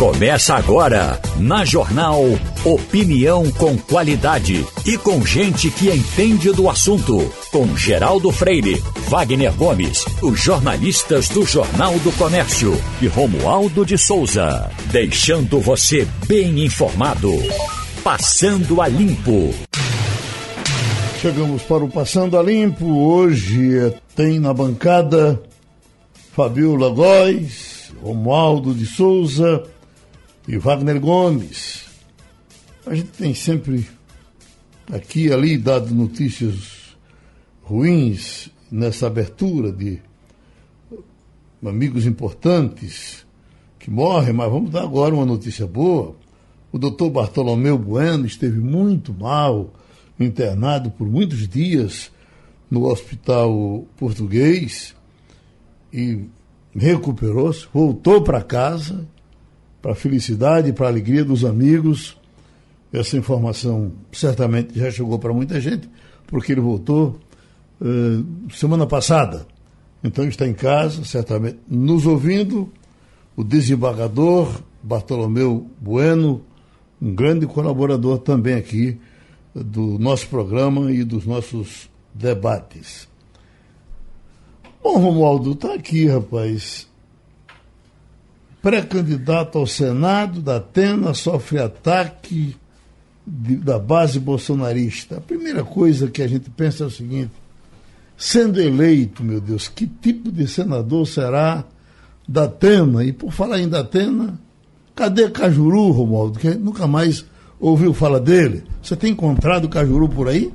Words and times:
Começa 0.00 0.54
agora, 0.54 1.20
na 1.38 1.62
Jornal 1.62 2.24
Opinião 2.64 3.50
com 3.52 3.76
qualidade 3.76 4.64
e 4.86 4.96
com 4.96 5.22
gente 5.26 5.70
que 5.70 5.90
entende 5.90 6.50
do 6.52 6.70
assunto. 6.70 7.30
Com 7.52 7.76
Geraldo 7.76 8.32
Freire, 8.32 8.82
Wagner 9.10 9.52
Gomes, 9.52 10.06
os 10.22 10.40
jornalistas 10.40 11.28
do 11.28 11.44
Jornal 11.44 11.98
do 11.98 12.10
Comércio 12.12 12.72
e 13.02 13.08
Romualdo 13.08 13.84
de 13.84 13.98
Souza. 13.98 14.70
Deixando 14.90 15.60
você 15.60 16.08
bem 16.26 16.64
informado. 16.64 17.34
Passando 18.02 18.80
a 18.80 18.88
Limpo. 18.88 19.54
Chegamos 21.20 21.60
para 21.64 21.84
o 21.84 21.90
Passando 21.90 22.38
a 22.38 22.42
Limpo. 22.42 22.86
Hoje 22.86 23.92
tem 24.16 24.40
na 24.40 24.54
bancada 24.54 25.42
Fabiola 26.32 26.88
Góes, 26.88 27.92
Romualdo 28.02 28.72
de 28.72 28.86
Souza 28.86 29.62
e 30.46 30.56
Wagner 30.56 31.00
Gomes. 31.00 31.84
A 32.86 32.94
gente 32.94 33.10
tem 33.10 33.34
sempre 33.34 33.86
aqui 34.92 35.26
e 35.26 35.32
ali 35.32 35.58
dado 35.58 35.94
notícias 35.94 36.96
ruins 37.62 38.50
nessa 38.70 39.06
abertura 39.06 39.70
de 39.70 40.00
amigos 41.64 42.06
importantes 42.06 43.26
que 43.78 43.90
morrem, 43.90 44.32
mas 44.32 44.50
vamos 44.50 44.70
dar 44.70 44.82
agora 44.82 45.14
uma 45.14 45.26
notícia 45.26 45.66
boa. 45.66 46.16
O 46.72 46.78
doutor 46.78 47.10
Bartolomeu 47.10 47.76
Bueno 47.78 48.26
esteve 48.26 48.58
muito 48.58 49.12
mal, 49.12 49.72
internado 50.18 50.90
por 50.90 51.08
muitos 51.08 51.48
dias 51.48 52.10
no 52.70 52.86
hospital 52.86 53.84
português 53.96 54.94
e 55.92 56.24
recuperou-se, 56.74 57.66
voltou 57.72 58.22
para 58.22 58.42
casa 58.42 59.06
para 59.80 59.92
a 59.92 59.94
felicidade 59.94 60.72
para 60.72 60.86
a 60.86 60.88
alegria 60.90 61.24
dos 61.24 61.44
amigos. 61.44 62.16
Essa 62.92 63.16
informação 63.16 63.92
certamente 64.12 64.78
já 64.78 64.90
chegou 64.90 65.18
para 65.18 65.32
muita 65.32 65.60
gente, 65.60 65.88
porque 66.26 66.52
ele 66.52 66.60
voltou 66.60 67.18
uh, 67.80 68.52
semana 68.52 68.86
passada. 68.86 69.46
Então 70.02 70.24
está 70.26 70.46
em 70.46 70.54
casa, 70.54 71.04
certamente 71.04 71.58
nos 71.68 72.06
ouvindo, 72.06 72.72
o 73.36 73.44
desembargador 73.44 74.60
Bartolomeu 74.82 75.70
Bueno, 75.80 76.42
um 77.00 77.14
grande 77.14 77.46
colaborador 77.46 78.18
também 78.18 78.54
aqui 78.54 78.98
do 79.54 79.98
nosso 79.98 80.26
programa 80.28 80.90
e 80.90 81.04
dos 81.04 81.26
nossos 81.26 81.88
debates. 82.14 83.08
Bom, 84.82 84.98
Romualdo, 84.98 85.52
está 85.52 85.74
aqui, 85.74 86.06
rapaz 86.06 86.89
pré-candidato 88.62 89.58
ao 89.58 89.66
Senado 89.66 90.40
da 90.40 90.56
Atena 90.56 91.14
sofre 91.14 91.58
ataque 91.58 92.56
de, 93.26 93.56
da 93.56 93.78
base 93.78 94.18
bolsonarista. 94.18 95.18
A 95.18 95.20
primeira 95.20 95.64
coisa 95.64 96.08
que 96.08 96.22
a 96.22 96.28
gente 96.28 96.50
pensa 96.50 96.84
é 96.84 96.86
o 96.86 96.90
seguinte: 96.90 97.32
sendo 98.16 98.60
eleito, 98.60 99.22
meu 99.22 99.40
Deus, 99.40 99.68
que 99.68 99.86
tipo 99.86 100.30
de 100.30 100.46
senador 100.46 101.06
será 101.06 101.64
da 102.28 102.44
Atena? 102.44 103.04
E 103.04 103.12
por 103.12 103.32
falar 103.32 103.60
em 103.60 103.68
da 103.68 103.80
Atena, 103.80 104.38
cadê 104.94 105.28
Cajuru, 105.30 105.90
Romualdo? 105.90 106.38
Que 106.38 106.54
nunca 106.54 106.86
mais 106.86 107.24
ouviu 107.58 107.92
falar 107.92 108.18
dele. 108.18 108.64
Você 108.82 108.96
tem 108.96 109.12
encontrado 109.12 109.68
Cajuru 109.68 110.08
por 110.08 110.28
aí? 110.28 110.52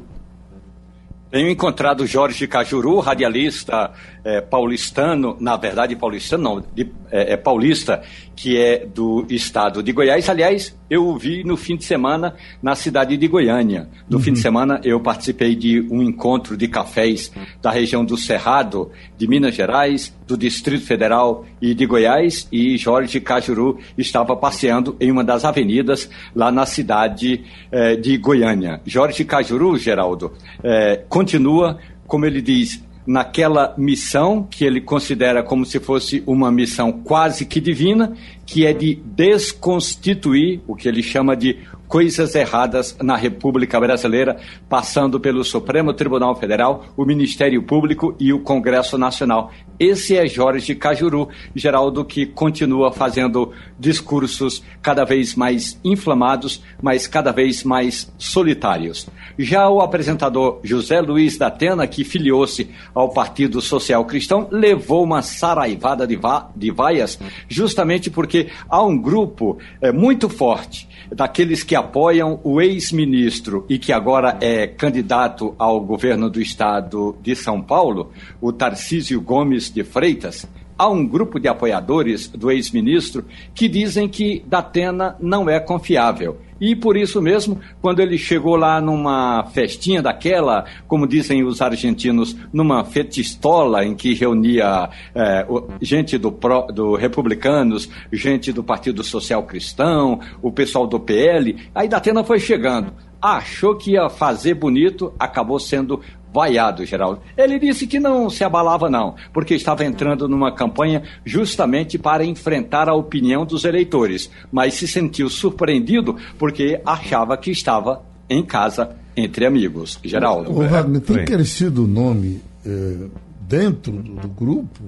Tenho 1.36 1.50
encontrado 1.50 2.08
Jorge 2.08 2.48
Cajuru, 2.48 2.98
radialista 3.00 3.92
é, 4.24 4.40
paulistano, 4.40 5.36
na 5.38 5.58
verdade 5.58 5.94
paulistano 5.94 6.42
não, 6.42 6.64
de, 6.74 6.90
é, 7.12 7.34
é, 7.34 7.36
paulista, 7.36 8.02
que 8.34 8.58
é 8.58 8.86
do 8.86 9.26
estado 9.30 9.84
de 9.84 9.92
Goiás. 9.92 10.30
Aliás, 10.30 10.74
eu 10.90 11.06
o 11.06 11.18
vi 11.18 11.44
no 11.44 11.58
fim 11.58 11.76
de 11.76 11.84
semana 11.84 12.36
na 12.64 12.74
cidade 12.74 13.18
de 13.18 13.28
Goiânia. 13.28 13.90
No 14.10 14.16
uhum. 14.16 14.24
fim 14.24 14.32
de 14.32 14.40
semana 14.40 14.80
eu 14.82 14.98
participei 15.02 15.58
de 15.58 15.82
um 15.92 16.02
encontro 16.02 16.56
de 16.56 16.70
cafés 16.70 17.30
da 17.62 17.70
região 17.70 18.06
do 18.06 18.16
Cerrado, 18.16 18.90
de 19.18 19.28
Minas 19.28 19.56
Gerais, 19.56 20.16
do 20.28 20.38
Distrito 20.38 20.86
Federal 20.86 21.46
e 21.62 21.74
de 21.74 21.86
Goiás, 21.86 22.48
e 22.52 22.78
Jorge 22.78 23.20
Cajuru 23.20 23.80
estava 23.98 24.36
passeando 24.36 24.96
em 25.00 25.12
uma 25.12 25.24
das 25.24 25.46
avenidas 25.46 26.10
lá 26.36 26.52
na 26.52 26.66
cidade 26.66 27.44
é, 27.72 27.96
de 27.96 28.18
Goiânia. 28.18 28.82
Jorge 28.86 29.24
Cajuru, 29.24 29.78
Geraldo, 29.78 30.34
é, 30.64 31.04
continua, 31.08 31.78
como 32.08 32.26
ele 32.26 32.42
diz, 32.42 32.84
naquela 33.06 33.74
missão 33.78 34.48
que 34.50 34.66
ele 34.66 34.82
considera 34.82 35.44
como 35.44 35.66
se 35.66 35.80
fosse 35.80 36.24
uma 36.26 36.52
missão 36.52 36.92
quase 36.92 37.46
que 37.46 37.62
divina, 37.62 38.14
que 38.46 38.66
é 38.66 38.74
de 38.74 38.96
desconstituir 38.96 40.62
o 40.68 40.76
que 40.76 40.88
ele 40.88 41.04
chama 41.04 41.36
de 41.36 41.58
coisas 41.88 42.36
erradas 42.36 42.98
na 43.02 43.16
República 43.16 43.80
Brasileira, 43.80 44.38
passando 44.68 45.20
pelo 45.20 45.44
Supremo 45.44 45.94
Tribunal 45.94 46.36
Federal, 46.36 46.86
o 46.98 47.06
Ministério 47.06 47.62
Público 47.64 48.16
e 48.20 48.34
o 48.34 48.40
Congresso 48.40 48.98
Nacional. 48.98 49.52
Esse 49.80 50.16
é 50.16 50.26
Jorge 50.26 50.74
Cajuru, 50.74 51.28
Geraldo, 51.54 52.06
que 52.06 52.26
continua 52.26 52.92
fazendo 52.92 53.52
discursos 53.78 54.64
cada 54.82 55.04
vez 55.04 55.36
mais 55.36 55.80
inflamados, 55.84 56.64
mas 56.82 57.08
cada 57.08 57.32
vez 57.32 57.64
mais 57.64 58.12
solitários. 58.18 59.08
Já 59.38 59.70
o 59.70 59.82
apresentador 59.82 60.60
José 60.64 61.02
Luiz 61.02 61.38
da 61.38 61.48
Atena, 61.48 61.86
que 61.86 62.06
filiou-se 62.06 62.70
ao 62.94 63.10
Partido 63.10 63.62
Social 63.62 64.06
Cristão, 64.06 64.48
levou 64.50 65.04
uma 65.04 65.22
saraivada 65.22 66.08
de, 66.08 66.16
va 66.16 66.50
de 66.56 66.72
vaias, 66.72 67.20
justamente 67.50 68.10
porque 68.10 68.50
há 68.70 68.82
um 68.82 68.98
grupo 68.98 69.58
é, 69.82 69.92
muito 69.92 70.30
forte 70.30 70.88
daqueles 71.12 71.64
que 71.64 71.75
apoiam 71.76 72.40
o 72.44 72.62
ex-ministro 72.62 73.66
e 73.70 73.78
que 73.78 73.92
agora 73.92 74.38
é 74.42 74.68
candidato 74.68 75.56
ao 75.58 75.80
governo 75.80 76.30
do 76.30 76.42
estado 76.42 77.16
de 77.22 77.36
São 77.36 77.62
Paulo, 77.62 78.12
o 78.42 78.52
Tarcísio 78.52 79.20
Gomes 79.22 79.70
de 79.70 79.84
Freitas, 79.84 80.48
há 80.78 80.88
um 80.88 81.06
grupo 81.06 81.40
de 81.40 81.48
apoiadores 81.48 82.28
do 82.28 82.52
ex-ministro 82.52 83.26
que 83.54 83.68
dizem 83.68 84.08
que 84.08 84.44
Datena 84.46 85.16
não 85.20 85.50
é 85.50 85.60
confiável. 85.60 86.38
E 86.60 86.76
por 86.76 86.96
isso 86.96 87.22
mesmo, 87.22 87.60
quando 87.82 88.00
ele 88.00 88.18
chegou 88.18 88.56
lá 88.56 88.80
numa 88.80 89.46
festinha 89.54 90.02
daquela, 90.02 90.66
como 90.88 91.08
dizem 91.08 91.44
os 91.44 91.62
argentinos, 91.62 92.36
numa 92.54 92.86
fetistola 92.86 93.84
em 93.84 93.94
que 93.94 94.14
reunia 94.14 94.90
é, 95.14 95.46
gente 95.82 96.18
do, 96.18 96.32
do 96.74 96.96
Republicanos, 96.96 97.90
gente 98.12 98.54
do 98.54 98.64
Partido 98.64 99.04
Social 99.04 99.44
Cristão, 99.44 100.20
o 100.42 100.52
pessoal 100.52 100.88
do 100.88 101.00
PL, 101.00 101.58
aí 101.74 101.88
Datena 101.88 102.24
foi 102.24 102.40
chegando. 102.40 102.94
Achou 103.22 103.76
que 103.76 103.92
ia 103.92 104.10
fazer 104.10 104.54
bonito, 104.54 105.14
acabou 105.20 105.60
sendo 105.60 106.00
vaiado, 106.36 106.86
Geraldo. 106.86 107.22
Ele 107.38 107.58
disse 107.58 107.88
que 107.88 107.98
não 107.98 108.30
se 108.30 108.44
abalava, 108.44 108.90
não, 108.90 109.16
porque 109.32 109.56
estava 109.56 109.86
entrando 109.86 110.28
numa 110.28 110.52
campanha 110.52 111.02
justamente 111.24 111.98
para 111.98 112.26
enfrentar 112.26 112.90
a 112.90 112.94
opinião 112.94 113.46
dos 113.46 113.64
eleitores, 113.64 114.30
mas 114.52 114.74
se 114.74 114.86
sentiu 114.86 115.30
surpreendido 115.30 116.18
porque 116.38 116.82
achava 116.86 117.38
que 117.38 117.52
estava 117.52 118.04
em 118.30 118.44
casa 118.44 118.98
entre 119.16 119.46
amigos. 119.46 119.98
Geraldo. 120.04 120.52
O 120.52 120.68
Wagner, 120.68 121.00
tem 121.00 121.24
crescido 121.24 121.86
o 121.86 121.88
nome 121.88 122.42
eh, 122.66 123.08
dentro 123.48 123.94
do, 123.94 124.28
grupo, 124.28 124.82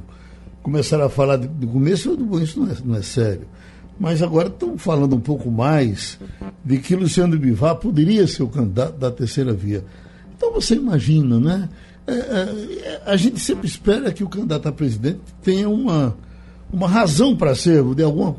começaram 0.61 1.05
a 1.05 1.09
falar 1.09 1.37
do 1.37 1.67
começo, 1.67 2.13
isso 2.41 2.59
não 2.59 2.69
é, 2.69 2.75
não 2.83 2.95
é 2.95 3.01
sério. 3.01 3.47
Mas 3.97 4.21
agora 4.21 4.49
estão 4.49 4.77
falando 4.77 5.15
um 5.15 5.19
pouco 5.21 5.49
mais 5.49 6.19
de 6.63 6.77
que 6.77 6.93
Luciano 6.93 7.39
Bivar 7.39 7.77
poderia 7.77 8.27
ser 8.27 8.43
o 8.43 8.47
candidato 8.47 8.97
da 8.97 9.09
terceira 9.09 9.53
via. 9.53 9.83
Então 10.37 10.53
você 10.53 10.75
imagina, 10.75 11.39
né? 11.39 11.67
É, 12.05 12.13
é, 12.13 13.01
a 13.05 13.17
gente 13.17 13.39
sempre 13.39 13.67
espera 13.67 14.13
que 14.13 14.23
o 14.23 14.29
candidato 14.29 14.69
a 14.69 14.71
presidente 14.71 15.19
tenha 15.43 15.67
uma, 15.67 16.15
uma 16.71 16.87
razão 16.87 17.35
para 17.35 17.53
ser, 17.53 17.83
de 17.95 18.03
alguma 18.03 18.33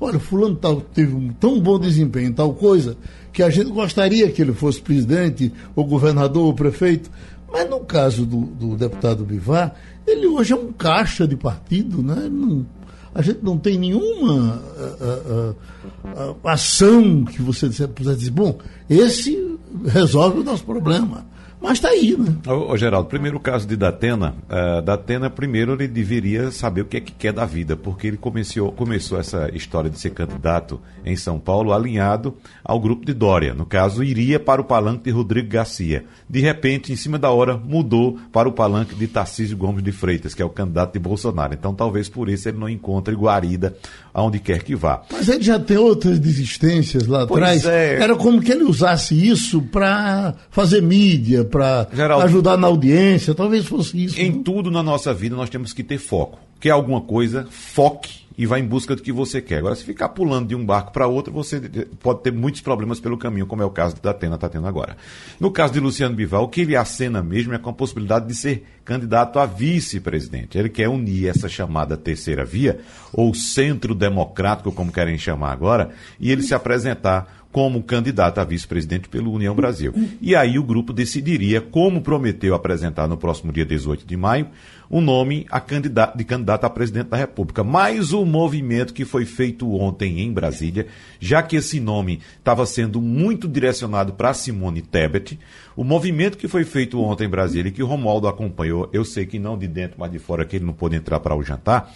Olha, 0.00 0.18
fulano 0.18 0.56
tal, 0.56 0.80
teve 0.80 1.14
um 1.14 1.28
tão 1.28 1.60
bom 1.60 1.78
desempenho 1.78 2.30
em 2.30 2.32
tal 2.32 2.52
coisa 2.54 2.96
que 3.32 3.42
a 3.42 3.48
gente 3.48 3.70
gostaria 3.70 4.30
que 4.30 4.42
ele 4.42 4.52
fosse 4.52 4.80
presidente, 4.80 5.52
ou 5.76 5.84
governador, 5.84 6.46
ou 6.46 6.54
prefeito. 6.54 7.10
Mas 7.50 7.68
no 7.68 7.80
caso 7.80 8.26
do, 8.26 8.40
do 8.40 8.76
deputado 8.76 9.24
Bivar, 9.24 9.74
ele 10.06 10.26
hoje 10.26 10.52
é 10.52 10.56
um 10.56 10.72
caixa 10.72 11.26
de 11.26 11.36
partido, 11.36 12.02
né? 12.02 12.28
Não, 12.30 12.66
a 13.14 13.22
gente 13.22 13.40
não 13.42 13.58
tem 13.58 13.78
nenhuma 13.78 14.56
uh, 14.56 15.50
uh, 15.50 16.30
uh, 16.32 16.48
ação 16.48 17.24
que 17.24 17.42
você 17.42 17.68
puder 17.86 18.16
dizer, 18.16 18.30
bom, 18.30 18.58
esse 18.88 19.58
resolve 19.84 20.40
o 20.40 20.44
nosso 20.44 20.64
problema. 20.64 21.26
Mas 21.62 21.74
está 21.74 21.90
aí, 21.90 22.16
né? 22.18 22.34
Ô, 22.46 22.72
ô, 22.72 22.76
Geraldo, 22.76 23.08
primeiro 23.08 23.36
o 23.36 23.40
caso 23.40 23.66
de 23.66 23.76
Datena. 23.76 24.34
Uh, 24.50 24.82
Datena, 24.82 25.30
primeiro, 25.30 25.72
ele 25.72 25.86
deveria 25.86 26.50
saber 26.50 26.82
o 26.82 26.84
que 26.84 26.96
é 26.96 27.00
que 27.00 27.12
quer 27.12 27.32
da 27.32 27.46
vida, 27.46 27.76
porque 27.76 28.08
ele 28.08 28.16
começou, 28.16 28.72
começou 28.72 29.18
essa 29.18 29.48
história 29.54 29.88
de 29.88 29.98
ser 29.98 30.10
candidato 30.10 30.80
em 31.04 31.14
São 31.16 31.38
Paulo 31.38 31.72
alinhado 31.72 32.34
ao 32.64 32.80
grupo 32.80 33.06
de 33.06 33.14
Dória. 33.14 33.54
No 33.54 33.64
caso, 33.64 34.02
iria 34.02 34.40
para 34.40 34.60
o 34.60 34.64
palanque 34.64 35.04
de 35.04 35.10
Rodrigo 35.10 35.48
Garcia. 35.48 36.04
De 36.28 36.40
repente, 36.40 36.92
em 36.92 36.96
cima 36.96 37.18
da 37.18 37.30
hora, 37.30 37.56
mudou 37.56 38.18
para 38.32 38.48
o 38.48 38.52
palanque 38.52 38.94
de 38.94 39.06
Tarcísio 39.06 39.56
Gomes 39.56 39.84
de 39.84 39.92
Freitas, 39.92 40.34
que 40.34 40.42
é 40.42 40.44
o 40.44 40.50
candidato 40.50 40.94
de 40.94 40.98
Bolsonaro. 40.98 41.54
Então, 41.54 41.72
talvez 41.74 42.08
por 42.08 42.28
isso 42.28 42.48
ele 42.48 42.58
não 42.58 42.68
encontre 42.68 43.14
guarida 43.14 43.76
aonde 44.12 44.38
quer 44.38 44.62
que 44.62 44.74
vá. 44.74 45.02
Mas 45.12 45.28
ele 45.28 45.42
já 45.42 45.58
tem 45.58 45.76
outras 45.76 46.18
desistências 46.18 47.06
lá 47.06 47.26
pois 47.26 47.42
atrás. 47.42 47.64
É. 47.66 48.02
Era 48.02 48.16
como 48.16 48.40
que 48.40 48.50
ele 48.50 48.64
usasse 48.64 49.14
isso 49.14 49.62
para 49.62 50.34
fazer 50.50 50.82
mídia, 50.82 51.44
para 51.52 52.16
ajudar 52.24 52.56
na 52.56 52.66
audiência, 52.66 53.34
talvez 53.34 53.66
fosse 53.66 54.04
isso. 54.04 54.18
Em 54.18 54.32
não? 54.32 54.42
tudo 54.42 54.70
na 54.70 54.82
nossa 54.82 55.12
vida 55.12 55.36
nós 55.36 55.50
temos 55.50 55.72
que 55.72 55.84
ter 55.84 55.98
foco. 55.98 56.40
Quer 56.58 56.70
alguma 56.70 57.00
coisa, 57.00 57.46
foque 57.50 58.22
e 58.36 58.46
vá 58.46 58.58
em 58.58 58.64
busca 58.64 58.96
do 58.96 59.02
que 59.02 59.12
você 59.12 59.40
quer. 59.40 59.58
Agora, 59.58 59.74
se 59.74 59.84
ficar 59.84 60.08
pulando 60.10 60.48
de 60.48 60.54
um 60.54 60.64
barco 60.64 60.92
para 60.92 61.06
outro, 61.06 61.32
você 61.32 61.60
pode 62.00 62.22
ter 62.22 62.32
muitos 62.32 62.60
problemas 62.60 63.00
pelo 63.00 63.18
caminho, 63.18 63.46
como 63.46 63.62
é 63.62 63.64
o 63.64 63.70
caso 63.70 63.96
da 64.00 64.10
Atena 64.10 64.36
está 64.36 64.48
tendo 64.48 64.66
agora. 64.66 64.96
No 65.38 65.50
caso 65.50 65.72
de 65.72 65.80
Luciano 65.80 66.14
Bival, 66.14 66.44
o 66.44 66.48
que 66.48 66.62
ele 66.62 66.76
acena 66.76 67.22
mesmo 67.22 67.52
é 67.54 67.58
com 67.58 67.70
a 67.70 67.74
possibilidade 67.74 68.26
de 68.26 68.34
ser 68.34 68.64
candidato 68.84 69.38
a 69.38 69.46
vice-presidente. 69.46 70.56
Ele 70.56 70.68
quer 70.68 70.88
unir 70.88 71.28
essa 71.28 71.48
chamada 71.48 71.96
terceira 71.96 72.44
via, 72.44 72.80
ou 73.12 73.34
centro 73.34 73.94
democrático, 73.94 74.72
como 74.72 74.92
querem 74.92 75.18
chamar 75.18 75.52
agora, 75.52 75.90
e 76.18 76.30
ele 76.30 76.42
se 76.42 76.54
apresentar 76.54 77.41
como 77.52 77.82
candidato 77.82 78.38
a 78.38 78.44
vice-presidente 78.44 79.10
pelo 79.10 79.30
União 79.30 79.54
Brasil. 79.54 79.92
E 80.20 80.34
aí 80.34 80.58
o 80.58 80.64
grupo 80.64 80.92
decidiria, 80.92 81.60
como 81.60 82.00
prometeu 82.00 82.54
apresentar 82.54 83.06
no 83.06 83.18
próximo 83.18 83.52
dia 83.52 83.66
18 83.66 84.06
de 84.06 84.16
maio, 84.16 84.48
o 84.88 85.00
nome 85.00 85.46
a 85.50 85.60
candidato, 85.60 86.16
de 86.16 86.24
candidato 86.24 86.64
a 86.64 86.70
presidente 86.70 87.08
da 87.08 87.16
República. 87.16 87.62
Mais 87.62 88.12
o 88.12 88.24
movimento 88.24 88.94
que 88.94 89.04
foi 89.04 89.24
feito 89.24 89.70
ontem 89.70 90.20
em 90.20 90.32
Brasília, 90.32 90.86
já 91.20 91.42
que 91.42 91.56
esse 91.56 91.78
nome 91.78 92.20
estava 92.38 92.64
sendo 92.64 93.00
muito 93.00 93.46
direcionado 93.46 94.14
para 94.14 94.34
Simone 94.34 94.80
Tebet, 94.80 95.38
o 95.76 95.84
movimento 95.84 96.38
que 96.38 96.48
foi 96.48 96.64
feito 96.64 97.00
ontem 97.00 97.24
em 97.24 97.30
Brasília 97.30 97.68
e 97.68 97.72
que 97.72 97.82
o 97.82 97.86
Romualdo 97.86 98.28
acompanhou, 98.28 98.88
eu 98.92 99.04
sei 99.04 99.26
que 99.26 99.38
não 99.38 99.56
de 99.56 99.68
dentro, 99.68 99.96
mas 99.98 100.10
de 100.10 100.18
fora, 100.18 100.44
que 100.44 100.56
ele 100.56 100.64
não 100.64 100.74
pôde 100.74 100.96
entrar 100.96 101.20
para 101.20 101.34
o 101.34 101.42
jantar, 101.42 101.90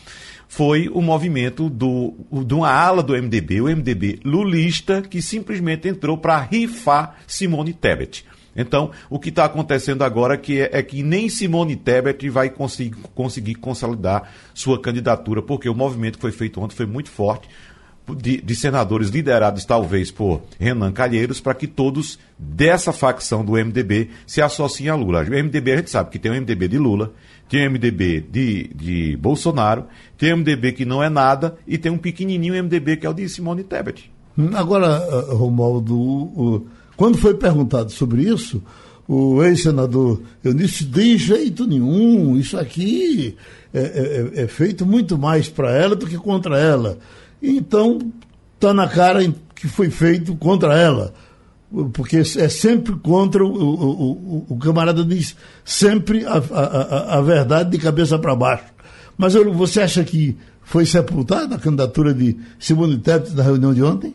foi 0.48 0.88
o 0.88 1.00
movimento 1.00 1.68
do, 1.68 2.14
de 2.44 2.54
uma 2.54 2.70
ala 2.70 3.02
do 3.02 3.12
MDB, 3.12 3.60
o 3.60 3.64
MDB 3.64 4.20
lulista, 4.24 5.02
que 5.02 5.20
simplesmente 5.20 5.88
entrou 5.88 6.16
para 6.16 6.38
rifar 6.38 7.16
Simone 7.26 7.72
Tebet. 7.72 8.24
Então, 8.56 8.90
o 9.10 9.18
que 9.18 9.28
está 9.28 9.44
acontecendo 9.44 10.02
agora 10.02 10.36
que, 10.38 10.60
é, 10.62 10.70
é, 10.72 10.82
que 10.82 11.02
nem 11.02 11.28
Simone 11.28 11.76
Tebet 11.76 12.30
vai 12.30 12.48
conseguir, 12.48 12.96
conseguir 13.14 13.54
consolidar 13.56 14.32
sua 14.54 14.80
candidatura, 14.80 15.42
porque 15.42 15.68
o 15.68 15.74
movimento 15.74 16.16
que 16.16 16.22
foi 16.22 16.32
feito 16.32 16.60
ontem 16.60 16.74
foi 16.74 16.86
muito 16.86 17.10
forte. 17.10 17.48
De, 18.08 18.40
de, 18.40 18.54
senadores 18.54 19.08
liderados 19.08 19.64
talvez 19.64 20.12
por 20.12 20.40
Renan 20.60 20.92
Calheiros, 20.92 21.40
para 21.40 21.56
que 21.56 21.66
todos 21.66 22.20
dessa 22.38 22.92
facção 22.92 23.44
do 23.44 23.54
MDB 23.54 24.10
se 24.24 24.40
associem 24.40 24.90
a 24.90 24.94
Lula. 24.94 25.22
O 25.24 25.30
MDB 25.30 25.72
a 25.72 25.76
gente 25.78 25.90
sabe 25.90 26.10
que 26.10 26.18
tem 26.20 26.30
o 26.30 26.34
MDB 26.36 26.68
de 26.68 26.78
Lula, 26.78 27.12
tem 27.48 27.66
o 27.66 27.70
MDB 27.70 28.24
de, 28.30 28.70
de 28.74 29.16
Bolsonaro, 29.16 29.84
tem 30.18 30.32
o 30.32 30.36
MDB 30.36 30.72
que 30.72 30.84
não 30.84 31.02
é 31.02 31.08
nada 31.08 31.56
e 31.66 31.78
tem 31.78 31.92
um 31.92 31.98
pequenininho 31.98 32.54
MDB 32.62 32.96
que 32.96 33.06
é 33.06 33.10
o 33.10 33.14
de 33.14 33.28
Simone 33.28 33.62
Tebet. 33.62 34.10
Agora, 34.54 35.02
eh, 35.10 35.34
Romualdo, 35.34 36.66
quando 36.96 37.16
foi 37.16 37.34
perguntado 37.34 37.90
sobre 37.90 38.22
isso, 38.22 38.62
o 39.08 39.42
ex-senador 39.42 40.20
eu 40.42 40.52
disse 40.52 40.84
de 40.84 41.16
jeito 41.16 41.66
nenhum, 41.66 42.36
isso 42.36 42.58
aqui 42.58 43.36
é, 43.72 43.80
é, 44.36 44.42
é 44.42 44.46
feito 44.48 44.84
muito 44.84 45.16
mais 45.16 45.48
para 45.48 45.70
ela 45.70 45.94
do 45.94 46.06
que 46.06 46.16
contra 46.16 46.58
ela. 46.58 46.98
Então, 47.42 47.98
está 48.54 48.74
na 48.74 48.88
cara 48.88 49.20
que 49.54 49.68
foi 49.68 49.88
feito 49.88 50.34
contra 50.36 50.76
ela 50.76 51.14
porque 51.92 52.18
é 52.18 52.48
sempre 52.48 52.94
contra 52.96 53.44
o, 53.44 53.48
o, 53.48 54.12
o, 54.12 54.46
o 54.50 54.58
camarada 54.58 55.04
diz 55.04 55.36
sempre 55.64 56.24
a, 56.24 56.38
a, 56.38 57.18
a 57.18 57.20
verdade 57.20 57.70
de 57.70 57.78
cabeça 57.78 58.18
para 58.18 58.34
baixo. 58.36 58.64
Mas 59.18 59.34
eu, 59.34 59.52
você 59.52 59.80
acha 59.80 60.04
que 60.04 60.36
foi 60.62 60.84
sepultada 60.86 61.54
a 61.54 61.58
candidatura 61.58 62.12
de 62.12 62.36
Simone 62.58 62.98
Tebet 62.98 63.34
na 63.34 63.42
reunião 63.42 63.74
de 63.74 63.82
ontem? 63.82 64.14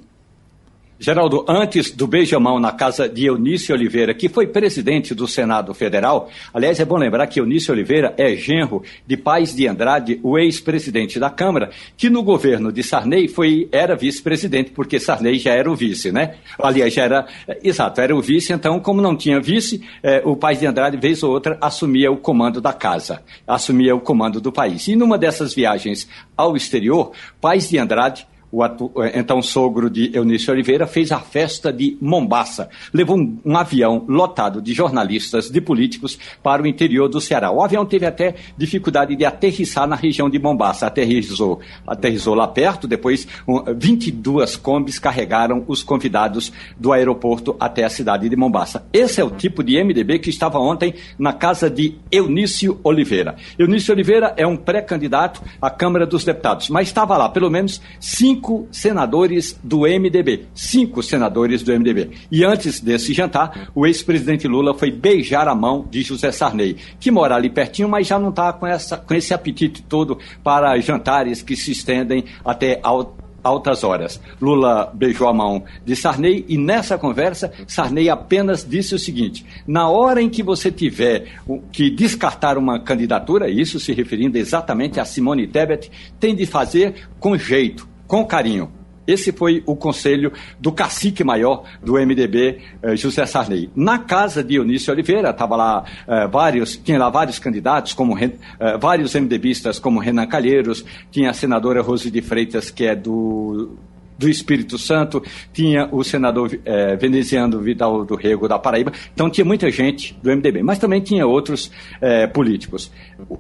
Geraldo, 1.04 1.44
antes 1.48 1.90
do 1.90 2.06
beijamão 2.06 2.60
na 2.60 2.72
casa 2.72 3.10
de 3.10 3.26
Eunício 3.26 3.74
Oliveira, 3.74 4.14
que 4.14 4.30
foi 4.30 4.46
presidente 4.46 5.16
do 5.16 5.28
Senado 5.28 5.74
Federal, 5.74 6.30
aliás, 6.54 6.80
é 6.80 6.86
bom 6.86 6.96
lembrar 6.96 7.26
que 7.26 7.40
Eunício 7.40 7.74
Oliveira 7.74 8.14
é 8.20 8.36
genro 8.36 8.84
de 9.08 9.18
Paz 9.18 9.56
de 9.56 9.68
Andrade, 9.68 10.20
o 10.22 10.38
ex-presidente 10.38 11.20
da 11.20 11.32
Câmara, 11.32 11.72
que 11.98 12.08
no 12.08 12.22
governo 12.22 12.72
de 12.72 12.84
Sarney 12.84 13.28
foi, 13.28 13.68
era 13.72 13.96
vice-presidente, 13.96 14.70
porque 14.70 15.00
Sarney 15.00 15.40
já 15.40 15.54
era 15.54 15.72
o 15.72 15.76
vice, 15.76 16.12
né? 16.12 16.36
Aliás, 16.62 16.94
já 16.94 17.04
era, 17.04 17.28
exato, 17.64 18.00
era 18.00 18.16
o 18.16 18.22
vice, 18.22 18.54
então, 18.54 18.80
como 18.80 19.02
não 19.02 19.18
tinha 19.18 19.42
vice, 19.42 19.82
eh, 20.04 20.22
o 20.24 20.36
Paz 20.36 20.60
de 20.60 20.68
Andrade, 20.68 20.98
vez 20.98 21.24
ou 21.24 21.32
outra, 21.32 21.58
assumia 21.60 22.12
o 22.12 22.18
comando 22.18 22.62
da 22.62 22.74
casa, 22.74 23.24
assumia 23.48 23.96
o 23.96 24.00
comando 24.00 24.40
do 24.40 24.52
país. 24.52 24.88
E 24.88 24.96
numa 24.96 25.18
dessas 25.18 25.52
viagens 25.56 26.08
ao 26.38 26.56
exterior, 26.56 27.12
Paz 27.42 27.68
de 27.68 27.80
Andrade 27.80 28.28
o 28.52 28.62
atu, 28.62 28.92
eh, 28.98 29.14
então 29.16 29.42
sogro 29.42 29.90
de 29.90 30.12
Eunício 30.14 30.52
Oliveira, 30.52 30.86
fez 30.86 31.12
a 31.12 31.20
festa 31.20 31.72
de 31.72 31.98
Mombaça. 32.02 32.70
Levou 32.94 33.18
um, 33.18 33.38
um, 33.46 33.56
avião 33.56 34.04
lotado 34.08 34.62
de 34.62 34.74
jornalistas, 34.74 35.50
de 35.50 35.62
políticos, 35.62 36.20
para 36.44 36.62
o 36.62 36.68
interior 36.68 37.08
do 37.08 37.22
Ceará. 37.22 37.52
O 37.52 37.64
avião 37.64 37.86
teve 37.86 38.06
até 38.06 38.36
dificuldade 38.58 39.16
de 39.16 39.24
aterrissar 39.24 39.88
na 39.88 39.96
região 39.96 40.30
de 40.30 40.38
Mombaça. 40.38 40.88
Aterrissou, 40.88 41.62
aterrissou 41.88 42.36
lá 42.36 42.48
perto, 42.48 42.88
depois 42.88 43.28
um, 43.48 43.64
22 43.74 44.58
combis 44.58 45.00
carregaram 45.00 45.64
os 45.68 45.82
convidados 45.82 46.52
do 46.78 46.92
aeroporto 46.92 47.56
até 47.60 47.86
a 47.86 47.90
cidade 47.90 48.28
de 48.28 48.36
Mombaça. 48.36 48.86
Esse 48.92 49.22
é 49.22 49.24
o 49.24 49.32
tipo 49.32 49.64
de 49.64 49.82
MDB 49.82 50.20
que 50.20 50.30
estava 50.30 50.60
ontem 50.60 50.94
na 51.18 51.32
casa 51.32 51.70
de 51.70 51.96
Eunício 52.12 52.80
Oliveira. 52.84 53.36
Eunício 53.58 53.94
Oliveira 53.94 54.34
é 54.36 54.46
um 54.46 54.58
pré-candidato 54.58 55.42
à 55.62 55.70
Câmara 55.70 56.06
dos 56.06 56.26
Deputados, 56.26 56.70
mas 56.70 56.88
estava 56.88 57.16
lá 57.18 57.30
pelo 57.30 57.50
menos 57.50 57.82
cinco 58.00 58.41
cinco 58.42 58.68
senadores 58.72 59.60
do 59.64 59.82
MDB. 59.82 60.48
Cinco 60.56 61.04
senadores 61.04 61.62
do 61.62 61.72
MDB. 61.72 62.10
E 62.32 62.44
antes 62.44 62.80
desse 62.80 63.14
jantar, 63.14 63.70
o 63.76 63.86
ex-presidente 63.86 64.48
Lula 64.48 64.74
foi 64.74 64.90
beijar 64.90 65.48
a 65.48 65.54
mão 65.54 65.86
de 65.90 66.02
José 66.02 66.32
Sarney, 66.32 66.76
que 67.00 67.12
mora 67.12 67.36
ali 67.36 67.52
pertinho, 67.52 67.88
mas 67.88 68.08
já 68.08 68.18
não 68.18 68.30
está 68.30 68.52
com, 68.52 68.66
com 69.06 69.14
esse 69.14 69.34
apetite 69.34 69.84
todo 69.84 70.18
para 70.44 70.78
jantares 70.80 71.44
que 71.44 71.56
se 71.56 71.72
estendem 71.72 72.26
até 72.44 72.80
ao 72.82 73.16
altas 73.44 73.84
horas. 73.84 74.22
Lula 74.40 74.92
beijou 74.94 75.28
a 75.28 75.34
mão 75.34 75.64
de 75.84 75.96
Sarney 75.96 76.46
e 76.48 76.60
nessa 76.60 76.96
conversa, 76.96 77.52
Sarney 77.66 78.08
apenas 78.08 78.64
disse 78.68 78.94
o 78.94 79.00
seguinte: 79.00 79.44
na 79.66 79.90
hora 79.90 80.22
em 80.22 80.30
que 80.30 80.44
você 80.44 80.72
tiver 80.72 81.40
que 81.72 81.90
descartar 81.90 82.56
uma 82.58 82.80
candidatura, 82.80 83.50
isso 83.50 83.80
se 83.80 83.94
referindo 83.94 84.38
exatamente 84.38 85.00
a 85.00 85.06
Simone 85.06 85.48
Tebet, 85.48 85.92
tem 86.20 86.36
de 86.36 86.46
fazer 86.46 87.10
com 87.20 87.36
jeito, 87.36 87.88
com 88.12 88.26
carinho. 88.26 88.70
Esse 89.08 89.32
foi 89.32 89.64
o 89.66 89.74
conselho 89.74 90.34
do 90.60 90.70
cacique 90.70 91.24
maior 91.24 91.64
do 91.82 91.94
MDB, 91.94 92.60
eh, 92.84 92.96
José 92.98 93.26
Sarney. 93.26 93.70
Na 93.74 94.00
casa 94.00 94.44
de 94.44 94.56
Eunício 94.56 94.92
Oliveira, 94.92 95.30
estava 95.30 95.56
lá 95.56 95.86
eh, 96.06 96.28
vários, 96.28 96.76
tinha 96.76 97.00
lá 97.00 97.10
vários 97.10 97.40
candidatos, 97.40 97.94
como 97.94 98.20
eh, 98.20 98.34
vários 98.78 99.16
MDBistas, 99.16 99.80
como 99.80 100.02
Renan 100.02 100.28
Calheiros, 100.28 100.84
tinha 101.10 101.30
a 101.30 101.34
senadora 101.34 101.82
Rose 101.82 102.12
de 102.12 102.22
Freitas, 102.22 102.70
que 102.70 102.86
é 102.86 102.98
do 102.98 103.78
do 104.18 104.30
Espírito 104.30 104.78
Santo, 104.78 105.24
tinha 105.52 105.90
o 105.92 106.04
senador 106.04 106.60
eh, 106.64 106.96
veneziano 106.98 107.60
Vidal 107.60 108.06
do 108.06 108.16
Rego 108.16 108.48
da 108.48 108.60
Paraíba, 108.60 108.92
então 109.12 109.32
tinha 109.32 109.44
muita 109.44 109.72
gente 109.72 110.16
do 110.22 110.30
MDB, 110.30 110.62
mas 110.62 110.78
também 110.78 111.02
tinha 111.02 111.26
outros 111.26 111.72
eh, 112.00 112.28
políticos. 112.28 112.92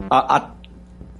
A, 0.10 0.38
a, 0.38 0.51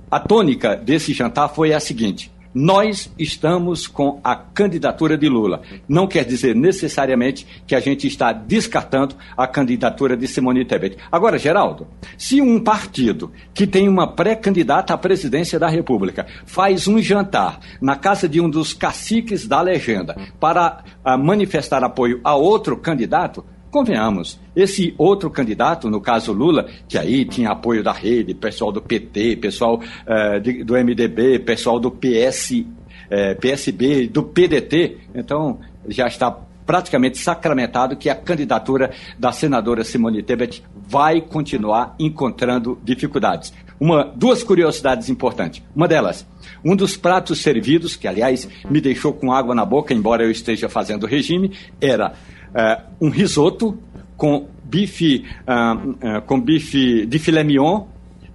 a 0.10 0.20
tônica 0.20 0.76
desse 0.76 1.14
jantar 1.14 1.50
foi 1.50 1.74
a 1.74 1.80
seguinte: 1.80 2.32
nós 2.54 3.12
estamos 3.18 3.88
com 3.88 4.20
a 4.24 4.36
candidatura 4.36 5.18
de 5.18 5.30
Lula. 5.30 5.62
Não 5.88 6.08
quer 6.08 6.26
dizer 6.26 6.56
necessariamente 6.56 7.48
que 7.66 7.76
a 7.76 7.80
gente 7.80 8.08
está 8.08 8.34
descartando 8.34 9.16
a 9.36 9.48
candidatura 9.48 10.18
de 10.18 10.28
Simone 10.28 10.66
Tebet. 10.66 10.98
Agora, 11.12 11.38
Geraldo, 11.38 11.88
se 12.18 12.42
um 12.42 12.60
partido 12.60 13.32
que 13.54 13.66
tem 13.66 13.88
uma 13.88 14.08
pré-candidata 14.08 14.94
à 14.94 14.98
presidência 14.98 15.58
da 15.58 15.68
República 15.68 16.26
faz 16.46 16.88
um 16.88 17.00
jantar 17.00 17.60
na 17.82 17.96
casa 17.96 18.28
de 18.28 18.42
um 18.42 18.50
dos 18.50 18.74
caciques 18.74 19.48
da 19.48 19.62
legenda 19.62 20.16
para 20.40 20.84
uh, 21.06 21.18
manifestar 21.18 21.84
apoio 21.84 22.20
a 22.24 22.36
outro 22.36 22.78
candidato, 22.78 23.46
Convenhamos, 23.72 24.38
esse 24.54 24.94
outro 24.98 25.30
candidato, 25.30 25.90
no 25.90 26.02
caso 26.02 26.34
Lula, 26.34 26.68
que 26.90 26.98
aí 26.98 27.24
tinha 27.24 27.52
apoio 27.52 27.82
da 27.82 27.94
rede, 27.94 28.34
pessoal 28.34 28.70
do 28.70 28.82
PT, 28.82 29.38
pessoal 29.38 29.76
uh, 29.80 30.40
de, 30.42 30.62
do 30.64 30.74
MDB, 30.74 31.40
pessoal 31.40 31.80
do 31.80 31.90
PS, 31.90 32.66
eh, 33.10 33.34
PSB, 33.36 34.08
do 34.08 34.24
PDT, 34.24 34.98
então 35.16 35.60
já 35.88 36.08
está 36.08 36.32
praticamente 36.66 37.18
sacramentado 37.18 37.96
que 37.96 38.10
a 38.10 38.16
candidatura 38.16 38.92
da 39.20 39.32
senadora 39.32 39.84
Simone 39.84 40.24
Tebet 40.24 40.64
vai 40.76 41.20
continuar 41.20 41.96
encontrando 42.00 42.80
dificuldades. 42.84 43.54
Uma, 43.80 44.04
duas 44.16 44.44
curiosidades 44.44 45.10
importantes. 45.10 45.62
Uma 45.76 45.88
delas, 45.88 46.26
um 46.64 46.76
dos 46.76 46.96
pratos 46.96 47.42
servidos, 47.42 47.96
que 47.96 48.08
aliás 48.08 48.48
me 48.70 48.80
deixou 48.80 49.12
com 49.12 49.34
água 49.34 49.56
na 49.56 49.66
boca, 49.66 49.94
embora 49.94 50.24
eu 50.24 50.32
esteja 50.32 50.70
fazendo 50.70 51.08
regime, 51.08 51.52
era 51.82 52.14
uh, 52.56 52.82
um 53.00 53.10
risoto 53.10 53.78
com 54.16 54.48
bife, 54.64 55.26
uh, 55.48 55.90
uh, 55.90 56.22
com 56.22 56.40
bife 56.40 57.06
de 57.06 57.20
filé 57.20 57.44
mignon 57.44 57.86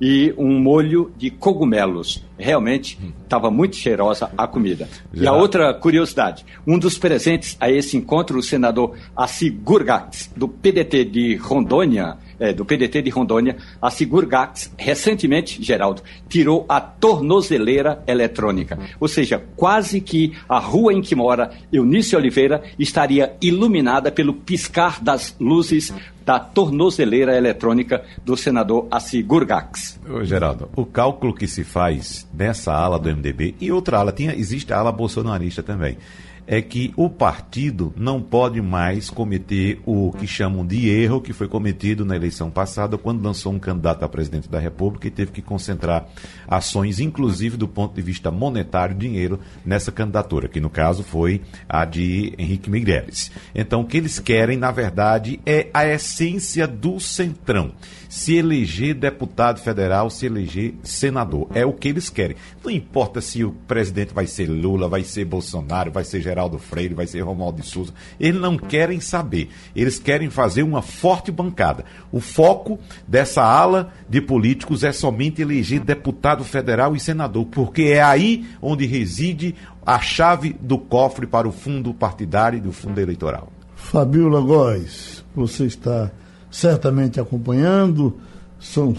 e 0.01 0.35
um 0.37 0.59
molho 0.61 1.11
de 1.17 1.31
cogumelos. 1.31 2.23
Realmente 2.39 2.99
estava 3.23 3.51
muito 3.51 3.77
cheirosa 3.77 4.31
a 4.37 4.47
comida. 4.47 4.89
Já. 5.13 5.25
E 5.25 5.27
a 5.27 5.33
outra 5.33 5.73
curiosidade: 5.75 6.45
um 6.67 6.79
dos 6.79 6.99
presentes 6.99 7.57
a 7.61 7.71
esse 7.71 7.97
encontro, 7.97 8.39
o 8.39 8.43
senador 8.43 8.95
Assi 9.17 9.51
Gurgax, 9.51 10.31
do 10.37 10.49
PDT 10.49 11.05
de 11.05 11.37
Rondônia, 11.37 12.19
é, 12.39 12.53
do 12.53 12.65
PDT 12.65 13.03
de 13.03 13.11
Rondônia, 13.11 13.57
a 13.81 13.91
Sigurgax, 13.91 14.73
recentemente, 14.77 15.63
Geraldo, 15.63 16.03
tirou 16.29 16.65
a 16.69 16.81
tornozeleira 16.81 18.03
eletrônica. 18.07 18.79
Ou 19.01 19.09
seja, 19.09 19.43
quase 19.57 20.01
que 20.01 20.37
a 20.49 20.59
rua 20.59 20.93
em 20.93 21.01
que 21.01 21.15
mora 21.15 21.51
Eunice 21.73 22.17
Oliveira 22.17 22.63
estaria 22.79 23.35
iluminada 23.41 24.11
pelo 24.13 24.35
piscar 24.35 25.03
das 25.03 25.35
luzes 25.41 25.93
da 26.25 26.41
tornozeleira 26.41 27.37
eletrônica 27.37 28.05
do 28.25 28.37
senador 28.37 28.89
Assigurgax. 28.91 29.96
Ô, 30.09 30.25
Geraldo, 30.25 30.71
o 30.77 30.87
cálculo 30.87 31.35
que 31.35 31.49
se 31.49 31.65
faz 31.65 32.29
nessa 32.33 32.73
ala 32.73 32.99
do 32.99 33.09
MDB 33.09 33.57
e 33.61 33.73
outra 33.73 33.99
ala, 33.99 34.13
tinha, 34.13 34.35
existe 34.35 34.73
a 34.73 34.79
ala 34.79 34.93
bolsonarista 34.93 35.63
também 35.63 35.99
é 36.47 36.63
que 36.63 36.93
o 36.97 37.11
partido 37.11 37.93
não 37.97 38.23
pode 38.23 38.63
mais 38.63 39.11
cometer 39.11 39.81
o 39.85 40.13
que 40.13 40.27
chamam 40.27 40.65
de 40.65 40.89
erro 40.89 41.21
que 41.21 41.33
foi 41.33 41.49
cometido 41.49 42.05
na 42.05 42.15
eleição 42.15 42.51
passada, 42.51 42.97
quando 42.97 43.25
lançou 43.25 43.53
um 43.53 43.59
candidato 43.59 44.05
a 44.05 44.09
presidente 44.09 44.49
da 44.49 44.61
República 44.61 45.09
e 45.09 45.11
teve 45.11 45.33
que 45.33 45.43
concentrar 45.43 46.07
ações, 46.47 47.01
inclusive 47.01 47.57
do 47.57 47.67
ponto 47.67 47.95
de 47.95 48.03
vista 48.03 48.31
monetário, 48.31 48.95
dinheiro, 48.95 49.41
nessa 49.65 49.91
candidatura, 49.91 50.49
que 50.49 50.61
no 50.61 50.71
caso 50.71 51.03
foi 51.03 51.43
a 51.69 51.85
de 51.85 52.33
Henrique 52.39 52.71
Meirelles. 52.71 53.33
Então, 53.55 53.81
o 53.81 53.87
que 53.87 53.97
eles 53.97 54.21
querem, 54.21 54.57
na 54.57 54.71
verdade, 54.71 55.41
é 55.45 55.69
a 55.75 55.87
essência 55.87 56.67
do 56.69 57.01
centrão 57.01 57.73
se 58.17 58.35
eleger 58.35 58.95
deputado 58.95 59.61
federal, 59.61 60.09
se 60.09 60.25
eleger 60.25 60.75
senador. 60.83 61.49
É 61.53 61.67
o 61.67 61.73
que 61.75 61.87
eles 61.87 62.09
querem. 62.09 62.35
Não 62.65 62.71
importa 62.71 63.21
se 63.21 63.45
o 63.45 63.53
presidente 63.53 64.15
vai 64.15 64.27
ser 64.27 64.49
Lula, 64.49 64.89
vai 64.89 65.05
ser 65.05 65.27
Bolsonaro, 65.27 65.93
vai 65.93 66.03
ser 66.03 66.23
Geraldo 66.23 66.59
Freire, 66.59 66.95
vai 66.95 67.07
ser 67.07 67.21
Romualdo 67.21 67.61
de 67.61 67.69
Souza. 67.69 67.93
Eles 68.19 68.41
não 68.41 68.57
querem 68.57 69.01
saber. 69.01 69.51
Eles 69.77 69.99
querem 69.99 70.31
fazer 70.31 70.63
uma 70.63 70.81
forte 70.81 71.31
bancada. 71.31 71.85
O 72.11 72.19
foco 72.19 72.79
dessa 73.07 73.43
ala 73.43 73.93
de 74.09 74.23
políticos 74.23 74.83
é 74.83 74.93
somente 74.93 75.43
eleger 75.43 75.81
deputado 75.81 76.43
federal 76.43 76.97
e 76.97 77.01
senador, 77.01 77.45
porque 77.45 77.83
é 77.83 78.03
aí 78.03 78.47
onde 78.63 78.87
reside 78.87 79.55
a 79.85 80.01
chave 80.01 80.57
do 80.59 80.79
cofre 80.79 81.27
para 81.27 81.47
o 81.47 81.53
fundo 81.53 81.93
partidário 81.93 82.57
e 82.57 82.63
do 82.63 82.73
fundo 82.73 82.99
eleitoral. 82.99 83.53
Fabiola 83.75 84.41
Góes, 84.41 85.23
você 85.35 85.67
está 85.67 86.11
certamente 86.57 87.21
acompanhando, 87.21 88.17
são 88.59 88.97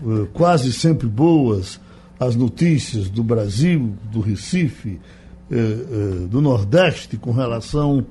uh, 0.00 0.26
quase 0.32 0.72
sempre 0.72 1.08
boas 1.08 1.80
as 2.20 2.36
notícias 2.36 3.10
do 3.10 3.20
Brasil, 3.20 3.94
do 4.12 4.20
Recife, 4.20 5.00
uh, 5.50 5.54
uh, 5.54 6.28
do 6.28 6.40
Nordeste 6.40 7.16
com 7.16 7.32
relação 7.32 8.06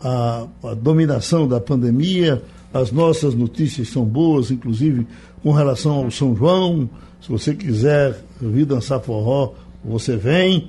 à, 0.00 0.48
à, 0.64 0.74
dominação 0.74 1.46
da 1.46 1.60
pandemia. 1.60 2.42
As 2.72 2.90
nossas 2.90 3.36
notícias 3.36 3.88
são 3.90 4.04
boas, 4.04 4.50
inclusive 4.50 5.06
com 5.40 5.52
relação 5.52 5.92
ao 5.92 6.10
São 6.10 6.34
João. 6.34 6.90
Se 7.22 7.28
você 7.28 7.54
quiser 7.54 8.20
vir 8.40 8.66
dançar 8.66 8.98
forró, 9.00 9.52
você 9.84 10.16
vem. 10.16 10.68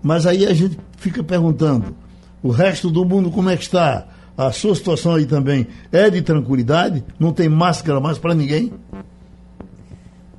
Mas 0.00 0.24
aí 0.24 0.46
a 0.46 0.54
gente 0.54 0.78
fica 0.98 1.24
perguntando: 1.24 1.96
o 2.40 2.50
resto 2.50 2.88
do 2.88 3.04
mundo 3.04 3.28
como 3.28 3.50
é 3.50 3.56
que 3.56 3.64
está? 3.64 4.06
A 4.36 4.50
sua 4.52 4.74
situação 4.74 5.14
aí 5.14 5.26
também 5.26 5.66
é 5.90 6.08
de 6.08 6.22
tranquilidade? 6.22 7.04
Não 7.18 7.32
tem 7.32 7.48
máscara 7.48 8.00
mais 8.00 8.18
para 8.18 8.34
ninguém? 8.34 8.72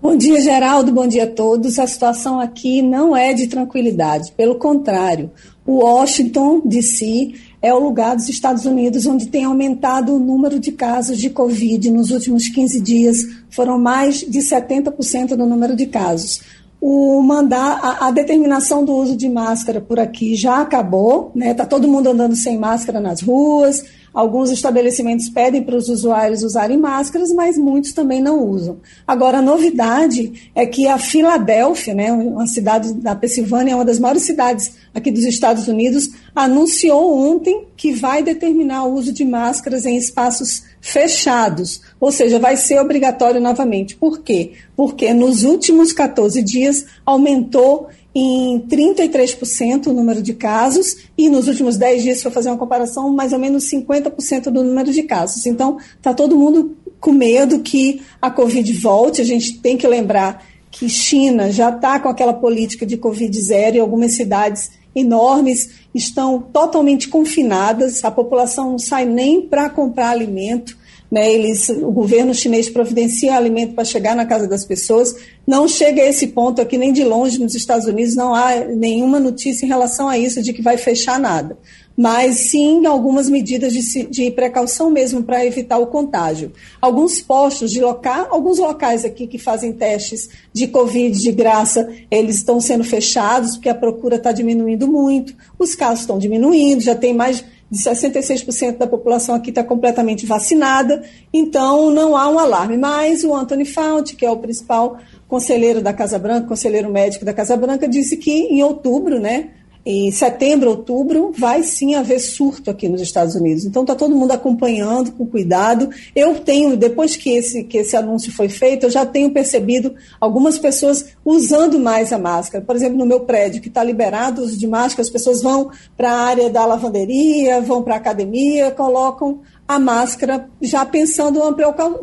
Bom 0.02 0.18
dia, 0.18 0.42
Geraldo. 0.42 0.92
Bom 0.92 1.08
dia 1.08 1.24
a 1.24 1.28
todos. 1.28 1.80
A 1.80 1.88
situação 1.88 2.40
aqui 2.40 2.82
não 2.82 3.16
é 3.16 3.34
de 3.34 3.48
tranquilidade. 3.48 4.34
Pelo 4.34 4.56
contrário, 4.56 5.32
o 5.66 5.84
Washington, 5.84 6.62
D.C., 6.66 7.34
é 7.62 7.74
o 7.74 7.80
lugar 7.80 8.18
dos 8.18 8.28
Estados 8.28 8.66
Unidos 8.66 9.06
onde 9.06 9.28
tem 9.28 9.46
aumentado 9.46 10.14
o 10.14 10.20
número 10.20 10.60
de 10.60 10.74
casos 10.74 11.18
de 11.18 11.30
Covid. 11.30 11.90
Nos 11.90 12.12
últimos 12.12 12.50
15 12.50 12.82
dias, 12.82 13.26
foram 13.50 13.80
mais 13.80 14.20
de 14.20 14.40
70% 14.40 15.38
do 15.38 15.46
número 15.46 15.74
de 15.74 15.86
casos 15.86 16.42
o 16.86 17.22
mandar 17.22 17.80
a, 17.82 18.08
a, 18.08 18.12
determinação 18.12 18.84
do 18.84 18.94
uso 18.94 19.16
de 19.16 19.30
máscara 19.30 19.80
por 19.80 19.98
aqui 19.98 20.36
já 20.36 20.60
acabou, 20.60 21.32
né? 21.34 21.54
Tá 21.54 21.66
todo 21.66 21.88
mundo 21.88 22.10
andando 22.10 22.36
sem 22.36 22.58
máscara 22.58 23.00
nas 23.00 23.22
ruas. 23.22 23.86
Alguns 24.14 24.52
estabelecimentos 24.52 25.28
pedem 25.28 25.64
para 25.64 25.76
os 25.76 25.90
usuários 25.90 26.44
usarem 26.44 26.78
máscaras, 26.78 27.34
mas 27.34 27.58
muitos 27.58 27.94
também 27.94 28.22
não 28.22 28.48
usam. 28.48 28.78
Agora, 29.08 29.40
a 29.40 29.42
novidade 29.42 30.52
é 30.54 30.68
que 30.68 30.88
a 30.88 31.00
Filadélfia, 31.00 31.96
né, 31.96 32.12
uma 32.12 32.46
cidade 32.46 32.94
da 32.94 33.16
Pensilvânia, 33.16 33.76
uma 33.76 33.84
das 33.84 33.98
maiores 33.98 34.22
cidades 34.22 34.74
aqui 34.94 35.10
dos 35.10 35.24
Estados 35.24 35.68
Unidos, 35.68 36.12
anunciou 36.36 37.18
ontem 37.18 37.66
que 37.76 37.92
vai 37.92 38.22
determinar 38.22 38.86
o 38.86 38.94
uso 38.94 39.12
de 39.12 39.26
máscaras 39.26 39.86
em 39.86 39.98
espaços 39.98 40.64
fechados, 40.80 41.82
ou 42.00 42.12
seja, 42.12 42.38
vai 42.38 42.56
ser 42.56 42.80
obrigatório 42.80 43.42
novamente. 43.42 43.96
Por 43.96 44.22
quê? 44.22 44.52
Porque 44.76 45.14
nos 45.14 45.44
últimos 45.44 45.92
14 45.92 46.42
dias 46.44 46.86
aumentou 47.06 47.88
em 48.16 48.60
33% 48.60 49.88
o 49.88 49.94
número 49.94 50.22
de 50.22 50.34
casos, 50.34 50.98
e 51.18 51.30
nos 51.30 51.48
últimos 51.48 51.78
10 51.78 52.04
dias, 52.04 52.18
se 52.18 52.24
for 52.24 52.32
fazer 52.32 52.50
uma 52.50 52.58
comparação, 52.58 53.12
mais 53.12 53.34
ou 53.34 53.40
menos 53.40 53.70
50% 53.70 54.52
do 54.52 54.64
número 54.64 54.92
de 54.92 55.04
casos. 55.04 55.46
Então, 55.46 55.78
está 55.98 56.14
todo 56.14 56.38
mundo 56.38 56.78
com 57.00 57.12
medo 57.12 57.60
que 57.60 58.02
a 58.22 58.30
Covid 58.30 58.72
volte. 58.74 59.22
A 59.22 59.26
gente 59.26 59.60
tem 59.60 59.78
que 59.78 59.88
lembrar 59.88 60.46
que 60.70 60.88
China 60.90 61.52
já 61.52 61.70
está 61.70 62.00
com 62.00 62.10
aquela 62.10 62.34
política 62.34 62.86
de 62.86 62.98
Covid 62.98 63.40
zero 63.42 63.78
e 63.78 63.80
algumas 63.80 64.14
cidades 64.14 64.72
enormes 64.96 65.70
estão 65.94 66.40
totalmente 66.40 67.08
confinadas, 67.08 68.04
a 68.04 68.12
população 68.12 68.72
não 68.72 68.80
sai 68.80 69.06
nem 69.06 69.42
para 69.42 69.70
comprar 69.70 70.10
alimento. 70.10 70.78
Né, 71.14 71.32
eles, 71.32 71.70
o 71.70 71.92
governo 71.92 72.34
chinês 72.34 72.68
providencia 72.68 73.36
alimento 73.36 73.76
para 73.76 73.86
chegar 73.86 74.16
na 74.16 74.26
casa 74.26 74.48
das 74.48 74.66
pessoas. 74.66 75.16
Não 75.46 75.68
chega 75.68 76.02
a 76.02 76.08
esse 76.08 76.26
ponto 76.26 76.60
aqui 76.60 76.76
nem 76.76 76.92
de 76.92 77.04
longe 77.04 77.40
nos 77.40 77.54
Estados 77.54 77.86
Unidos, 77.86 78.16
não 78.16 78.34
há 78.34 78.56
nenhuma 78.66 79.20
notícia 79.20 79.64
em 79.64 79.70
relação 79.70 80.10
a 80.10 80.18
isso 80.18 80.42
de 80.42 80.52
que 80.52 80.64
vai 80.64 80.76
fechar 80.76 81.20
nada. 81.20 81.56
Mas 81.96 82.50
sim 82.50 82.88
algumas 82.88 83.30
medidas 83.30 83.72
de, 83.74 84.08
de 84.08 84.32
precaução 84.32 84.90
mesmo 84.90 85.22
para 85.22 85.46
evitar 85.46 85.78
o 85.78 85.86
contágio. 85.86 86.52
Alguns 86.82 87.22
postos 87.22 87.70
de 87.70 87.80
local, 87.80 88.30
alguns 88.32 88.58
locais 88.58 89.06
aqui 89.06 89.28
que 89.28 89.38
fazem 89.38 89.72
testes 89.72 90.30
de 90.52 90.66
Covid 90.66 91.16
de 91.16 91.32
graça, 91.32 91.94
eles 92.10 92.38
estão 92.38 92.60
sendo 92.60 92.84
fechados 92.84 93.52
porque 93.52 93.70
a 93.70 93.76
procura 93.76 94.16
está 94.16 94.32
diminuindo 94.32 94.88
muito, 94.88 95.36
os 95.60 95.76
casos 95.76 96.00
estão 96.00 96.18
diminuindo, 96.18 96.82
já 96.82 96.96
tem 96.96 97.14
mais 97.14 97.46
de 97.74 97.80
66% 97.80 98.78
da 98.78 98.86
população 98.86 99.34
aqui 99.34 99.50
está 99.50 99.64
completamente 99.64 100.28
vacinada, 100.28 101.02
então 101.34 101.90
não 101.90 102.16
há 102.16 102.30
um 102.30 102.38
alarme. 102.38 102.78
Mas 102.78 103.24
o 103.24 103.34
Anthony 103.34 103.66
Fauci, 103.66 104.16
que 104.16 104.24
é 104.24 104.30
o 104.30 104.38
principal 104.38 105.00
conselheiro 105.28 105.82
da 105.82 105.92
Casa 105.92 106.20
Branca, 106.20 106.48
conselheiro 106.48 106.92
médico 106.92 107.26
da 107.26 107.34
Casa 107.34 107.58
Branca, 107.58 107.88
disse 107.88 108.16
que 108.16 108.32
em 108.32 108.62
outubro, 108.62 109.20
né, 109.20 109.50
em 109.86 110.12
setembro, 110.12 110.70
outubro, 110.70 111.34
vai 111.38 111.62
sim 111.62 111.96
haver 111.96 112.20
surto 112.20 112.72
aqui 112.72 112.88
nos 112.88 113.02
Estados 113.02 113.36
Unidos. 113.36 113.66
Então 113.66 113.84
está 113.84 113.94
todo 113.94 114.16
mundo 114.16 114.32
acompanhando 114.32 115.12
com 115.12 115.26
cuidado. 115.26 115.90
Eu 116.16 116.36
tenho, 116.40 116.78
depois 116.78 117.18
que 117.18 117.32
esse, 117.32 117.64
que 117.64 117.80
esse 117.80 117.96
anúncio 117.96 118.32
foi 118.32 118.48
feito, 118.48 118.86
eu 118.86 118.90
já 118.90 119.06
tenho 119.06 119.32
percebido 119.32 119.94
algumas 120.22 120.58
pessoas 120.58 121.08
usando 121.26 121.78
mais 121.80 122.14
a 122.14 122.18
máscara. 122.18 122.64
Por 122.64 122.76
exemplo, 122.76 122.98
no 122.98 123.06
meu 123.06 123.22
prédio, 123.22 123.62
que 123.62 123.68
está 123.68 123.84
liberado 123.84 124.42
uso 124.42 124.58
de 124.58 124.68
máscara, 124.68 125.02
as 125.02 125.10
pessoas 125.10 125.42
vão 125.42 125.70
para 125.98 126.12
a 126.12 126.22
área 126.22 126.50
da 126.50 126.66
lavanderia, 126.66 127.60
vão 127.60 127.84
para 127.84 127.96
a 127.96 127.98
academia, 127.98 128.72
colocam 128.72 129.42
a 129.68 129.80
máscara, 129.80 130.50
já 130.62 130.86
pensando 130.86 131.42
uma 131.42 131.54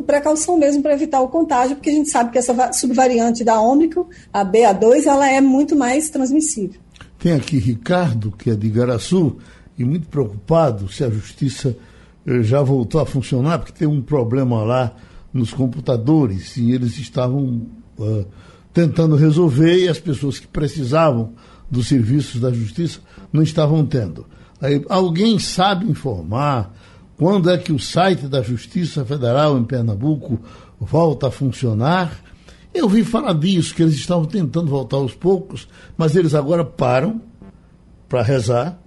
precaução 0.03 0.57
mesmo 0.57 0.81
para 0.81 0.93
evitar 0.93 1.21
o 1.21 1.29
contágio, 1.29 1.75
porque 1.75 1.89
a 1.89 1.93
gente 1.93 2.09
sabe 2.09 2.31
que 2.31 2.37
essa 2.37 2.73
subvariante 2.73 3.43
da 3.43 3.59
Ômicron, 3.59 4.05
a 4.33 4.43
BA2, 4.43 5.05
ela 5.05 5.29
é 5.29 5.39
muito 5.39 5.75
mais 5.75 6.09
transmissível. 6.09 6.79
Tem 7.21 7.33
aqui 7.33 7.59
Ricardo, 7.59 8.31
que 8.31 8.49
é 8.49 8.55
de 8.55 8.65
Igaraçu, 8.65 9.37
e 9.77 9.85
muito 9.85 10.07
preocupado 10.07 10.91
se 10.91 11.03
a 11.03 11.09
justiça 11.09 11.77
eh, 12.25 12.41
já 12.41 12.63
voltou 12.63 12.99
a 12.99 13.05
funcionar, 13.05 13.59
porque 13.59 13.71
tem 13.71 13.87
um 13.87 14.01
problema 14.01 14.63
lá 14.63 14.91
nos 15.31 15.53
computadores 15.53 16.57
e 16.57 16.71
eles 16.71 16.97
estavam 16.97 17.67
uh, 17.99 18.25
tentando 18.73 19.15
resolver 19.15 19.77
e 19.77 19.87
as 19.87 19.99
pessoas 19.99 20.39
que 20.39 20.47
precisavam 20.47 21.33
dos 21.69 21.87
serviços 21.87 22.41
da 22.41 22.51
justiça 22.51 22.99
não 23.31 23.43
estavam 23.43 23.85
tendo. 23.85 24.25
Aí, 24.59 24.83
alguém 24.89 25.37
sabe 25.37 25.85
informar 25.85 26.73
quando 27.17 27.51
é 27.51 27.57
que 27.57 27.71
o 27.71 27.79
site 27.79 28.27
da 28.27 28.41
Justiça 28.41 29.05
Federal 29.05 29.57
em 29.59 29.63
Pernambuco 29.63 30.39
volta 30.79 31.27
a 31.27 31.31
funcionar? 31.31 32.19
Eu 32.73 32.87
vi 32.87 33.03
falar 33.03 33.33
disso, 33.33 33.75
que 33.75 33.83
eles 33.83 33.95
estavam 33.95 34.25
tentando 34.25 34.67
voltar 34.67 34.97
aos 34.97 35.13
poucos, 35.13 35.67
mas 35.97 36.15
eles 36.15 36.33
agora 36.33 36.63
param 36.63 37.21
para 38.07 38.21
rezar. 38.21 38.79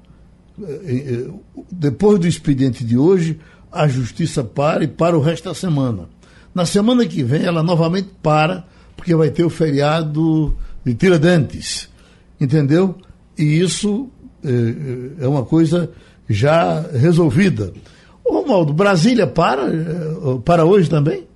Eh, 0.62 1.26
eh, 1.26 1.30
depois 1.70 2.18
do 2.18 2.26
expediente 2.26 2.84
de 2.84 2.96
hoje, 2.96 3.38
a 3.70 3.86
justiça 3.86 4.42
para 4.42 4.84
e 4.84 4.88
para 4.88 5.16
o 5.16 5.20
resto 5.20 5.48
da 5.48 5.54
semana. 5.54 6.08
Na 6.54 6.64
semana 6.64 7.04
que 7.06 7.22
vem, 7.22 7.42
ela 7.44 7.62
novamente 7.62 8.08
para, 8.22 8.64
porque 8.96 9.14
vai 9.14 9.30
ter 9.30 9.44
o 9.44 9.50
feriado 9.50 10.56
de 10.84 10.94
Tiradentes. 10.94 11.88
Entendeu? 12.40 12.96
E 13.36 13.60
isso 13.60 14.08
é, 15.20 15.26
uma 15.26 15.44
coisa 15.44 15.90
já 16.28 16.80
resolvida. 16.92 17.72
Romualdo, 18.24 18.72
Brasília 18.72 19.26
para, 19.26 19.68
eh, 19.68 20.40
para 20.44 20.64
hoje 20.64 20.88
também? 20.88 21.26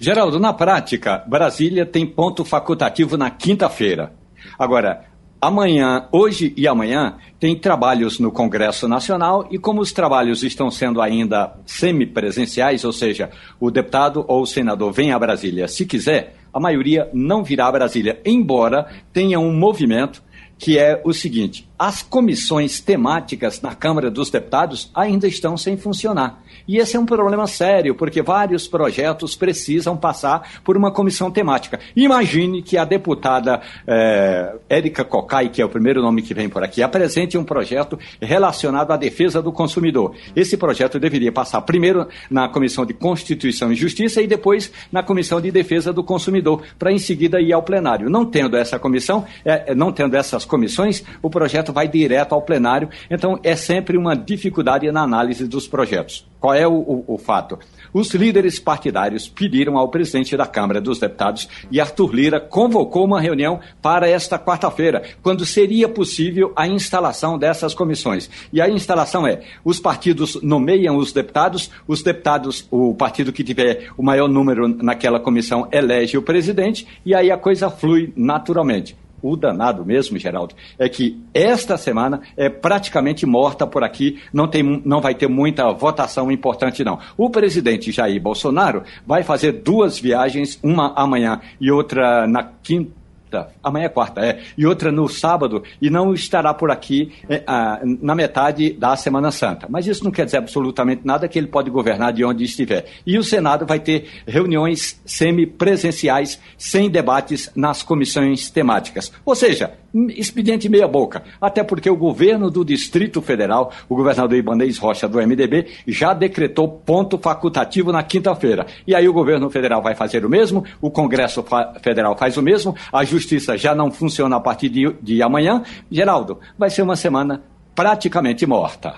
Geraldo, 0.00 0.38
na 0.38 0.52
prática, 0.52 1.24
Brasília 1.26 1.84
tem 1.84 2.06
ponto 2.06 2.44
facultativo 2.44 3.16
na 3.16 3.30
quinta-feira. 3.30 4.12
Agora, 4.56 5.04
amanhã, 5.40 6.06
hoje 6.12 6.54
e 6.56 6.68
amanhã, 6.68 7.16
tem 7.40 7.58
trabalhos 7.58 8.20
no 8.20 8.30
Congresso 8.30 8.86
Nacional 8.86 9.48
e 9.50 9.58
como 9.58 9.80
os 9.80 9.90
trabalhos 9.90 10.44
estão 10.44 10.70
sendo 10.70 11.02
ainda 11.02 11.52
semipresenciais, 11.66 12.84
ou 12.84 12.92
seja, 12.92 13.30
o 13.58 13.72
deputado 13.72 14.24
ou 14.28 14.42
o 14.42 14.46
senador 14.46 14.92
vem 14.92 15.10
a 15.10 15.18
Brasília 15.18 15.66
se 15.66 15.84
quiser, 15.84 16.36
a 16.54 16.60
maioria 16.60 17.10
não 17.12 17.42
virá 17.42 17.66
a 17.66 17.72
Brasília, 17.72 18.20
embora 18.24 18.86
tenha 19.12 19.40
um 19.40 19.52
movimento 19.52 20.22
que 20.56 20.78
é 20.78 21.02
o 21.04 21.12
seguinte: 21.12 21.67
as 21.78 22.02
comissões 22.02 22.80
temáticas 22.80 23.60
na 23.62 23.74
Câmara 23.74 24.10
dos 24.10 24.30
Deputados 24.30 24.90
ainda 24.94 25.28
estão 25.28 25.56
sem 25.56 25.76
funcionar. 25.76 26.42
E 26.66 26.78
esse 26.78 26.96
é 26.96 27.00
um 27.00 27.06
problema 27.06 27.46
sério, 27.46 27.94
porque 27.94 28.20
vários 28.20 28.66
projetos 28.66 29.36
precisam 29.36 29.96
passar 29.96 30.60
por 30.64 30.76
uma 30.76 30.90
comissão 30.90 31.30
temática. 31.30 31.78
Imagine 31.94 32.62
que 32.62 32.76
a 32.76 32.84
deputada 32.84 33.62
é, 33.86 34.56
Érica 34.68 35.04
Cocai, 35.04 35.48
que 35.48 35.62
é 35.62 35.64
o 35.64 35.68
primeiro 35.68 36.02
nome 36.02 36.20
que 36.20 36.34
vem 36.34 36.48
por 36.48 36.62
aqui, 36.62 36.82
apresente 36.82 37.38
um 37.38 37.44
projeto 37.44 37.98
relacionado 38.20 38.90
à 38.90 38.96
defesa 38.96 39.40
do 39.40 39.52
consumidor. 39.52 40.14
Esse 40.34 40.56
projeto 40.56 40.98
deveria 40.98 41.32
passar 41.32 41.62
primeiro 41.62 42.08
na 42.28 42.48
Comissão 42.48 42.84
de 42.84 42.92
Constituição 42.92 43.72
e 43.72 43.76
Justiça 43.76 44.20
e 44.20 44.26
depois 44.26 44.70
na 44.90 45.02
Comissão 45.02 45.40
de 45.40 45.50
Defesa 45.50 45.92
do 45.92 46.02
Consumidor, 46.02 46.62
para 46.78 46.92
em 46.92 46.98
seguida 46.98 47.40
ir 47.40 47.52
ao 47.52 47.62
plenário. 47.62 48.10
Não 48.10 48.26
tendo 48.26 48.56
essa 48.56 48.78
comissão, 48.78 49.24
é, 49.44 49.74
não 49.74 49.92
tendo 49.92 50.16
essas 50.16 50.44
comissões, 50.44 51.04
o 51.22 51.30
projeto 51.30 51.67
vai 51.72 51.88
direto 51.88 52.34
ao 52.34 52.42
plenário. 52.42 52.88
Então, 53.10 53.38
é 53.42 53.56
sempre 53.56 53.96
uma 53.96 54.14
dificuldade 54.14 54.90
na 54.90 55.02
análise 55.02 55.46
dos 55.46 55.66
projetos. 55.66 56.26
Qual 56.40 56.54
é 56.54 56.66
o, 56.66 56.72
o, 56.72 57.04
o, 57.14 57.18
fato? 57.18 57.58
Os 57.92 58.14
líderes 58.14 58.60
partidários 58.60 59.28
pediram 59.28 59.76
ao 59.76 59.88
presidente 59.88 60.36
da 60.36 60.46
Câmara 60.46 60.80
dos 60.80 60.98
Deputados 61.00 61.48
e 61.70 61.80
Arthur 61.80 62.14
Lira 62.14 62.40
convocou 62.40 63.04
uma 63.04 63.20
reunião 63.20 63.58
para 63.82 64.08
esta 64.08 64.38
quarta-feira, 64.38 65.02
quando 65.20 65.44
seria 65.44 65.88
possível 65.88 66.52
a 66.54 66.68
instalação 66.68 67.36
dessas 67.36 67.74
comissões. 67.74 68.30
E 68.52 68.60
a 68.60 68.68
instalação 68.68 69.26
é: 69.26 69.40
os 69.64 69.80
partidos 69.80 70.40
nomeiam 70.40 70.96
os 70.96 71.12
deputados, 71.12 71.70
os 71.88 72.02
deputados, 72.02 72.68
o 72.70 72.94
partido 72.94 73.32
que 73.32 73.42
tiver 73.42 73.88
o 73.96 74.02
maior 74.02 74.28
número 74.28 74.68
naquela 74.68 75.18
comissão 75.18 75.66
elege 75.72 76.16
o 76.16 76.22
presidente, 76.22 76.86
e 77.04 77.14
aí 77.14 77.32
a 77.32 77.38
coisa 77.38 77.68
flui 77.68 78.12
naturalmente. 78.16 78.96
O 79.22 79.36
danado 79.36 79.84
mesmo, 79.84 80.18
Geraldo, 80.18 80.54
é 80.78 80.88
que 80.88 81.20
esta 81.34 81.76
semana 81.76 82.20
é 82.36 82.48
praticamente 82.48 83.26
morta 83.26 83.66
por 83.66 83.82
aqui, 83.82 84.20
não, 84.32 84.46
tem, 84.46 84.82
não 84.84 85.00
vai 85.00 85.14
ter 85.14 85.28
muita 85.28 85.72
votação 85.72 86.30
importante, 86.30 86.84
não. 86.84 86.98
O 87.16 87.30
presidente 87.30 87.90
Jair 87.90 88.20
Bolsonaro 88.20 88.82
vai 89.06 89.22
fazer 89.22 89.52
duas 89.52 89.98
viagens, 89.98 90.58
uma 90.62 90.92
amanhã 90.94 91.40
e 91.60 91.70
outra 91.70 92.26
na 92.26 92.42
quinta 92.62 92.98
quarta, 93.28 93.52
amanhã 93.62 93.86
é 93.86 93.88
quarta, 93.88 94.20
é, 94.20 94.40
e 94.56 94.66
outra 94.66 94.90
no 94.90 95.08
sábado, 95.08 95.62
e 95.80 95.90
não 95.90 96.14
estará 96.14 96.52
por 96.54 96.70
aqui 96.70 97.12
é, 97.28 97.42
a, 97.46 97.80
na 97.84 98.14
metade 98.14 98.72
da 98.72 98.96
Semana 98.96 99.30
Santa. 99.30 99.66
Mas 99.68 99.86
isso 99.86 100.02
não 100.02 100.10
quer 100.10 100.24
dizer 100.24 100.38
absolutamente 100.38 101.02
nada 101.04 101.28
que 101.28 101.38
ele 101.38 101.46
pode 101.46 101.70
governar 101.70 102.12
de 102.12 102.24
onde 102.24 102.44
estiver. 102.44 102.86
E 103.06 103.18
o 103.18 103.22
Senado 103.22 103.66
vai 103.66 103.78
ter 103.78 104.08
reuniões 104.26 105.00
semipresenciais, 105.04 106.40
sem 106.56 106.90
debates 106.90 107.50
nas 107.54 107.82
comissões 107.82 108.50
temáticas. 108.50 109.12
Ou 109.24 109.34
seja, 109.34 109.72
expediente 110.10 110.68
meia 110.68 110.86
boca, 110.86 111.22
até 111.40 111.62
porque 111.62 111.88
o 111.88 111.96
governo 111.96 112.50
do 112.50 112.64
Distrito 112.64 113.22
Federal, 113.22 113.72
o 113.88 113.96
governador 113.96 114.36
Ibanez 114.36 114.78
Rocha 114.78 115.08
do 115.08 115.18
MDB, 115.18 115.66
já 115.86 116.12
decretou 116.12 116.68
ponto 116.68 117.18
facultativo 117.18 117.92
na 117.92 118.02
quinta-feira. 118.02 118.66
E 118.86 118.94
aí 118.94 119.08
o 119.08 119.12
governo 119.12 119.48
federal 119.50 119.82
vai 119.82 119.94
fazer 119.94 120.24
o 120.24 120.28
mesmo, 120.28 120.64
o 120.80 120.90
Congresso 120.90 121.44
Federal 121.82 122.16
faz 122.16 122.36
o 122.36 122.42
mesmo, 122.42 122.74
a 122.92 123.04
Justiça 123.04 123.56
já 123.56 123.74
não 123.74 123.90
funciona 123.90 124.36
a 124.36 124.40
partir 124.40 124.68
de, 124.68 124.94
de 125.02 125.22
amanhã. 125.22 125.62
Geraldo, 125.90 126.38
vai 126.58 126.70
ser 126.70 126.82
uma 126.82 126.96
semana 126.96 127.42
praticamente 127.74 128.44
morta. 128.46 128.94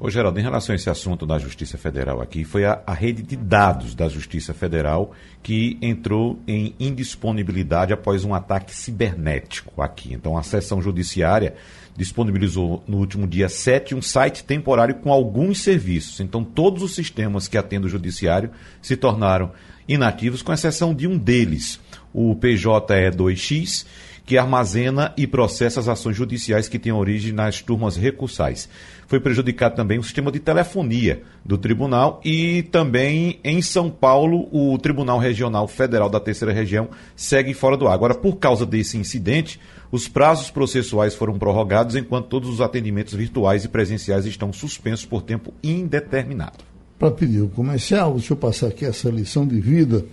Ô, 0.00 0.08
Geraldo, 0.08 0.38
em 0.38 0.44
relação 0.44 0.72
a 0.72 0.76
esse 0.76 0.88
assunto 0.88 1.26
da 1.26 1.40
Justiça 1.40 1.76
Federal 1.76 2.20
aqui, 2.20 2.44
foi 2.44 2.64
a, 2.64 2.80
a, 2.86 2.94
rede 2.94 3.20
de 3.20 3.34
dados 3.34 3.96
da 3.96 4.08
Justiça 4.08 4.54
Federal 4.54 5.10
que 5.42 5.76
entrou 5.82 6.38
em 6.46 6.72
indisponibilidade 6.78 7.92
após 7.92 8.24
um 8.24 8.32
ataque 8.32 8.72
cibernético 8.72 9.82
aqui. 9.82 10.14
Então, 10.14 10.38
a 10.38 10.44
seção 10.44 10.80
judiciária 10.80 11.56
disponibilizou 11.96 12.84
no 12.86 12.98
último 12.98 13.26
dia 13.26 13.48
7 13.48 13.96
um 13.96 14.00
site 14.00 14.44
temporário 14.44 14.94
com 14.94 15.12
alguns 15.12 15.62
serviços. 15.62 16.20
Então, 16.20 16.44
todos 16.44 16.84
os 16.84 16.94
sistemas 16.94 17.48
que 17.48 17.58
atendem 17.58 17.88
o 17.88 17.90
judiciário 17.90 18.52
se 18.80 18.96
tornaram 18.96 19.50
inativos, 19.88 20.42
com 20.42 20.52
exceção 20.52 20.94
de 20.94 21.08
um 21.08 21.18
deles, 21.18 21.80
o 22.14 22.36
PJE2X, 22.36 23.84
que 24.28 24.36
armazena 24.36 25.14
e 25.16 25.26
processa 25.26 25.80
as 25.80 25.88
ações 25.88 26.14
judiciais 26.14 26.68
que 26.68 26.78
têm 26.78 26.92
origem 26.92 27.32
nas 27.32 27.62
turmas 27.62 27.96
recursais. 27.96 28.68
Foi 29.08 29.18
prejudicado 29.18 29.74
também 29.74 29.98
o 29.98 30.02
sistema 30.02 30.30
de 30.30 30.38
telefonia 30.38 31.22
do 31.42 31.56
tribunal 31.56 32.20
e 32.22 32.62
também 32.64 33.40
em 33.42 33.62
São 33.62 33.88
Paulo 33.88 34.46
o 34.52 34.76
Tribunal 34.76 35.18
Regional 35.18 35.66
Federal 35.66 36.10
da 36.10 36.20
Terceira 36.20 36.52
Região 36.52 36.88
segue 37.16 37.54
fora 37.54 37.74
do 37.74 37.88
ar. 37.88 37.94
Agora, 37.94 38.14
por 38.14 38.36
causa 38.36 38.66
desse 38.66 38.98
incidente, 38.98 39.58
os 39.90 40.06
prazos 40.06 40.50
processuais 40.50 41.14
foram 41.14 41.38
prorrogados 41.38 41.96
enquanto 41.96 42.26
todos 42.26 42.50
os 42.50 42.60
atendimentos 42.60 43.14
virtuais 43.14 43.64
e 43.64 43.68
presenciais 43.68 44.26
estão 44.26 44.52
suspensos 44.52 45.06
por 45.06 45.22
tempo 45.22 45.54
indeterminado. 45.64 46.58
Para 46.98 47.10
pedir 47.10 47.40
o 47.40 47.48
comercial, 47.48 48.12
deixa 48.12 48.34
eu 48.34 48.36
passar 48.36 48.66
aqui 48.66 48.84
essa 48.84 49.08
lição 49.08 49.46
de 49.46 49.58
vida 49.58 50.04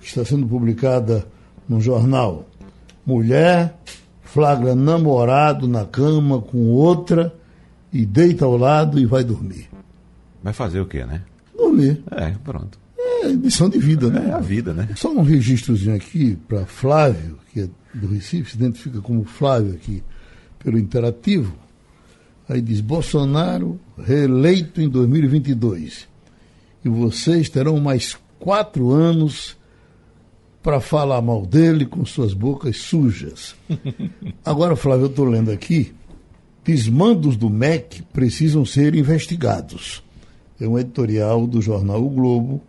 que 0.00 0.08
está 0.08 0.24
sendo 0.24 0.48
publicada 0.48 1.24
no 1.68 1.80
jornal. 1.80 2.48
Mulher 3.06 3.76
flagra 4.24 4.74
namorado 4.74 5.68
na 5.68 5.84
cama 5.84 6.40
com 6.40 6.66
outra 6.70 7.32
e 7.92 8.06
deita 8.06 8.44
ao 8.44 8.56
lado 8.56 8.98
e 8.98 9.06
vai 9.06 9.24
dormir. 9.24 9.68
Vai 10.42 10.52
fazer 10.52 10.80
o 10.80 10.86
quê, 10.86 11.04
né? 11.04 11.22
Dormir. 11.56 12.02
É, 12.10 12.30
pronto. 12.44 12.78
É 12.98 13.28
lição 13.28 13.68
de 13.68 13.78
vida, 13.78 14.08
né? 14.08 14.28
É 14.30 14.32
a 14.32 14.40
vida, 14.40 14.72
né? 14.72 14.88
Só 14.96 15.10
um 15.12 15.22
registrozinho 15.22 15.94
aqui 15.94 16.36
para 16.48 16.64
Flávio, 16.64 17.38
que 17.52 17.60
é 17.60 17.68
do 17.92 18.06
Recife, 18.08 18.52
se 18.52 18.56
identifica 18.56 19.00
como 19.00 19.24
Flávio 19.24 19.74
aqui 19.74 20.02
pelo 20.58 20.78
Interativo. 20.78 21.54
Aí 22.48 22.60
diz: 22.60 22.80
Bolsonaro 22.80 23.78
reeleito 23.98 24.80
em 24.80 24.88
2022. 24.88 26.08
E 26.84 26.88
vocês 26.88 27.48
terão 27.48 27.78
mais 27.78 28.16
quatro 28.38 28.90
anos 28.90 29.56
para 30.62 30.80
falar 30.80 31.20
mal 31.20 31.44
dele 31.44 31.86
com 31.86 32.04
suas 32.04 32.32
bocas 32.32 32.78
sujas. 32.78 33.54
Agora, 34.44 34.76
Flávio, 34.76 35.04
eu 35.04 35.10
estou 35.10 35.26
lendo 35.26 35.50
aqui: 35.50 35.92
desmandos 36.64 37.36
do 37.36 37.48
MEC 37.48 38.02
precisam 38.12 38.64
ser 38.64 38.94
investigados. 38.94 40.02
É 40.60 40.68
um 40.68 40.78
editorial 40.78 41.46
do 41.46 41.60
jornal 41.62 42.04
O 42.04 42.10
Globo. 42.10 42.60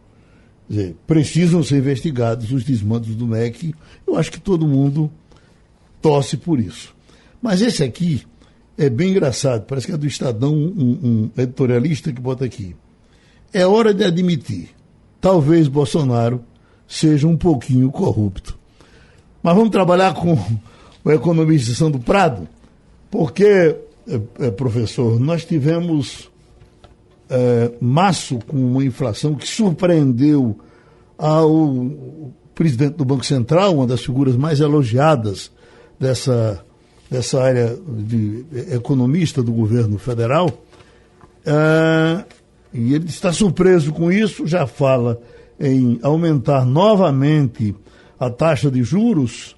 Dizer, 0.70 0.96
precisam 1.06 1.62
ser 1.62 1.80
investigados 1.80 2.52
os 2.52 2.64
desmandos 2.64 3.14
do 3.16 3.28
MEC. 3.28 3.76
Eu 4.08 4.16
acho 4.16 4.32
que 4.32 4.40
todo 4.40 4.68
mundo 4.68 5.12
torce 6.02 6.38
por 6.38 6.60
isso. 6.60 6.96
Mas 7.42 7.62
esse 7.62 7.84
aqui 7.84 8.24
é 8.78 8.90
bem 8.90 9.12
engraçado, 9.12 9.66
parece 9.66 9.88
que 9.88 9.94
é 9.94 9.98
do 9.98 10.08
Estadão, 10.08 10.54
um, 10.54 11.30
um 11.36 11.42
editorialista 11.42 12.12
que 12.14 12.22
bota 12.22 12.46
aqui. 12.46 12.76
É 13.54 13.66
hora 13.66 13.94
de 13.94 14.04
admitir, 14.04 14.70
talvez 15.20 15.68
Bolsonaro 15.68 16.42
seja 16.88 17.28
um 17.28 17.36
pouquinho 17.36 17.92
corrupto. 17.92 18.58
Mas 19.44 19.56
vamos 19.56 19.72
trabalhar 19.72 20.14
com 20.14 20.38
o 21.04 21.12
economista 21.12 21.74
Sandro 21.74 22.00
Prado, 22.00 22.48
porque, 23.12 23.76
é, 24.08 24.22
é, 24.40 24.52
professor, 24.52 25.20
nós 25.20 25.46
tivemos 25.46 26.32
é, 27.30 27.72
março 27.80 28.40
com 28.48 28.58
uma 28.58 28.84
inflação 28.84 29.36
que 29.36 29.48
surpreendeu 29.48 30.58
ao 31.18 31.92
presidente 32.56 32.96
do 32.96 33.06
Banco 33.06 33.26
Central, 33.26 33.76
uma 33.76 33.86
das 33.86 34.04
figuras 34.04 34.36
mais 34.36 34.60
elogiadas 34.60 35.52
dessa 36.00 36.66
dessa 37.12 37.44
área 37.44 37.78
de 37.86 38.46
economista 38.74 39.44
do 39.44 39.52
governo 39.52 39.98
federal, 39.98 40.48
uh, 40.48 42.24
e 42.74 42.94
ele 42.94 43.08
está 43.08 43.34
surpreso 43.34 43.92
com 43.92 44.10
isso, 44.10 44.48
já 44.48 44.66
fala 44.66 45.22
em 45.60 46.00
aumentar 46.02 46.66
novamente 46.66 47.76
a 48.18 48.30
taxa 48.30 48.72
de 48.72 48.82
juros, 48.82 49.58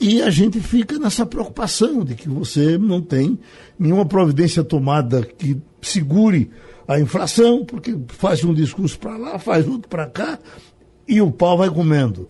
e 0.00 0.22
a 0.22 0.30
gente 0.30 0.60
fica 0.60 0.98
nessa 0.98 1.26
preocupação 1.26 2.04
de 2.04 2.14
que 2.14 2.28
você 2.28 2.78
não 2.78 3.02
tem 3.02 3.38
nenhuma 3.78 4.06
providência 4.06 4.62
tomada 4.62 5.24
que 5.24 5.60
segure 5.82 6.50
a 6.86 6.98
inflação, 6.98 7.64
porque 7.64 7.96
faz 8.08 8.44
um 8.44 8.54
discurso 8.54 8.98
para 8.98 9.16
lá, 9.16 9.38
faz 9.38 9.66
outro 9.66 9.88
para 9.88 10.06
cá, 10.06 10.38
e 11.06 11.20
o 11.20 11.32
pau 11.32 11.58
vai 11.58 11.68
comendo. 11.68 12.28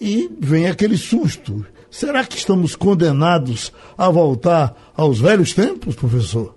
E 0.00 0.28
vem 0.38 0.68
aquele 0.68 0.96
susto. 0.96 1.64
Será 1.90 2.24
que 2.24 2.36
estamos 2.36 2.76
condenados 2.76 3.72
a 3.96 4.10
voltar 4.10 4.74
aos 4.94 5.20
velhos 5.20 5.54
tempos, 5.54 5.96
professor? 5.96 6.54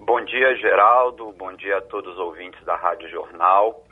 Bom 0.00 0.24
dia, 0.24 0.56
Geraldo. 0.56 1.32
Bom 1.38 1.54
dia 1.54 1.78
a 1.78 1.82
todos 1.82 2.12
os 2.14 2.18
ouvintes 2.18 2.62
da 2.64 2.74
Rádio 2.76 3.08
Jornal. 3.08 3.84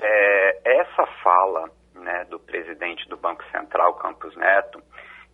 É, 0.00 0.80
essa 0.80 1.06
fala 1.22 1.70
né, 1.98 2.24
do 2.24 2.38
presidente 2.38 3.08
do 3.08 3.16
Banco 3.16 3.44
Central, 3.50 3.94
Campos 3.94 4.34
Neto, 4.36 4.82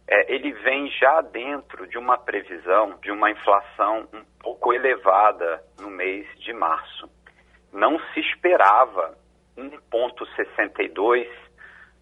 é, 0.07 0.35
ele 0.35 0.53
vem 0.53 0.91
já 0.91 1.21
dentro 1.23 1.87
de 1.87 1.97
uma 1.97 2.19
previsão 2.19 2.99
de 3.03 3.11
uma 3.11 3.31
inflação 3.31 4.09
um 4.13 4.25
pouco 4.41 4.73
elevada 4.73 5.63
no 5.81 5.89
mês 5.89 6.27
de 6.41 6.53
março. 6.53 7.09
Não 7.73 7.99
se 8.13 8.21
esperava 8.21 9.17
1,62, 9.57 11.29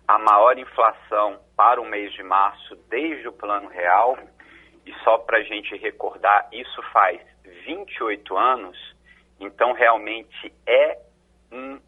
a 0.08 0.18
maior 0.18 0.58
inflação 0.58 1.40
para 1.56 1.80
o 1.80 1.84
mês 1.84 2.12
de 2.12 2.22
março 2.22 2.74
desde 2.88 3.28
o 3.28 3.32
Plano 3.32 3.68
Real. 3.68 4.18
E 4.84 4.92
só 5.04 5.18
para 5.18 5.38
a 5.38 5.42
gente 5.42 5.76
recordar, 5.76 6.48
isso 6.52 6.82
faz 6.92 7.20
28 7.64 8.36
anos, 8.36 8.76
então 9.38 9.72
realmente 9.72 10.52
é 10.66 10.98
um 11.52 11.80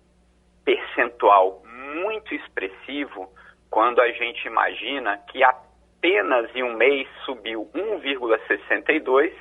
percentual 0.65 1.63
muito 1.65 2.35
expressivo 2.35 3.29
quando 3.71 4.01
a 4.01 4.11
gente 4.13 4.47
imagina 4.47 5.19
que 5.31 5.43
apenas 5.43 6.55
em 6.55 6.63
um 6.63 6.75
mês 6.75 7.09
subiu 7.25 7.71
1,62 7.75 9.33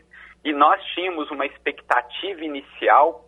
e 0.43 0.53
nós 0.53 0.83
tínhamos 0.93 1.29
uma 1.31 1.45
expectativa 1.45 2.43
inicial, 2.43 3.25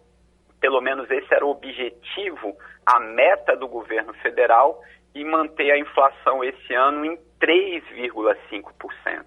pelo 0.59 0.81
menos 0.81 1.09
esse 1.09 1.33
era 1.33 1.45
o 1.45 1.49
objetivo, 1.49 2.55
a 2.85 2.99
meta 2.99 3.55
do 3.55 3.67
governo 3.67 4.13
federal, 4.15 4.81
e 5.13 5.23
manter 5.23 5.71
a 5.71 5.77
inflação 5.77 6.43
esse 6.43 6.73
ano 6.73 7.05
em 7.05 7.17
3,5%. 7.39 9.25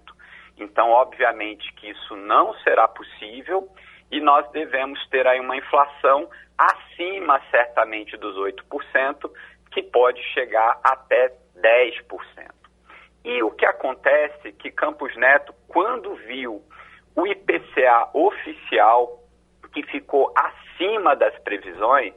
Então, 0.58 0.90
obviamente 0.90 1.72
que 1.74 1.88
isso 1.88 2.14
não 2.16 2.52
será 2.58 2.86
possível 2.86 3.68
e 4.10 4.20
nós 4.20 4.50
devemos 4.50 5.04
ter 5.08 5.26
aí 5.26 5.40
uma 5.40 5.56
inflação 5.56 6.28
acima, 6.56 7.40
certamente, 7.50 8.16
dos 8.16 8.36
8%, 8.36 9.30
que 9.70 9.82
pode 9.82 10.22
chegar 10.32 10.80
até 10.82 11.32
10%. 11.56 12.58
E 13.24 13.42
o 13.42 13.50
que 13.50 13.66
acontece 13.66 14.48
é 14.48 14.52
que 14.52 14.70
Campos 14.70 15.14
Neto, 15.16 15.54
quando 15.68 16.14
viu 16.14 16.62
o 17.14 17.26
IPCA 17.26 18.08
oficial, 18.14 19.22
que 19.72 19.82
ficou 19.84 20.32
acima 20.34 21.14
das 21.14 21.36
previsões, 21.40 22.14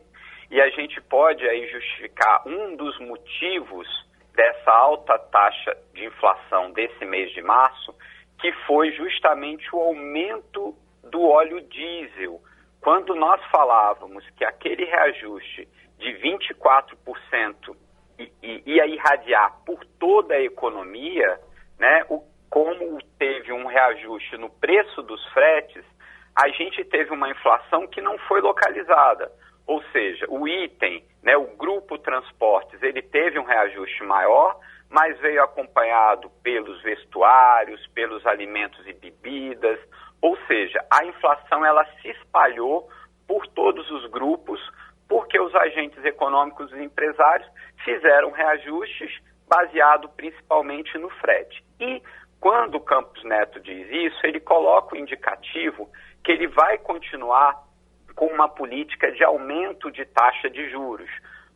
e 0.49 0.61
a 0.61 0.69
gente 0.69 1.01
pode 1.01 1.47
aí 1.47 1.67
justificar 1.69 2.47
um 2.47 2.75
dos 2.75 2.97
motivos 2.99 3.87
dessa 4.33 4.71
alta 4.71 5.17
taxa 5.17 5.77
de 5.93 6.05
inflação 6.05 6.71
desse 6.71 7.03
mês 7.05 7.31
de 7.31 7.41
março, 7.41 7.93
que 8.39 8.51
foi 8.65 8.91
justamente 8.91 9.73
o 9.73 9.79
aumento 9.79 10.75
do 11.03 11.21
óleo 11.21 11.61
diesel. 11.61 12.41
Quando 12.79 13.15
nós 13.15 13.43
falávamos 13.51 14.27
que 14.31 14.43
aquele 14.43 14.85
reajuste 14.85 15.67
de 15.97 16.13
24% 16.19 17.75
ia 18.41 18.85
irradiar 18.85 19.63
por 19.65 19.83
toda 19.99 20.35
a 20.35 20.41
economia, 20.41 21.39
né, 21.79 22.05
o, 22.09 22.23
como 22.49 22.99
teve 23.17 23.51
um 23.51 23.65
reajuste 23.65 24.37
no 24.37 24.49
preço 24.49 25.01
dos 25.03 25.23
fretes, 25.27 25.83
a 26.35 26.47
gente 26.49 26.83
teve 26.85 27.11
uma 27.11 27.29
inflação 27.29 27.87
que 27.87 28.01
não 28.01 28.17
foi 28.19 28.41
localizada. 28.41 29.31
Ou 29.67 29.81
seja, 29.91 30.25
o 30.29 30.47
item, 30.47 31.03
né, 31.21 31.37
o 31.37 31.55
grupo 31.55 31.97
transportes, 31.97 32.81
ele 32.81 33.01
teve 33.01 33.39
um 33.39 33.43
reajuste 33.43 34.03
maior, 34.03 34.59
mas 34.89 35.17
veio 35.19 35.41
acompanhado 35.43 36.29
pelos 36.43 36.81
vestuários, 36.81 37.85
pelos 37.87 38.25
alimentos 38.25 38.85
e 38.87 38.93
bebidas, 38.93 39.79
ou 40.21 40.37
seja, 40.47 40.85
a 40.89 41.05
inflação 41.05 41.65
ela 41.65 41.85
se 42.01 42.09
espalhou 42.09 42.89
por 43.27 43.47
todos 43.47 43.89
os 43.89 44.05
grupos, 44.11 44.59
porque 45.07 45.39
os 45.39 45.53
agentes 45.55 46.03
econômicos 46.05 46.71
e 46.73 46.83
empresários 46.83 47.49
fizeram 47.83 48.31
reajustes 48.31 49.11
baseado 49.47 50.07
principalmente 50.09 50.97
no 50.97 51.09
frete. 51.09 51.63
E 51.79 52.01
quando 52.39 52.75
o 52.75 52.81
Campos 52.81 53.23
Neto 53.23 53.59
diz 53.59 53.87
isso, 53.89 54.25
ele 54.25 54.39
coloca 54.39 54.95
o 54.95 54.97
indicativo 54.97 55.89
que 56.23 56.31
ele 56.31 56.47
vai 56.47 56.77
continuar 56.77 57.63
com 58.15 58.27
uma 58.27 58.47
política 58.47 59.11
de 59.11 59.23
aumento 59.23 59.91
de 59.91 60.05
taxa 60.05 60.49
de 60.49 60.69
juros. 60.69 61.09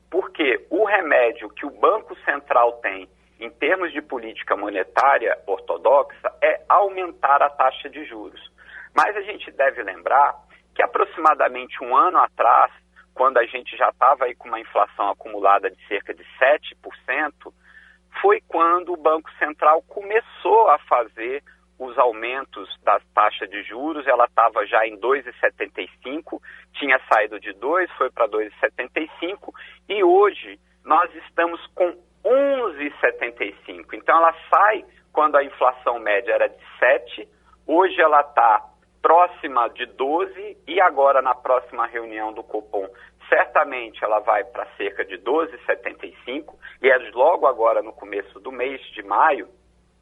Porque 0.10 0.66
o 0.70 0.86
remédio 0.86 1.50
que 1.50 1.66
o 1.66 1.70
Banco 1.70 2.16
Central 2.24 2.74
tem 2.74 3.08
em 3.40 3.50
termos 3.50 3.92
de 3.92 4.02
política 4.02 4.56
monetária 4.56 5.38
ortodoxa 5.46 6.34
é 6.42 6.62
aumentar 6.70 7.42
a 7.42 7.50
taxa 7.50 7.90
de 7.90 8.06
juros. 8.06 8.40
Mas 8.96 9.16
a 9.18 9.22
gente 9.22 9.52
deve 9.52 9.84
lembrar 9.84 10.34
que 10.74 10.82
aproximadamente 10.82 11.84
um 11.84 11.96
ano 11.96 12.18
atrás, 12.18 12.72
quando 13.14 13.38
a 13.38 13.46
gente 13.46 13.76
já 13.78 13.90
estava 13.90 14.26
aí 14.26 14.36
com 14.36 14.48
uma 14.48 14.60
inflação 14.60 15.10
acumulada 15.10 15.70
de 15.70 15.88
cerca 15.88 16.14
de 16.14 16.24
7%, 16.40 17.54
foi 18.22 18.42
quando 18.48 18.94
o 18.94 18.98
Banco 18.98 19.30
Central 19.38 19.82
começou 19.84 20.70
a 20.70 20.80
fazer 20.80 21.44
os 21.78 21.98
aumentos 21.98 22.70
das 22.84 23.04
taxas 23.14 23.50
de 23.50 23.62
juros, 23.64 24.08
ela 24.08 24.26
estava 24.26 24.66
já 24.66 24.88
em 24.88 24.98
2,75, 24.98 26.42
tinha 26.74 27.00
saído 27.12 27.38
de 27.40 27.52
2, 27.54 27.92
foi 27.98 28.10
para 28.10 28.30
2,75 28.30 29.54
e 29.90 30.02
hoje 30.04 30.58
nós 30.86 31.14
estamos 31.16 31.60
com 31.76 31.98
11,75. 32.24 33.94
Então 33.94 34.18
ela 34.18 34.34
sai 34.50 34.86
quando 35.12 35.36
a 35.36 35.44
inflação 35.44 36.00
média 36.00 36.32
era 36.34 36.48
de 36.48 36.64
7, 36.80 37.28
hoje 37.68 38.00
ela 38.00 38.22
está 38.22 38.65
próxima 39.16 39.70
de 39.70 39.86
12 39.86 40.58
e 40.68 40.82
agora 40.82 41.22
na 41.22 41.34
próxima 41.34 41.88
reunião 41.88 42.34
do 42.34 42.44
Copom 42.44 42.86
certamente 43.30 44.04
ela 44.04 44.20
vai 44.20 44.44
para 44.44 44.66
cerca 44.76 45.06
de 45.06 45.18
12,75 45.20 46.54
e 46.82 46.90
é 46.90 46.98
logo 47.14 47.48
agora 47.48 47.82
no 47.82 47.94
começo 47.94 48.42
do 48.42 48.52
mês 48.52 48.82
de 48.92 49.02
maio. 49.04 49.48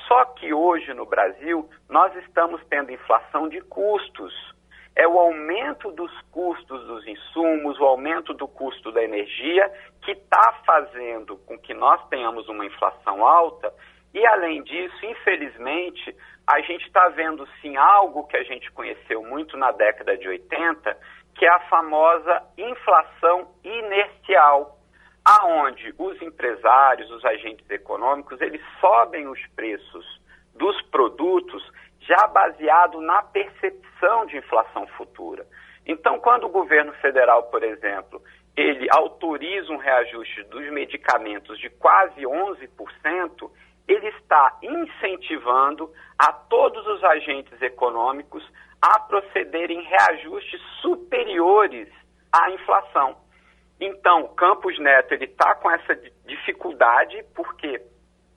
Só 0.08 0.26
que 0.26 0.54
hoje 0.54 0.94
no 0.94 1.08
Brasil, 1.08 1.68
nós 1.90 2.16
estamos 2.18 2.62
tendo 2.70 2.92
inflação 2.92 3.50
de 3.50 3.62
custos. 3.62 4.32
É 4.96 5.08
o 5.08 5.18
aumento 5.18 5.92
dos 5.92 6.12
custos 6.32 6.86
dos 6.86 7.08
insumos, 7.08 7.80
o 7.80 7.86
aumento 7.86 8.34
do 8.34 8.48
custo 8.48 8.92
da 8.92 9.04
energia, 9.04 9.72
que 10.02 10.12
está 10.12 10.60
fazendo 10.66 11.38
com 11.38 11.58
que 11.58 11.74
nós 11.74 12.06
tenhamos 12.10 12.48
uma 12.50 12.66
inflação 12.66 13.26
alta. 13.26 13.74
E, 14.14 14.26
além 14.26 14.62
disso, 14.64 15.06
infelizmente, 15.06 16.16
a 16.46 16.60
gente 16.62 16.86
está 16.86 17.08
vendo 17.10 17.48
sim 17.62 17.78
algo 17.78 18.28
que 18.28 18.36
a 18.36 18.44
gente 18.44 18.70
conheceu 18.72 19.24
muito 19.24 19.56
na 19.56 19.72
década 19.72 20.18
de 20.18 20.28
80, 20.28 20.98
que 21.36 21.46
é 21.46 21.50
a 21.50 21.60
famosa 21.62 22.44
inflação 22.58 23.54
inercial, 23.64 24.78
aonde 25.24 25.94
os 25.98 26.22
empresários, 26.22 27.10
os 27.12 27.24
agentes 27.24 27.70
econômicos, 27.70 28.42
eles 28.42 28.62
sobem 28.82 29.28
os 29.28 29.40
preços 29.56 30.21
dos 30.56 30.82
produtos 30.84 31.64
já 32.00 32.28
baseado 32.28 33.00
na 33.02 33.22
percepção 33.24 34.26
de 34.26 34.38
inflação 34.38 34.88
futura. 34.98 35.46
Então, 35.86 36.20
quando 36.20 36.46
o 36.46 36.50
governo 36.50 36.94
federal, 36.94 37.44
por 37.44 37.64
exemplo, 37.64 38.22
ele 38.56 38.88
autoriza 38.92 39.72
um 39.72 39.78
reajuste 39.78 40.44
dos 40.44 40.70
medicamentos 40.72 41.58
de 41.60 41.70
quase 41.70 42.22
11%, 42.22 43.52
ele 43.88 44.08
está 44.10 44.58
incentivando 44.62 45.92
a 46.18 46.32
todos 46.32 46.86
os 46.88 47.04
agentes 47.04 47.62
econômicos 47.62 48.44
a 48.82 49.00
procederem 49.00 49.82
reajustes 49.82 50.62
superiores 50.82 51.88
à 52.32 52.52
inflação. 52.52 53.18
Então, 53.80 54.28
Campos 54.36 54.78
Neto 54.80 55.14
ele 55.14 55.26
está 55.26 55.56
com 55.56 55.70
essa 55.72 55.96
dificuldade 56.26 57.24
porque 57.36 57.82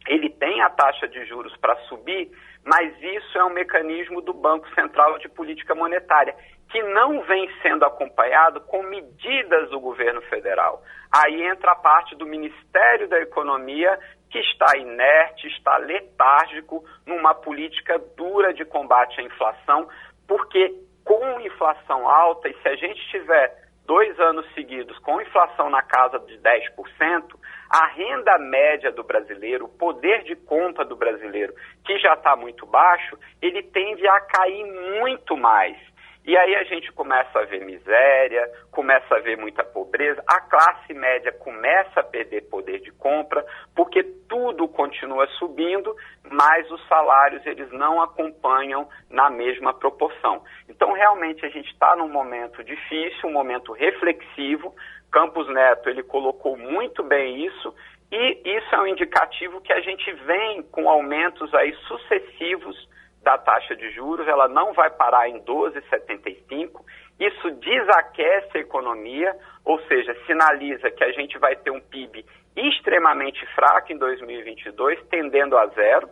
ele 0.06 0.30
tem 0.30 0.60
a 0.62 0.70
taxa 0.70 1.08
de 1.08 1.24
juros 1.24 1.56
para 1.56 1.76
subir, 1.88 2.30
mas 2.64 2.94
isso 3.02 3.38
é 3.38 3.44
um 3.44 3.50
mecanismo 3.50 4.20
do 4.20 4.32
Banco 4.32 4.68
Central 4.74 5.18
de 5.18 5.28
Política 5.28 5.74
Monetária, 5.74 6.34
que 6.70 6.82
não 6.82 7.22
vem 7.22 7.48
sendo 7.62 7.84
acompanhado 7.84 8.60
com 8.62 8.82
medidas 8.82 9.70
do 9.70 9.80
governo 9.80 10.20
federal. 10.22 10.82
Aí 11.12 11.42
entra 11.42 11.72
a 11.72 11.76
parte 11.76 12.16
do 12.16 12.26
Ministério 12.26 13.08
da 13.08 13.20
Economia, 13.20 13.98
que 14.30 14.38
está 14.38 14.76
inerte, 14.76 15.46
está 15.46 15.76
letárgico 15.76 16.84
numa 17.06 17.34
política 17.34 17.98
dura 18.16 18.52
de 18.52 18.64
combate 18.64 19.20
à 19.20 19.22
inflação, 19.22 19.88
porque 20.26 20.74
com 21.04 21.40
inflação 21.40 22.08
alta, 22.08 22.48
e 22.48 22.54
se 22.60 22.68
a 22.68 22.74
gente 22.74 23.00
tiver 23.10 23.64
dois 23.86 24.18
anos 24.18 24.46
seguidos 24.54 24.98
com 25.00 25.20
inflação 25.20 25.70
na 25.70 25.82
casa 25.82 26.18
de 26.20 26.38
10%, 26.38 27.22
a 27.74 27.86
renda 27.86 28.38
média 28.38 28.92
do 28.92 29.02
brasileiro, 29.02 29.64
o 29.64 29.68
poder 29.68 30.22
de 30.22 30.36
compra 30.36 30.84
do 30.84 30.94
brasileiro, 30.94 31.52
que 31.84 31.98
já 31.98 32.14
está 32.14 32.36
muito 32.36 32.64
baixo, 32.64 33.18
ele 33.42 33.64
tende 33.64 34.06
a 34.06 34.20
cair 34.20 34.64
muito 35.00 35.36
mais. 35.36 35.76
E 36.24 36.38
aí 36.38 36.54
a 36.54 36.62
gente 36.62 36.92
começa 36.92 37.36
a 37.38 37.44
ver 37.44 37.64
miséria, 37.66 38.48
começa 38.70 39.16
a 39.16 39.18
ver 39.18 39.36
muita 39.36 39.64
pobreza, 39.64 40.22
a 40.26 40.40
classe 40.40 40.94
média 40.94 41.32
começa 41.32 41.98
a 41.98 42.04
perder 42.04 42.48
poder 42.48 42.80
de 42.80 42.92
compra, 42.92 43.44
porque 43.74 44.04
tudo 44.28 44.68
continua 44.68 45.26
subindo, 45.38 45.94
mas 46.30 46.70
os 46.70 46.86
salários 46.88 47.44
eles 47.44 47.70
não 47.72 48.00
acompanham 48.00 48.88
na 49.10 49.28
mesma 49.28 49.74
proporção. 49.74 50.42
Então 50.68 50.92
realmente 50.92 51.44
a 51.44 51.48
gente 51.48 51.70
está 51.72 51.94
num 51.96 52.08
momento 52.08 52.62
difícil, 52.62 53.28
um 53.28 53.32
momento 53.32 53.72
reflexivo. 53.72 54.74
Campos 55.14 55.46
Neto 55.46 55.88
ele 55.88 56.02
colocou 56.02 56.56
muito 56.56 57.04
bem 57.04 57.46
isso 57.46 57.72
e 58.10 58.40
isso 58.44 58.74
é 58.74 58.80
um 58.80 58.86
indicativo 58.88 59.60
que 59.60 59.72
a 59.72 59.80
gente 59.80 60.12
vem 60.26 60.60
com 60.64 60.90
aumentos 60.90 61.54
aí 61.54 61.72
sucessivos 61.86 62.88
da 63.22 63.38
taxa 63.38 63.76
de 63.76 63.90
juros, 63.92 64.26
ela 64.26 64.48
não 64.48 64.72
vai 64.72 64.90
parar 64.90 65.28
em 65.28 65.40
12,75. 65.44 66.84
Isso 67.20 67.50
desaquece 67.52 68.58
a 68.58 68.60
economia, 68.60 69.36
ou 69.64 69.80
seja, 69.86 70.16
sinaliza 70.26 70.90
que 70.90 71.04
a 71.04 71.12
gente 71.12 71.38
vai 71.38 71.54
ter 71.54 71.70
um 71.70 71.80
PIB 71.80 72.26
extremamente 72.56 73.46
fraco 73.54 73.92
em 73.92 73.96
2022, 73.96 75.00
tendendo 75.10 75.56
a 75.56 75.68
zero. 75.68 76.08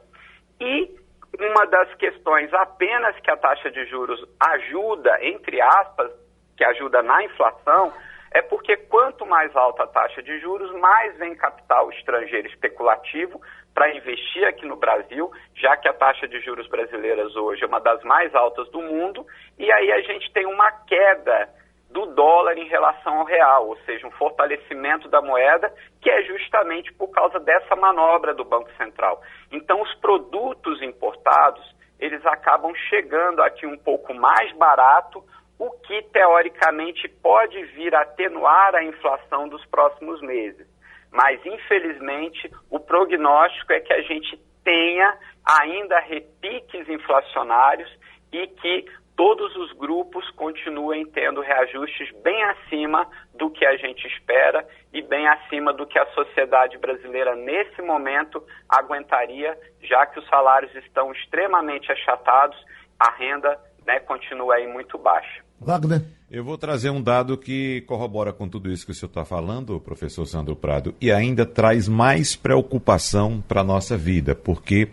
E 0.61 0.95
uma 1.41 1.67
das 1.67 1.93
questões 1.97 2.55
apenas 2.55 3.19
que 3.19 3.31
a 3.33 3.37
taxa 3.37 3.69
de 3.69 3.85
juros 3.87 4.25
ajuda, 4.38 5.19
entre 5.23 5.61
aspas, 5.61 6.12
que 6.57 6.65
ajuda 6.65 7.03
na 7.03 7.25
inflação, 7.25 7.93
é 8.35 8.42
porque 8.42 8.77
quanto 8.77 9.27
mais 9.27 9.55
alta 9.55 9.85
a 9.85 9.87
taxa 9.87 10.23
de 10.23 10.38
juros, 10.40 10.73
mais 10.81 11.16
vem 11.18 11.35
capital 11.35 11.90
estrangeiro 11.90 12.49
especulativo 12.49 13.40
para 13.75 13.95
investir 13.95 14.47
aqui 14.47 14.66
no 14.66 14.77
Brasil, 14.77 15.31
já 15.55 15.77
que 15.77 15.88
a 15.88 15.95
taxa 15.95 16.29
de 16.29 16.40
juros 16.40 16.66
brasileiras 16.68 17.35
hoje 17.37 17.64
é 17.64 17.66
uma 17.66 17.81
das 17.81 18.03
mais 18.05 18.35
altas 18.35 18.68
do 18.71 18.81
mundo, 18.81 19.27
e 19.59 19.71
aí 19.73 19.92
a 19.92 20.01
gente 20.03 20.31
tem 20.33 20.47
uma 20.47 20.71
queda 20.87 21.49
do 21.90 22.07
dólar 22.07 22.57
em 22.57 22.68
relação 22.68 23.18
ao 23.18 23.25
real, 23.25 23.68
ou 23.68 23.77
seja, 23.85 24.07
um 24.07 24.11
fortalecimento 24.12 25.09
da 25.09 25.21
moeda, 25.21 25.73
que 26.01 26.11
é 26.11 26.23
justamente 26.23 26.92
por 26.95 27.09
causa 27.09 27.38
dessa 27.38 27.77
manobra 27.77 28.35
do 28.35 28.45
Banco 28.45 28.71
Central. 28.79 29.21
Então, 29.51 29.81
os 29.83 29.95
produtos 29.97 30.81
importados, 30.81 31.62
eles 32.01 32.25
acabam 32.25 32.75
chegando 32.88 33.42
aqui 33.42 33.66
um 33.66 33.77
pouco 33.77 34.14
mais 34.14 34.51
barato, 34.57 35.23
o 35.62 35.70
que 35.79 36.03
teoricamente 36.12 37.07
pode 37.22 37.62
vir 37.66 37.94
a 37.94 38.01
atenuar 38.01 38.75
a 38.75 38.83
inflação 38.83 39.48
dos 39.48 39.64
próximos 39.66 40.20
meses. 40.20 40.66
Mas, 41.09 41.40
infelizmente, 41.46 42.51
o 42.68 42.81
prognóstico 42.81 43.72
é 43.72 43.79
que 43.79 43.92
a 43.92 44.03
gente 44.03 44.37
tenha 44.64 45.16
ainda 45.46 46.01
repiques 46.01 46.88
inflacionários 46.88 47.88
e 48.33 48.44
que 48.48 48.87
todos 49.14 49.55
os 49.55 49.72
grupos 49.75 50.29
continuem 50.31 51.07
tendo 51.07 51.40
reajustes 51.40 52.11
bem 52.25 52.42
acima 52.42 53.09
do 53.33 53.48
que 53.48 53.64
a 53.64 53.77
gente 53.77 54.05
espera 54.09 54.66
e 54.92 55.01
bem 55.01 55.29
acima 55.29 55.72
do 55.72 55.87
que 55.87 55.96
a 55.96 56.07
sociedade 56.07 56.77
brasileira 56.77 57.37
nesse 57.37 57.81
momento 57.83 58.44
aguentaria, 58.68 59.57
já 59.81 60.07
que 60.07 60.18
os 60.18 60.27
salários 60.27 60.75
estão 60.75 61.12
extremamente 61.12 61.92
achatados, 61.92 62.59
a 62.98 63.12
renda 63.12 63.61
né, 63.87 64.01
continua 64.01 64.57
aí 64.57 64.66
muito 64.66 64.98
baixa. 64.98 65.52
Wagner. 65.64 66.03
Eu 66.31 66.42
vou 66.42 66.57
trazer 66.57 66.88
um 66.88 67.03
dado 67.03 67.37
que 67.37 67.83
corrobora 67.83 68.33
com 68.33 68.48
tudo 68.48 68.72
isso 68.72 68.87
que 68.87 68.92
o 68.92 68.94
senhor 68.94 69.11
está 69.11 69.22
falando, 69.22 69.79
professor 69.79 70.25
Sandro 70.25 70.57
Prado, 70.57 70.94
e 70.98 71.12
ainda 71.12 71.44
traz 71.44 71.87
mais 71.87 72.35
preocupação 72.35 73.44
para 73.46 73.61
a 73.61 73.64
nossa 73.64 73.98
vida, 73.98 74.35
porque 74.35 74.88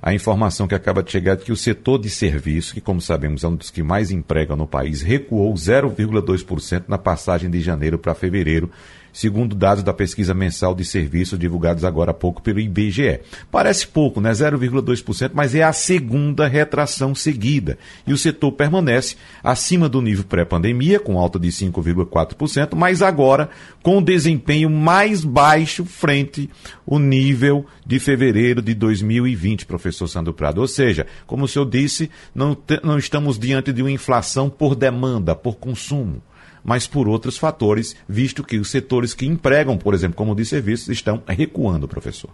a 0.00 0.14
informação 0.14 0.68
que 0.68 0.74
acaba 0.74 1.02
de 1.02 1.10
chegar 1.10 1.32
é 1.32 1.36
que 1.36 1.50
o 1.50 1.56
setor 1.56 1.98
de 1.98 2.08
serviço, 2.08 2.72
que 2.72 2.80
como 2.80 3.00
sabemos 3.00 3.42
é 3.42 3.48
um 3.48 3.56
dos 3.56 3.70
que 3.70 3.82
mais 3.82 4.12
emprega 4.12 4.54
no 4.54 4.68
país, 4.68 5.02
recuou 5.02 5.52
0,2% 5.52 6.84
na 6.86 6.96
passagem 6.96 7.50
de 7.50 7.60
janeiro 7.60 7.98
para 7.98 8.14
fevereiro 8.14 8.70
segundo 9.14 9.54
dados 9.54 9.84
da 9.84 9.94
pesquisa 9.94 10.34
mensal 10.34 10.74
de 10.74 10.84
serviços 10.84 11.38
divulgados 11.38 11.84
agora 11.84 12.10
há 12.10 12.14
pouco 12.14 12.42
pelo 12.42 12.58
IBGE. 12.58 13.20
Parece 13.50 13.86
pouco, 13.86 14.20
né? 14.20 14.32
0,2%, 14.32 15.30
mas 15.32 15.54
é 15.54 15.62
a 15.62 15.72
segunda 15.72 16.48
retração 16.48 17.14
seguida. 17.14 17.78
E 18.04 18.12
o 18.12 18.18
setor 18.18 18.50
permanece 18.52 19.16
acima 19.42 19.88
do 19.88 20.02
nível 20.02 20.24
pré-pandemia, 20.24 20.98
com 20.98 21.16
alta 21.16 21.38
de 21.38 21.48
5,4%, 21.48 22.74
mas 22.74 23.00
agora 23.00 23.48
com 23.82 24.02
desempenho 24.02 24.68
mais 24.68 25.24
baixo 25.24 25.84
frente 25.84 26.50
ao 26.86 26.98
nível 26.98 27.64
de 27.86 28.00
fevereiro 28.00 28.60
de 28.60 28.74
2020, 28.74 29.64
professor 29.64 30.08
Sandro 30.08 30.34
Prado. 30.34 30.60
Ou 30.60 30.66
seja, 30.66 31.06
como 31.24 31.44
o 31.44 31.48
senhor 31.48 31.66
disse, 31.66 32.10
não, 32.34 32.56
não 32.82 32.98
estamos 32.98 33.38
diante 33.38 33.72
de 33.72 33.80
uma 33.80 33.92
inflação 33.92 34.50
por 34.50 34.74
demanda, 34.74 35.36
por 35.36 35.54
consumo 35.54 36.20
mas 36.64 36.86
por 36.86 37.06
outros 37.08 37.38
fatores, 37.38 37.94
visto 38.08 38.44
que 38.44 38.58
os 38.58 38.70
setores 38.70 39.14
que 39.14 39.26
empregam, 39.26 39.76
por 39.76 39.94
exemplo, 39.94 40.16
como 40.16 40.34
de 40.34 40.44
serviços, 40.44 40.88
estão 40.88 41.22
recuando, 41.28 41.86
professor. 41.86 42.30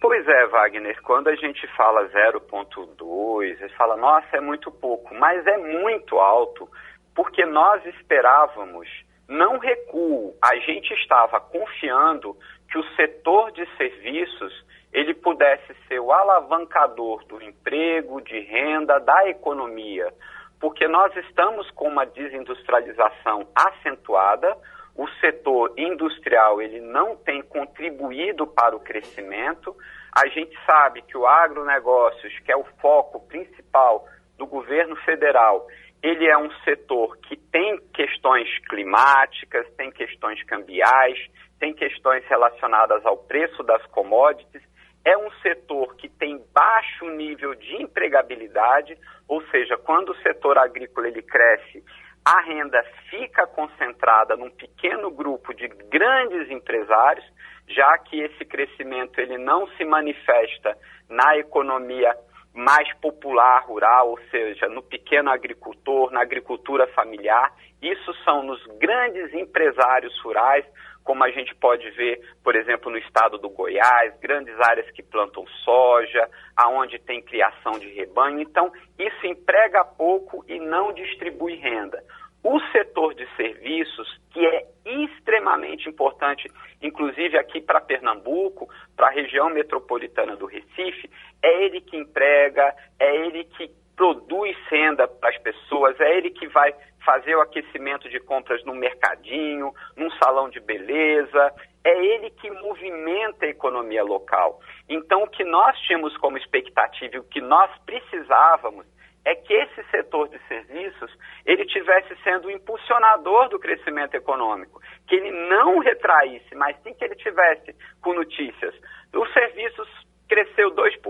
Pois 0.00 0.26
é, 0.28 0.46
Wagner, 0.46 1.00
quando 1.02 1.28
a 1.28 1.34
gente 1.34 1.66
fala 1.76 2.08
0,2, 2.08 3.64
a 3.64 3.68
fala, 3.70 3.96
nossa, 3.96 4.36
é 4.36 4.40
muito 4.40 4.70
pouco, 4.70 5.12
mas 5.14 5.44
é 5.46 5.56
muito 5.56 6.18
alto, 6.18 6.68
porque 7.14 7.44
nós 7.44 7.84
esperávamos 7.86 8.88
não 9.28 9.58
recuo, 9.58 10.34
a 10.42 10.56
gente 10.56 10.90
estava 10.94 11.38
confiando 11.38 12.34
que 12.70 12.78
o 12.78 12.84
setor 12.96 13.52
de 13.52 13.66
serviços 13.76 14.66
ele 14.90 15.12
pudesse 15.12 15.74
ser 15.86 16.00
o 16.00 16.10
alavancador 16.10 17.22
do 17.26 17.42
emprego, 17.42 18.22
de 18.22 18.40
renda, 18.40 18.98
da 18.98 19.28
economia 19.28 20.10
porque 20.60 20.88
nós 20.88 21.14
estamos 21.16 21.70
com 21.70 21.88
uma 21.88 22.04
desindustrialização 22.04 23.48
acentuada, 23.54 24.56
o 24.96 25.06
setor 25.20 25.72
industrial 25.76 26.60
ele 26.60 26.80
não 26.80 27.16
tem 27.16 27.40
contribuído 27.42 28.46
para 28.46 28.74
o 28.74 28.80
crescimento. 28.80 29.76
A 30.12 30.26
gente 30.26 30.56
sabe 30.66 31.02
que 31.02 31.16
o 31.16 31.26
agronegócios, 31.26 32.36
que 32.40 32.50
é 32.50 32.56
o 32.56 32.64
foco 32.80 33.20
principal 33.28 34.04
do 34.36 34.46
governo 34.46 34.96
federal, 35.04 35.66
ele 36.02 36.26
é 36.26 36.36
um 36.36 36.50
setor 36.64 37.16
que 37.18 37.36
tem 37.36 37.78
questões 37.94 38.48
climáticas, 38.68 39.66
tem 39.76 39.90
questões 39.92 40.42
cambiais, 40.44 41.18
tem 41.60 41.72
questões 41.72 42.24
relacionadas 42.26 43.04
ao 43.06 43.16
preço 43.16 43.62
das 43.62 43.84
commodities 43.86 44.62
é 45.04 45.16
um 45.16 45.30
setor 45.42 45.96
que 45.96 46.08
tem 46.08 46.42
baixo 46.52 47.06
nível 47.06 47.54
de 47.54 47.82
empregabilidade, 47.82 48.98
ou 49.26 49.42
seja, 49.48 49.76
quando 49.76 50.10
o 50.10 50.22
setor 50.22 50.58
agrícola 50.58 51.08
ele 51.08 51.22
cresce, 51.22 51.84
a 52.24 52.40
renda 52.42 52.82
fica 53.08 53.46
concentrada 53.46 54.36
num 54.36 54.50
pequeno 54.50 55.10
grupo 55.10 55.54
de 55.54 55.66
grandes 55.68 56.50
empresários, 56.50 57.24
já 57.66 57.96
que 57.98 58.20
esse 58.20 58.44
crescimento 58.44 59.18
ele 59.18 59.38
não 59.38 59.66
se 59.76 59.84
manifesta 59.84 60.76
na 61.08 61.38
economia 61.38 62.14
mais 62.58 62.92
popular 62.94 63.60
rural, 63.66 64.10
ou 64.10 64.18
seja, 64.32 64.68
no 64.68 64.82
pequeno 64.82 65.30
agricultor, 65.30 66.10
na 66.10 66.22
agricultura 66.22 66.88
familiar. 66.88 67.54
Isso 67.80 68.12
são 68.24 68.42
nos 68.42 68.60
grandes 68.80 69.32
empresários 69.32 70.12
rurais, 70.20 70.66
como 71.04 71.22
a 71.22 71.30
gente 71.30 71.54
pode 71.54 71.88
ver, 71.92 72.20
por 72.42 72.56
exemplo, 72.56 72.90
no 72.90 72.98
estado 72.98 73.38
do 73.38 73.48
Goiás, 73.48 74.18
grandes 74.20 74.58
áreas 74.60 74.90
que 74.90 75.04
plantam 75.04 75.46
soja, 75.64 76.28
aonde 76.56 76.98
tem 76.98 77.22
criação 77.22 77.78
de 77.78 77.88
rebanho. 77.94 78.40
Então, 78.40 78.72
isso 78.98 79.24
emprega 79.24 79.84
pouco 79.84 80.44
e 80.48 80.58
não 80.58 80.92
distribui 80.92 81.54
renda. 81.54 82.02
O 82.42 82.60
setor 82.72 83.14
de 83.14 83.26
serviços, 83.36 84.20
que 84.30 84.44
é 84.46 84.66
extremamente 84.84 85.88
importante, 85.88 86.48
inclusive 86.80 87.36
aqui 87.36 87.60
para 87.60 87.80
Pernambuco, 87.80 88.68
para 88.96 89.08
a 89.08 89.10
região 89.10 89.50
metropolitana 89.50 90.36
do 90.36 90.46
Recife, 90.46 91.10
é 91.42 91.64
ele 91.64 91.80
que 91.80 91.96
emprega, 91.96 92.74
é 92.98 93.16
ele 93.16 93.44
que 93.44 93.70
produz 93.96 94.56
renda 94.70 95.08
para 95.08 95.30
as 95.30 95.38
pessoas, 95.38 95.98
é 96.00 96.16
ele 96.16 96.30
que 96.30 96.46
vai 96.46 96.72
fazer 97.04 97.34
o 97.34 97.40
aquecimento 97.40 98.08
de 98.08 98.20
compras 98.20 98.64
no 98.64 98.74
mercadinho, 98.74 99.74
num 99.96 100.10
salão 100.12 100.48
de 100.48 100.60
beleza, 100.60 101.52
é 101.82 102.04
ele 102.04 102.30
que 102.30 102.50
movimenta 102.50 103.46
a 103.46 103.48
economia 103.48 104.04
local. 104.04 104.60
Então, 104.88 105.24
o 105.24 105.28
que 105.28 105.42
nós 105.42 105.76
tínhamos 105.80 106.16
como 106.18 106.38
expectativa 106.38 107.16
e 107.16 107.18
o 107.18 107.24
que 107.24 107.40
nós 107.40 107.70
precisávamos 107.84 108.86
é 109.28 109.34
que 109.34 109.52
esse 109.52 109.82
setor 109.90 110.28
de 110.28 110.38
serviços 110.48 111.14
ele 111.44 111.66
tivesse 111.66 112.16
sendo 112.24 112.48
o 112.48 112.50
impulsionador 112.50 113.50
do 113.50 113.58
crescimento 113.58 114.14
econômico, 114.14 114.80
que 115.06 115.16
ele 115.16 115.30
não 115.48 115.78
retraísse, 115.80 116.54
mas 116.54 116.74
sim 116.82 116.94
que 116.94 117.04
ele 117.04 117.14
tivesse 117.14 117.76
com 118.00 118.14
notícias. 118.14 118.74
Os 119.12 119.30
serviços 119.34 119.86
cresceu 120.26 120.70
2%, 120.70 121.02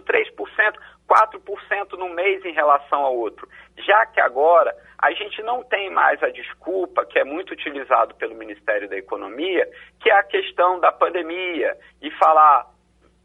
3%, 0.00 0.74
4% 1.08 1.92
no 1.98 2.08
mês 2.10 2.44
em 2.44 2.52
relação 2.52 3.00
ao 3.00 3.16
outro. 3.16 3.48
Já 3.78 4.06
que 4.06 4.20
agora 4.20 4.72
a 4.98 5.10
gente 5.12 5.42
não 5.42 5.64
tem 5.64 5.90
mais 5.90 6.22
a 6.22 6.30
desculpa 6.30 7.04
que 7.04 7.18
é 7.18 7.24
muito 7.24 7.52
utilizado 7.52 8.14
pelo 8.14 8.36
Ministério 8.36 8.88
da 8.88 8.96
Economia, 8.96 9.68
que 10.00 10.08
é 10.08 10.14
a 10.14 10.22
questão 10.22 10.78
da 10.78 10.92
pandemia 10.92 11.76
e 12.00 12.12
falar 12.12 12.66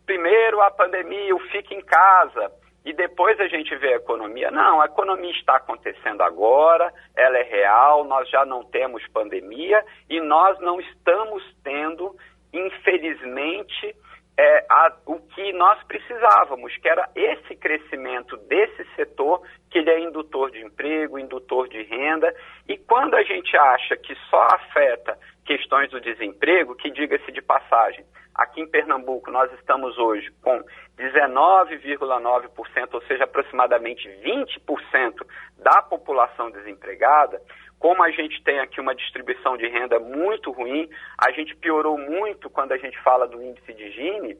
primeiro 0.03 0.61
a 0.61 0.71
pandemia, 0.71 1.35
o 1.35 1.39
fique 1.51 1.75
em 1.75 1.81
casa 1.81 2.51
e 2.83 2.93
depois 2.93 3.39
a 3.39 3.47
gente 3.47 3.75
vê 3.75 3.93
a 3.93 3.97
economia. 3.97 4.49
Não, 4.49 4.81
a 4.81 4.85
economia 4.85 5.31
está 5.31 5.57
acontecendo 5.57 6.21
agora, 6.21 6.91
ela 7.15 7.37
é 7.37 7.43
real, 7.43 8.03
nós 8.03 8.29
já 8.29 8.45
não 8.45 8.63
temos 8.63 9.05
pandemia 9.09 9.83
e 10.09 10.19
nós 10.19 10.59
não 10.59 10.79
estamos 10.79 11.43
tendo, 11.63 12.15
infelizmente, 12.51 13.95
é, 14.37 14.65
a, 14.69 14.93
o 15.05 15.19
que 15.19 15.53
nós 15.53 15.83
precisávamos, 15.83 16.75
que 16.77 16.89
era 16.89 17.07
esse 17.15 17.55
crescimento 17.55 18.35
desse 18.37 18.83
setor, 18.95 19.43
que 19.69 19.77
ele 19.77 19.89
é 19.91 19.99
indutor 19.99 20.49
de 20.49 20.59
emprego, 20.65 21.19
indutor 21.19 21.67
de 21.67 21.83
renda, 21.83 22.33
e 22.67 22.77
quando 22.77 23.15
a 23.15 23.23
gente 23.23 23.55
acha 23.55 23.95
que 23.97 24.15
só 24.29 24.47
afeta 24.53 25.17
questões 25.51 25.89
do 25.89 25.99
desemprego, 25.99 26.75
que 26.75 26.89
diga-se 26.89 27.29
de 27.29 27.41
passagem, 27.41 28.05
aqui 28.33 28.61
em 28.61 28.69
Pernambuco 28.69 29.29
nós 29.29 29.51
estamos 29.59 29.97
hoje 29.97 30.31
com 30.41 30.63
19,9%, 30.97 32.93
ou 32.93 33.01
seja, 33.01 33.25
aproximadamente 33.25 34.07
20% 34.23 35.13
da 35.57 35.81
população 35.81 36.49
desempregada, 36.51 37.41
como 37.77 38.01
a 38.01 38.09
gente 38.11 38.41
tem 38.43 38.59
aqui 38.59 38.79
uma 38.79 38.95
distribuição 38.95 39.57
de 39.57 39.67
renda 39.67 39.99
muito 39.99 40.51
ruim, 40.51 40.89
a 41.17 41.31
gente 41.31 41.53
piorou 41.57 41.97
muito 41.97 42.49
quando 42.49 42.71
a 42.71 42.77
gente 42.77 42.97
fala 43.01 43.27
do 43.27 43.43
índice 43.43 43.73
de 43.73 43.91
Gini, 43.91 44.37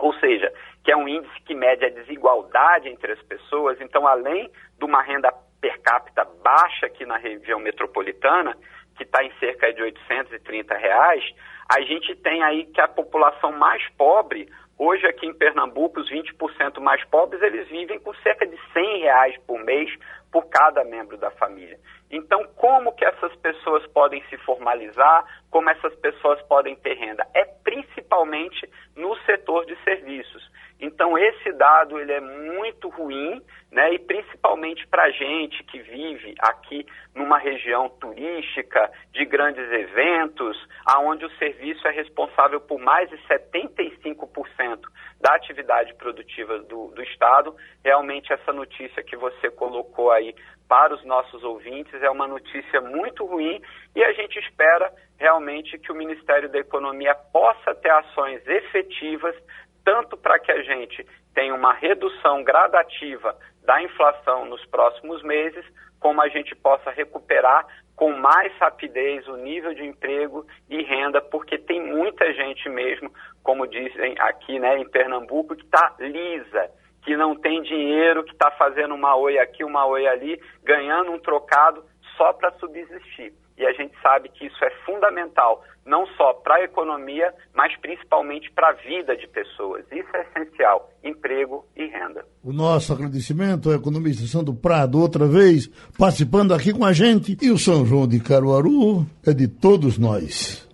ou 0.00 0.12
seja, 0.14 0.52
que 0.84 0.92
é 0.92 0.96
um 0.96 1.08
índice 1.08 1.40
que 1.46 1.54
mede 1.54 1.86
a 1.86 1.90
desigualdade 1.90 2.90
entre 2.90 3.12
as 3.12 3.22
pessoas. 3.22 3.80
Então, 3.80 4.06
além 4.06 4.50
de 4.78 4.84
uma 4.84 5.00
renda 5.00 5.32
per 5.62 5.80
capita 5.80 6.24
baixa 6.42 6.86
aqui 6.86 7.06
na 7.06 7.16
região 7.16 7.60
metropolitana, 7.60 8.54
que 8.96 9.04
está 9.04 9.24
em 9.24 9.32
cerca 9.38 9.72
de 9.72 9.82
830 9.82 10.74
reais, 10.76 11.24
a 11.68 11.80
gente 11.80 12.14
tem 12.16 12.42
aí 12.42 12.66
que 12.66 12.80
a 12.80 12.88
população 12.88 13.52
mais 13.52 13.82
pobre, 13.96 14.48
hoje 14.78 15.06
aqui 15.06 15.26
em 15.26 15.34
Pernambuco, 15.34 16.00
os 16.00 16.10
20% 16.10 16.80
mais 16.80 17.04
pobres, 17.04 17.40
eles 17.42 17.68
vivem 17.68 17.98
com 18.00 18.14
cerca 18.16 18.46
de 18.46 18.58
100 18.72 19.00
reais 19.00 19.36
por 19.46 19.58
mês 19.60 19.90
por 20.30 20.48
cada 20.48 20.82
membro 20.84 21.16
da 21.16 21.30
família. 21.30 21.78
Então, 22.10 22.44
como 22.56 22.92
que 22.92 23.04
essas 23.04 23.34
pessoas 23.36 23.86
podem 23.88 24.22
se 24.28 24.36
formalizar? 24.38 25.24
Como 25.50 25.70
essas 25.70 25.94
pessoas 25.96 26.40
podem 26.42 26.76
ter 26.76 26.94
renda? 26.94 27.26
É 27.34 27.44
principalmente 27.44 28.68
no 28.96 29.16
setor 29.24 29.64
de 29.66 29.76
serviços. 29.82 30.50
Então, 30.82 31.16
esse 31.16 31.52
dado 31.52 31.96
ele 32.00 32.10
é 32.12 32.20
muito 32.20 32.88
ruim, 32.88 33.40
né? 33.70 33.94
E 33.94 34.00
principalmente 34.00 34.84
para 34.88 35.04
a 35.04 35.10
gente 35.12 35.62
que 35.62 35.78
vive 35.80 36.34
aqui 36.40 36.84
numa 37.14 37.38
região 37.38 37.88
turística 37.88 38.90
de 39.12 39.24
grandes 39.24 39.64
eventos, 39.70 40.56
aonde 40.84 41.24
o 41.24 41.30
serviço 41.36 41.86
é 41.86 41.92
responsável 41.92 42.60
por 42.60 42.80
mais 42.80 43.08
de 43.08 43.16
75% 43.28 44.80
da 45.20 45.36
atividade 45.36 45.94
produtiva 45.94 46.58
do, 46.58 46.88
do 46.88 47.02
Estado. 47.04 47.54
Realmente 47.84 48.32
essa 48.32 48.52
notícia 48.52 49.04
que 49.04 49.16
você 49.16 49.52
colocou 49.52 50.10
aí 50.10 50.34
para 50.68 50.94
os 50.94 51.04
nossos 51.04 51.44
ouvintes 51.44 52.02
é 52.02 52.10
uma 52.10 52.26
notícia 52.26 52.80
muito 52.80 53.24
ruim 53.24 53.62
e 53.94 54.02
a 54.02 54.12
gente 54.14 54.36
espera 54.40 54.92
realmente 55.16 55.78
que 55.78 55.92
o 55.92 55.94
Ministério 55.94 56.48
da 56.48 56.58
Economia 56.58 57.14
possa 57.14 57.72
ter 57.74 57.90
ações 57.90 58.44
efetivas 58.48 59.36
tanto 59.84 60.16
para 60.16 60.38
que 60.38 60.50
a 60.50 60.62
gente 60.62 61.06
tenha 61.34 61.54
uma 61.54 61.72
redução 61.72 62.42
gradativa 62.42 63.36
da 63.64 63.82
inflação 63.82 64.44
nos 64.44 64.64
próximos 64.66 65.22
meses, 65.22 65.64
como 66.00 66.20
a 66.20 66.28
gente 66.28 66.54
possa 66.54 66.90
recuperar 66.90 67.66
com 67.94 68.12
mais 68.12 68.52
rapidez 68.58 69.26
o 69.28 69.36
nível 69.36 69.74
de 69.74 69.84
emprego 69.84 70.44
e 70.68 70.82
renda, 70.82 71.20
porque 71.20 71.58
tem 71.58 71.80
muita 71.80 72.32
gente 72.32 72.68
mesmo, 72.68 73.12
como 73.42 73.66
dizem 73.66 74.14
aqui 74.18 74.58
né, 74.58 74.78
em 74.78 74.88
Pernambuco, 74.88 75.54
que 75.54 75.64
está 75.64 75.94
lisa, 76.00 76.70
que 77.02 77.16
não 77.16 77.36
tem 77.36 77.62
dinheiro, 77.62 78.24
que 78.24 78.32
está 78.32 78.50
fazendo 78.52 78.94
uma 78.94 79.16
oi 79.16 79.38
aqui, 79.38 79.62
uma 79.62 79.86
oi 79.86 80.06
ali, 80.06 80.40
ganhando 80.64 81.12
um 81.12 81.18
trocado 81.18 81.84
só 82.22 82.32
para 82.32 82.52
subsistir. 82.60 83.32
E 83.58 83.66
a 83.66 83.72
gente 83.72 83.92
sabe 84.00 84.28
que 84.28 84.46
isso 84.46 84.64
é 84.64 84.70
fundamental, 84.86 85.62
não 85.84 86.06
só 86.16 86.32
para 86.32 86.54
a 86.56 86.64
economia, 86.64 87.34
mas 87.52 87.76
principalmente 87.80 88.50
para 88.52 88.70
a 88.70 88.72
vida 88.72 89.16
de 89.16 89.26
pessoas. 89.26 89.84
Isso 89.90 90.08
é 90.14 90.22
essencial, 90.22 90.90
emprego 91.02 91.66
e 91.76 91.86
renda. 91.86 92.24
O 92.44 92.52
nosso 92.52 92.92
agradecimento 92.92 93.68
ao 93.68 93.74
economista 93.74 94.24
Sandro 94.26 94.54
Prado, 94.54 95.00
outra 95.00 95.26
vez, 95.26 95.66
participando 95.98 96.54
aqui 96.54 96.72
com 96.72 96.84
a 96.84 96.92
gente. 96.92 97.36
E 97.42 97.50
o 97.50 97.58
São 97.58 97.84
João 97.84 98.06
de 98.06 98.20
Caruaru 98.20 99.04
é 99.26 99.32
de 99.32 99.48
todos 99.48 99.98
nós. 99.98 100.68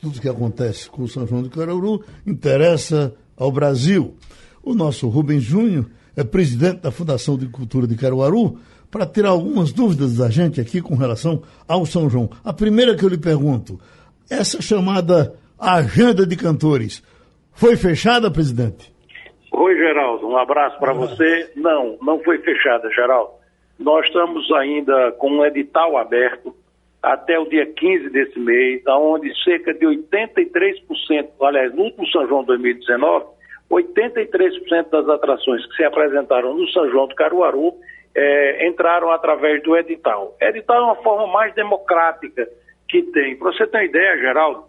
Tudo 0.00 0.20
que 0.20 0.28
acontece 0.28 0.88
com 0.88 1.02
o 1.02 1.08
São 1.08 1.26
João 1.26 1.42
de 1.42 1.50
Caruaru 1.50 2.04
interessa 2.24 3.14
ao 3.36 3.50
Brasil. 3.50 4.16
O 4.62 4.72
nosso 4.72 5.08
Rubens 5.08 5.42
Júnior 5.42 5.86
é 6.16 6.24
presidente 6.24 6.80
da 6.80 6.90
Fundação 6.90 7.36
de 7.36 7.46
Cultura 7.48 7.86
de 7.86 7.96
Caruaru 7.96 8.58
para 8.96 9.04
tirar 9.04 9.28
algumas 9.28 9.74
dúvidas 9.74 10.16
da 10.16 10.30
gente 10.30 10.58
aqui 10.58 10.80
com 10.80 10.94
relação 10.94 11.42
ao 11.68 11.84
São 11.84 12.08
João. 12.08 12.30
A 12.42 12.50
primeira 12.50 12.96
que 12.96 13.04
eu 13.04 13.10
lhe 13.10 13.18
pergunto, 13.18 13.78
essa 14.30 14.62
chamada 14.62 15.34
agenda 15.60 16.26
de 16.26 16.34
cantores 16.34 17.04
foi 17.52 17.76
fechada, 17.76 18.30
presidente? 18.30 18.90
Oi, 19.52 19.76
Geraldo, 19.76 20.26
um 20.26 20.38
abraço 20.38 20.78
para 20.78 20.94
você. 20.94 21.52
Não, 21.56 21.98
não 22.00 22.20
foi 22.20 22.38
fechada, 22.38 22.88
Geraldo. 22.88 23.32
Nós 23.78 24.06
estamos 24.06 24.50
ainda 24.52 25.12
com 25.18 25.30
um 25.30 25.44
edital 25.44 25.98
aberto 25.98 26.56
até 27.02 27.38
o 27.38 27.44
dia 27.44 27.66
15 27.66 28.08
desse 28.08 28.38
mês, 28.38 28.82
onde 28.88 29.30
cerca 29.44 29.74
de 29.74 29.84
83%, 29.84 31.28
aliás, 31.42 31.74
no 31.74 31.82
último 31.82 32.06
São 32.08 32.26
João 32.26 32.44
2019, 32.44 33.26
83% 33.70 34.88
das 34.88 35.06
atrações 35.06 35.66
que 35.66 35.76
se 35.76 35.84
apresentaram 35.84 36.54
no 36.54 36.66
São 36.68 36.90
João 36.90 37.06
do 37.06 37.14
Caruaru 37.14 37.74
é, 38.16 38.66
entraram 38.66 39.10
através 39.10 39.62
do 39.62 39.76
edital. 39.76 40.34
Edital 40.40 40.76
é 40.76 40.84
uma 40.84 40.96
forma 40.96 41.26
mais 41.26 41.54
democrática 41.54 42.48
que 42.88 43.02
tem. 43.02 43.36
Para 43.36 43.52
você 43.52 43.66
ter 43.66 43.76
uma 43.76 43.84
ideia, 43.84 44.18
Geraldo, 44.18 44.64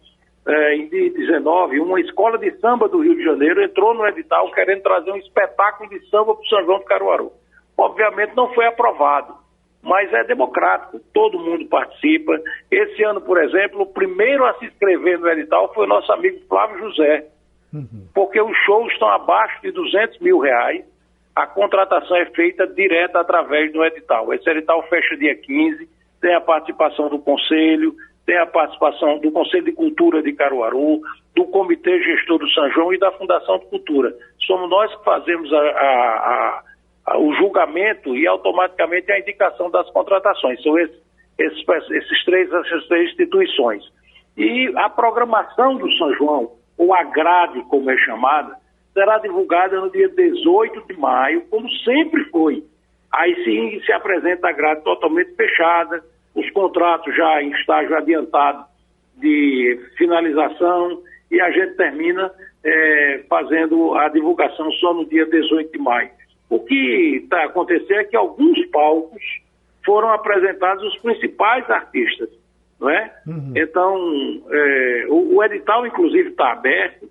é, 0.45 0.75
em 0.75 0.89
2019, 0.89 1.79
uma 1.79 2.01
escola 2.01 2.37
de 2.37 2.51
samba 2.59 2.89
do 2.89 2.99
Rio 2.99 3.15
de 3.15 3.23
Janeiro 3.23 3.63
entrou 3.63 3.93
no 3.93 4.05
edital 4.05 4.51
querendo 4.51 4.81
trazer 4.81 5.11
um 5.11 5.17
espetáculo 5.17 5.89
de 5.89 5.99
samba 6.09 6.35
para 6.35 6.43
o 6.43 6.47
São 6.47 6.65
João 6.65 6.79
do 6.79 6.85
Caruaru. 6.85 7.31
Obviamente 7.77 8.35
não 8.35 8.53
foi 8.53 8.65
aprovado, 8.65 9.33
mas 9.81 10.11
é 10.11 10.23
democrático, 10.25 10.99
todo 11.13 11.39
mundo 11.39 11.65
participa. 11.67 12.37
Esse 12.69 13.03
ano, 13.03 13.21
por 13.21 13.41
exemplo, 13.41 13.81
o 13.81 13.85
primeiro 13.85 14.45
a 14.45 14.53
se 14.55 14.65
inscrever 14.65 15.19
no 15.19 15.29
edital 15.29 15.73
foi 15.73 15.85
o 15.85 15.89
nosso 15.89 16.11
amigo 16.11 16.39
Flávio 16.49 16.79
José 16.79 17.27
uhum. 17.73 18.07
porque 18.13 18.41
os 18.41 18.55
shows 18.65 18.91
estão 18.91 19.09
abaixo 19.09 19.61
de 19.61 19.71
200 19.71 20.19
mil 20.19 20.39
reais, 20.39 20.85
a 21.37 21.45
contratação 21.45 22.17
é 22.17 22.25
feita 22.25 22.65
direta 22.65 23.19
através 23.19 23.71
do 23.71 23.85
edital. 23.85 24.33
Esse 24.33 24.49
edital 24.49 24.81
fecha 24.89 25.15
dia 25.15 25.35
15, 25.35 25.87
tem 26.19 26.33
a 26.33 26.41
participação 26.41 27.09
do 27.09 27.19
Conselho, 27.19 27.93
tem 28.25 28.39
a 28.39 28.47
participação 28.47 29.19
do 29.19 29.31
Conselho 29.31 29.65
de 29.65 29.71
Cultura 29.71 30.23
de 30.23 30.33
Caruaru, 30.33 30.99
do 31.35 31.45
Comitê 31.45 32.01
Gestor 32.01 32.39
do 32.39 32.49
São 32.49 32.71
João 32.71 32.91
e 32.91 32.97
da 32.97 33.11
Fundação 33.11 33.59
de 33.59 33.67
Cultura. 33.67 34.15
Somos 34.47 34.67
nós 34.67 34.95
que 34.95 35.03
fazemos 35.03 35.53
a, 35.53 35.59
a, 35.59 36.63
a, 37.05 37.19
o 37.19 37.31
julgamento 37.35 38.15
e 38.15 38.25
automaticamente 38.25 39.11
a 39.11 39.19
indicação 39.19 39.69
das 39.69 39.87
contratações. 39.91 40.59
São 40.63 40.75
esses, 40.79 40.97
esses, 41.37 41.91
esses 41.91 42.25
três, 42.25 42.51
essas 42.51 42.87
três 42.87 43.11
instituições. 43.11 43.83
E 44.35 44.73
a 44.75 44.89
programação 44.89 45.77
do 45.77 45.91
São 45.97 46.11
João, 46.15 46.51
ou 46.79 46.95
a 46.95 47.03
grade, 47.03 47.61
como 47.69 47.91
é 47.91 47.97
chamada, 47.97 48.55
será 48.97 49.19
divulgada 49.19 49.79
no 49.79 49.91
dia 49.91 50.09
18 50.09 50.87
de 50.87 50.99
maio, 50.99 51.41
como 51.51 51.69
sempre 51.83 52.23
foi. 52.31 52.63
Aí 53.13 53.35
sim 53.43 53.79
se 53.85 53.91
apresenta 53.91 54.49
a 54.49 54.51
grade 54.51 54.83
totalmente 54.83 55.35
fechada, 55.35 56.03
os 56.33 56.49
contratos 56.49 57.15
já 57.15 57.43
em 57.43 57.51
estágio 57.51 57.95
adiantado 57.95 58.65
de 59.17 59.79
finalização 59.97 60.99
e 61.29 61.39
a 61.39 61.51
gente 61.51 61.75
termina 61.75 62.31
é, 62.63 63.23
fazendo 63.29 63.93
a 63.93 64.09
divulgação 64.09 64.71
só 64.73 64.95
no 64.95 65.05
dia 65.05 65.27
18 65.27 65.71
de 65.71 65.77
maio. 65.77 66.09
O 66.49 66.59
que 66.61 67.21
está 67.23 67.43
acontecendo 67.45 67.99
é 67.99 68.03
que 68.03 68.17
alguns 68.17 68.65
palcos 68.71 69.21
foram 69.85 70.11
apresentados 70.11 70.83
os 70.83 70.99
principais 71.01 71.69
artistas, 71.69 72.29
não 72.79 72.89
é? 72.89 73.13
Uhum. 73.27 73.53
Então, 73.55 74.41
é, 74.49 75.05
o, 75.09 75.35
o, 75.35 75.43
edital, 75.43 75.85
inclusive, 75.85 76.29
está 76.29 76.53
aberto 76.53 77.07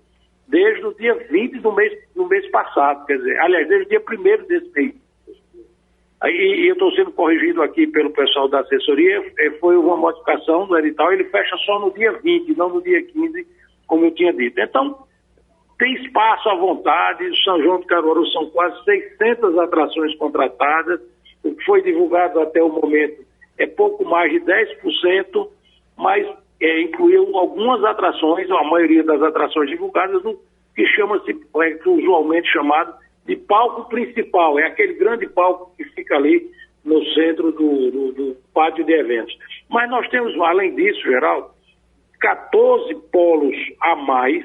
desde 0.48 0.86
o 0.86 0.94
dia 0.94 1.14
20 1.30 1.58
do 1.58 1.72
mês, 1.72 1.92
do 2.14 2.26
mês 2.26 2.48
passado, 2.50 3.04
quer 3.06 3.18
dizer, 3.18 3.38
aliás, 3.40 3.68
desde 3.68 3.86
o 3.86 3.88
dia 3.88 4.00
1 4.00 4.46
desse 4.46 4.70
mês. 4.74 4.94
E, 6.24 6.68
eu 6.68 6.72
estou 6.72 6.90
sendo 6.92 7.12
corrigido 7.12 7.62
aqui 7.62 7.86
pelo 7.86 8.10
pessoal 8.10 8.48
da 8.48 8.60
assessoria, 8.60 9.24
é, 9.38 9.50
foi 9.52 9.76
uma 9.76 9.96
modificação 9.96 10.66
do 10.66 10.78
edital, 10.78 11.12
ele 11.12 11.24
fecha 11.24 11.56
só 11.58 11.78
no 11.78 11.92
dia 11.92 12.12
20, 12.12 12.56
não 12.56 12.70
no 12.70 12.82
dia 12.82 13.02
15, 13.02 13.46
como 13.86 14.04
eu 14.06 14.14
tinha 14.14 14.32
dito. 14.32 14.60
Então, 14.60 15.06
tem 15.78 15.92
espaço 15.94 16.48
à 16.48 16.54
vontade, 16.54 17.24
o 17.24 17.36
São 17.36 17.62
João 17.62 17.80
de 17.80 17.86
Caruaru 17.86 18.26
são 18.28 18.48
quase 18.50 18.82
600 18.84 19.58
atrações 19.58 20.16
contratadas, 20.16 21.00
o 21.44 21.54
que 21.54 21.64
foi 21.64 21.82
divulgado 21.82 22.40
até 22.40 22.62
o 22.62 22.70
momento 22.70 23.26
é 23.58 23.66
pouco 23.66 24.04
mais 24.04 24.30
de 24.30 24.40
10%, 24.40 25.48
mas 25.96 26.26
é, 26.60 26.80
incluiu 26.80 27.36
algumas 27.36 27.82
atrações, 27.84 28.50
a 28.50 28.64
maioria 28.64 29.04
das 29.04 29.22
atrações 29.22 29.68
divulgadas, 29.68 30.22
no 30.22 30.38
que 30.74 30.86
chama-se, 30.88 31.32
é, 31.32 31.88
usualmente 31.88 32.48
chamado 32.50 32.94
de 33.26 33.36
palco 33.36 33.88
principal, 33.88 34.58
é 34.58 34.66
aquele 34.66 34.94
grande 34.94 35.26
palco 35.28 35.72
que 35.76 35.84
fica 35.84 36.16
ali 36.16 36.48
no 36.84 37.04
centro 37.06 37.50
do, 37.50 37.90
do, 37.90 38.12
do 38.12 38.36
pátio 38.54 38.84
de 38.84 38.92
eventos. 38.92 39.36
Mas 39.68 39.90
nós 39.90 40.08
temos, 40.08 40.38
além 40.40 40.74
disso, 40.76 41.00
Geraldo, 41.02 41.50
14 42.20 42.94
polos 43.10 43.56
a 43.80 43.96
mais, 43.96 44.44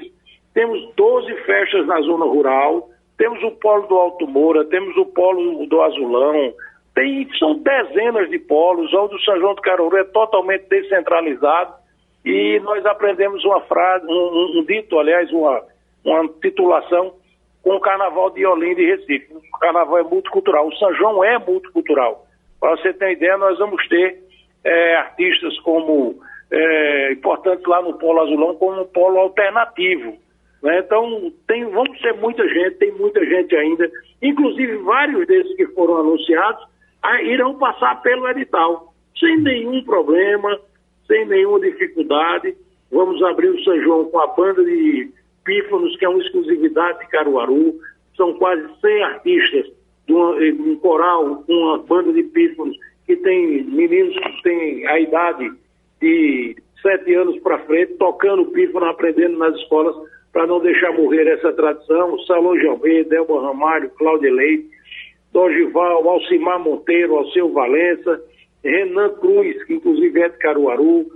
temos 0.52 0.92
12 0.96 1.34
festas 1.44 1.86
na 1.86 2.00
zona 2.00 2.24
rural, 2.24 2.88
temos 3.16 3.42
o 3.44 3.52
polo 3.52 3.86
do 3.86 3.96
Alto 3.96 4.26
Moura, 4.26 4.64
temos 4.64 4.96
o 4.96 5.06
polo 5.06 5.66
do 5.66 5.80
Azulão, 5.80 6.52
tem, 6.94 7.28
são 7.38 7.54
dezenas 7.54 8.28
de 8.28 8.38
polos, 8.38 8.92
onde 8.92 9.14
o 9.14 9.20
São 9.20 9.38
João 9.38 9.54
do 9.54 9.62
Caruaru 9.62 9.96
é 9.96 10.04
totalmente 10.04 10.68
descentralizado 10.68 11.81
e 12.24 12.60
nós 12.60 12.84
aprendemos 12.86 13.44
uma 13.44 13.60
frase, 13.62 14.06
um, 14.06 14.58
um, 14.58 14.64
dito, 14.64 14.98
aliás, 14.98 15.30
uma, 15.32 15.62
uma 16.04 16.28
titulação 16.40 17.14
com 17.62 17.76
o 17.76 17.80
Carnaval 17.80 18.30
de 18.30 18.46
Olinda 18.46 18.80
e 18.80 18.86
Recife. 18.86 19.34
O 19.34 19.58
Carnaval 19.58 19.98
é 19.98 20.02
multicultural, 20.02 20.68
o 20.68 20.76
São 20.76 20.94
João 20.94 21.24
é 21.24 21.38
multicultural. 21.38 22.24
Para 22.60 22.76
você 22.76 22.92
ter 22.92 23.12
ideia, 23.12 23.36
nós 23.36 23.58
vamos 23.58 23.86
ter 23.88 24.22
é, 24.64 24.96
artistas 24.96 25.58
como 25.60 26.20
é, 26.50 27.12
importantes 27.12 27.64
lá 27.66 27.82
no 27.82 27.98
Polo 27.98 28.20
Azulão 28.20 28.54
como 28.54 28.82
um 28.82 28.86
polo 28.86 29.18
alternativo. 29.18 30.16
Né? 30.62 30.78
Então, 30.78 31.32
tem, 31.48 31.64
vamos 31.64 32.00
ser 32.00 32.14
muita 32.14 32.46
gente, 32.48 32.76
tem 32.76 32.92
muita 32.92 33.24
gente 33.24 33.56
ainda. 33.56 33.90
Inclusive, 34.22 34.76
vários 34.78 35.26
desses 35.26 35.56
que 35.56 35.66
foram 35.68 35.98
anunciados 35.98 36.64
a, 37.02 37.20
irão 37.22 37.58
passar 37.58 38.00
pelo 38.02 38.28
edital, 38.28 38.94
sem 39.18 39.38
nenhum 39.40 39.82
problema, 39.82 40.56
sem 41.12 41.26
nenhuma 41.26 41.60
dificuldade. 41.60 42.56
Vamos 42.90 43.22
abrir 43.22 43.50
o 43.50 43.62
São 43.62 43.78
João 43.82 44.04
com 44.06 44.18
a 44.18 44.26
banda 44.28 44.64
de 44.64 45.10
pífanos, 45.44 45.94
que 45.98 46.06
é 46.06 46.08
uma 46.08 46.22
exclusividade 46.22 47.00
de 47.00 47.08
Caruaru. 47.08 47.74
São 48.16 48.32
quase 48.34 48.62
100 48.80 49.02
artistas 49.02 49.66
de, 50.06 50.14
uma, 50.14 50.38
de 50.38 50.62
um 50.62 50.76
coral, 50.76 51.44
uma 51.46 51.78
banda 51.78 52.12
de 52.14 52.22
pífanos 52.22 52.76
que 53.06 53.16
tem 53.16 53.64
meninos 53.64 54.14
que 54.14 54.42
têm 54.42 54.86
a 54.86 55.00
idade 55.00 55.50
de 56.00 56.56
sete 56.80 57.14
anos 57.14 57.38
para 57.40 57.58
frente, 57.60 57.94
tocando 57.94 58.46
pífano, 58.46 58.86
aprendendo 58.86 59.36
nas 59.38 59.54
escolas, 59.56 59.94
para 60.32 60.46
não 60.46 60.60
deixar 60.60 60.92
morrer 60.92 61.26
essa 61.28 61.52
tradição. 61.52 62.18
Salão 62.20 62.58
Jambê, 62.58 63.04
Delma 63.04 63.42
Ramalho, 63.42 63.90
Cláudia 63.90 64.32
Leite, 64.32 64.68
Dorival, 65.32 66.08
Alcimar 66.08 66.58
Monteiro, 66.58 67.16
Alceu 67.16 67.52
Valença, 67.52 68.20
Renan 68.64 69.10
Cruz, 69.14 69.62
que 69.64 69.74
inclusive 69.74 70.20
é 70.20 70.28
de 70.28 70.38
Caruaru, 70.38 71.06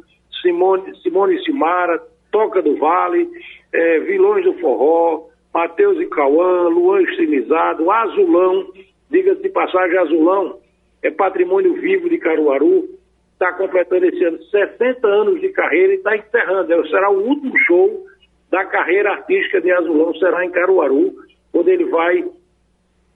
Simone, 0.43 0.97
Simone 1.03 1.43
Simara, 1.45 2.03
Toca 2.31 2.61
do 2.61 2.77
Vale, 2.77 3.29
é, 3.73 4.01
Vilões 4.01 4.45
do 4.45 4.55
Forró, 4.55 5.29
Matheus 5.55 5.99
e 6.01 6.07
Cauã, 6.07 6.69
Luan 6.69 7.03
Estilizado, 7.03 7.91
Azulão, 7.91 8.67
diga-se 9.11 9.43
de 9.43 9.49
passagem, 9.49 9.97
Azulão 9.99 10.59
é 11.03 11.11
patrimônio 11.11 11.75
vivo 11.75 12.09
de 12.09 12.19
Caruaru, 12.19 12.89
está 13.33 13.53
completando 13.53 14.07
esse 14.07 14.25
ano 14.25 14.43
60 14.43 15.07
anos 15.07 15.41
de 15.41 15.51
carreira 15.51 15.93
e 15.93 15.97
está 15.97 16.17
encerrando. 16.17 16.73
É, 16.73 16.89
será 16.89 17.11
o 17.11 17.23
último 17.23 17.57
show 17.61 18.05
da 18.51 18.65
carreira 18.65 19.13
artística 19.13 19.61
de 19.61 19.71
Azulão, 19.71 20.15
será 20.15 20.45
em 20.45 20.51
Caruaru, 20.51 21.15
onde 21.53 21.71
ele 21.71 21.85
vai 21.87 22.25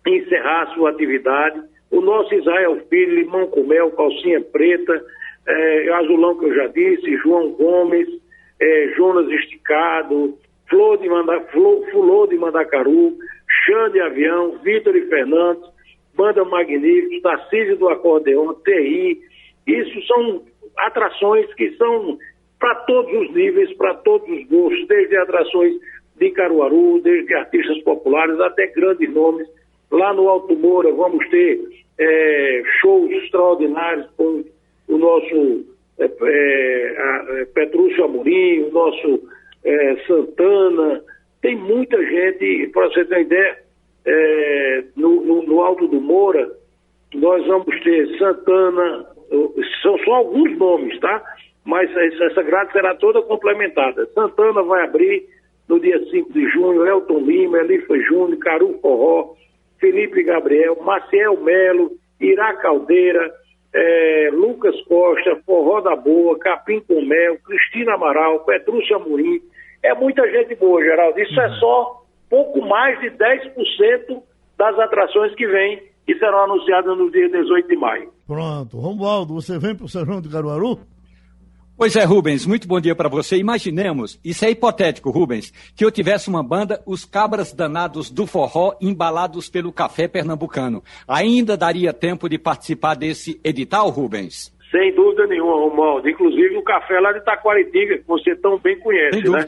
encerrar 0.06 0.62
a 0.62 0.74
sua 0.74 0.90
atividade. 0.90 1.62
O 1.90 2.00
nosso 2.00 2.34
Israel 2.34 2.80
Filho, 2.88 3.16
Limão 3.16 3.46
com 3.48 3.64
Mel, 3.64 3.90
Calcinha 3.92 4.40
Preta, 4.40 5.04
é, 5.46 5.92
Azulão 5.92 6.38
que 6.38 6.44
eu 6.46 6.54
já 6.54 6.66
disse, 6.68 7.16
João 7.18 7.52
Gomes, 7.52 8.08
é, 8.60 8.92
Jonas 8.96 9.28
Esticado, 9.28 10.38
Flor 10.68 10.98
de, 10.98 11.08
Manda, 11.08 11.40
Flor, 11.52 11.84
Fulô 11.90 12.26
de 12.26 12.36
Mandacaru, 12.36 13.16
Xande 13.66 13.94
de 13.94 14.00
Avião, 14.00 14.58
Vitor 14.62 14.94
e 14.94 15.06
Fernandes, 15.06 15.64
Banda 16.14 16.44
Magnífica, 16.44 17.22
Tarcísio 17.22 17.76
do 17.76 17.88
Acordeão, 17.88 18.54
TI. 18.64 19.20
Isso 19.66 20.06
são 20.06 20.42
atrações 20.76 21.52
que 21.54 21.70
são 21.76 22.18
para 22.58 22.74
todos 22.86 23.12
os 23.12 23.34
níveis, 23.34 23.72
para 23.76 23.94
todos 23.94 24.28
os 24.28 24.46
gostos, 24.46 24.86
desde 24.86 25.16
atrações 25.16 25.74
de 26.16 26.30
Caruaru, 26.30 27.00
desde 27.02 27.34
artistas 27.34 27.82
populares 27.82 28.38
até 28.40 28.66
grandes 28.68 29.12
nomes. 29.12 29.48
Lá 29.90 30.12
no 30.12 30.28
Alto 30.28 30.54
Moura 30.54 30.92
vamos 30.92 31.26
ter 31.30 31.58
é, 32.00 32.62
shows 32.80 33.10
extraordinários 33.10 34.06
com 34.16 34.42
o 34.88 34.98
nosso 34.98 35.66
é, 35.98 36.04
é, 36.04 37.42
é, 37.42 37.44
Petrúcio 37.54 38.04
Amorim, 38.04 38.62
o 38.62 38.72
nosso 38.72 39.28
é, 39.62 39.96
Santana, 40.06 41.02
tem 41.42 41.56
muita 41.56 42.02
gente, 42.02 42.70
para 42.72 42.88
você 42.88 43.04
ter 43.04 43.14
uma 43.14 43.20
ideia, 43.20 43.58
é, 44.06 44.84
no, 44.96 45.20
no, 45.20 45.42
no, 45.42 45.60
Alto 45.60 45.86
do 45.88 46.00
Moura, 46.00 46.50
nós 47.14 47.46
vamos 47.46 47.78
ter 47.82 48.18
Santana, 48.18 49.06
são 49.82 49.98
só 49.98 50.14
alguns 50.14 50.56
nomes, 50.56 50.98
tá? 51.00 51.22
Mas 51.66 51.94
essa 51.94 52.42
grade 52.42 52.72
será 52.72 52.94
toda 52.94 53.20
complementada. 53.20 54.06
Santana 54.14 54.62
vai 54.62 54.84
abrir 54.84 55.26
no 55.68 55.78
dia 55.78 56.02
5 56.10 56.32
de 56.32 56.48
junho, 56.50 56.86
Elton 56.86 57.18
Lima, 57.20 57.58
Elifa 57.58 57.96
Júnior, 57.98 58.38
Caru 58.38 58.78
Forró, 58.80 59.34
Felipe 59.80 60.22
Gabriel, 60.22 60.76
Maciel 60.82 61.36
Melo, 61.40 61.92
Irá 62.20 62.54
Caldeira, 62.56 63.32
é, 63.72 64.28
Lucas 64.32 64.78
Costa, 64.82 65.40
Forró 65.46 65.80
da 65.80 65.96
Boa, 65.96 66.38
Capim 66.38 66.80
com 66.80 67.00
Mel, 67.00 67.38
Cristina 67.44 67.94
Amaral, 67.94 68.40
Petrúcia 68.44 68.96
Amorim. 68.96 69.40
É 69.82 69.94
muita 69.94 70.28
gente 70.30 70.54
boa, 70.56 70.82
Geraldo. 70.82 71.18
Isso 71.18 71.40
é 71.40 71.46
uhum. 71.46 71.54
é 71.54 71.58
só 71.58 72.02
pouco 72.28 72.60
mais 72.66 73.00
de 73.00 73.10
10% 73.10 74.22
das 74.58 74.78
atrações 74.78 75.34
que 75.34 75.46
vêm 75.46 75.82
e 76.06 76.14
serão 76.18 76.44
anunciadas 76.44 76.96
no 76.98 77.10
dia 77.10 77.28
18 77.28 77.68
de 77.68 77.76
maio. 77.76 78.12
Pronto. 78.26 78.76
Romualdo, 78.78 79.34
você 79.34 79.58
vem 79.58 79.74
para 79.74 79.86
o 79.86 79.88
São 79.88 80.04
João 80.04 80.20
de 80.20 80.28
Caruaru? 80.28 80.78
Pois 81.80 81.96
é, 81.96 82.04
Rubens, 82.04 82.44
muito 82.44 82.68
bom 82.68 82.78
dia 82.78 82.94
para 82.94 83.08
você. 83.08 83.38
Imaginemos, 83.38 84.20
isso 84.22 84.44
é 84.44 84.50
hipotético, 84.50 85.08
Rubens, 85.08 85.50
que 85.74 85.82
eu 85.82 85.90
tivesse 85.90 86.28
uma 86.28 86.42
banda, 86.42 86.82
os 86.86 87.06
cabras 87.06 87.54
danados 87.54 88.10
do 88.10 88.26
forró, 88.26 88.74
embalados 88.82 89.48
pelo 89.48 89.72
café 89.72 90.06
pernambucano. 90.06 90.82
Ainda 91.08 91.56
daria 91.56 91.94
tempo 91.94 92.28
de 92.28 92.36
participar 92.36 92.96
desse 92.96 93.40
edital, 93.42 93.88
Rubens? 93.88 94.54
Sem 94.70 94.94
dúvida 94.94 95.26
nenhuma, 95.26 95.54
Romualdo. 95.54 96.06
Inclusive 96.06 96.54
o 96.58 96.62
café 96.62 97.00
lá 97.00 97.12
de 97.12 97.24
Taquaritinga, 97.24 97.96
que 97.96 98.06
você 98.06 98.36
tão 98.36 98.58
bem 98.58 98.78
conhece, 98.78 99.26
né? 99.30 99.46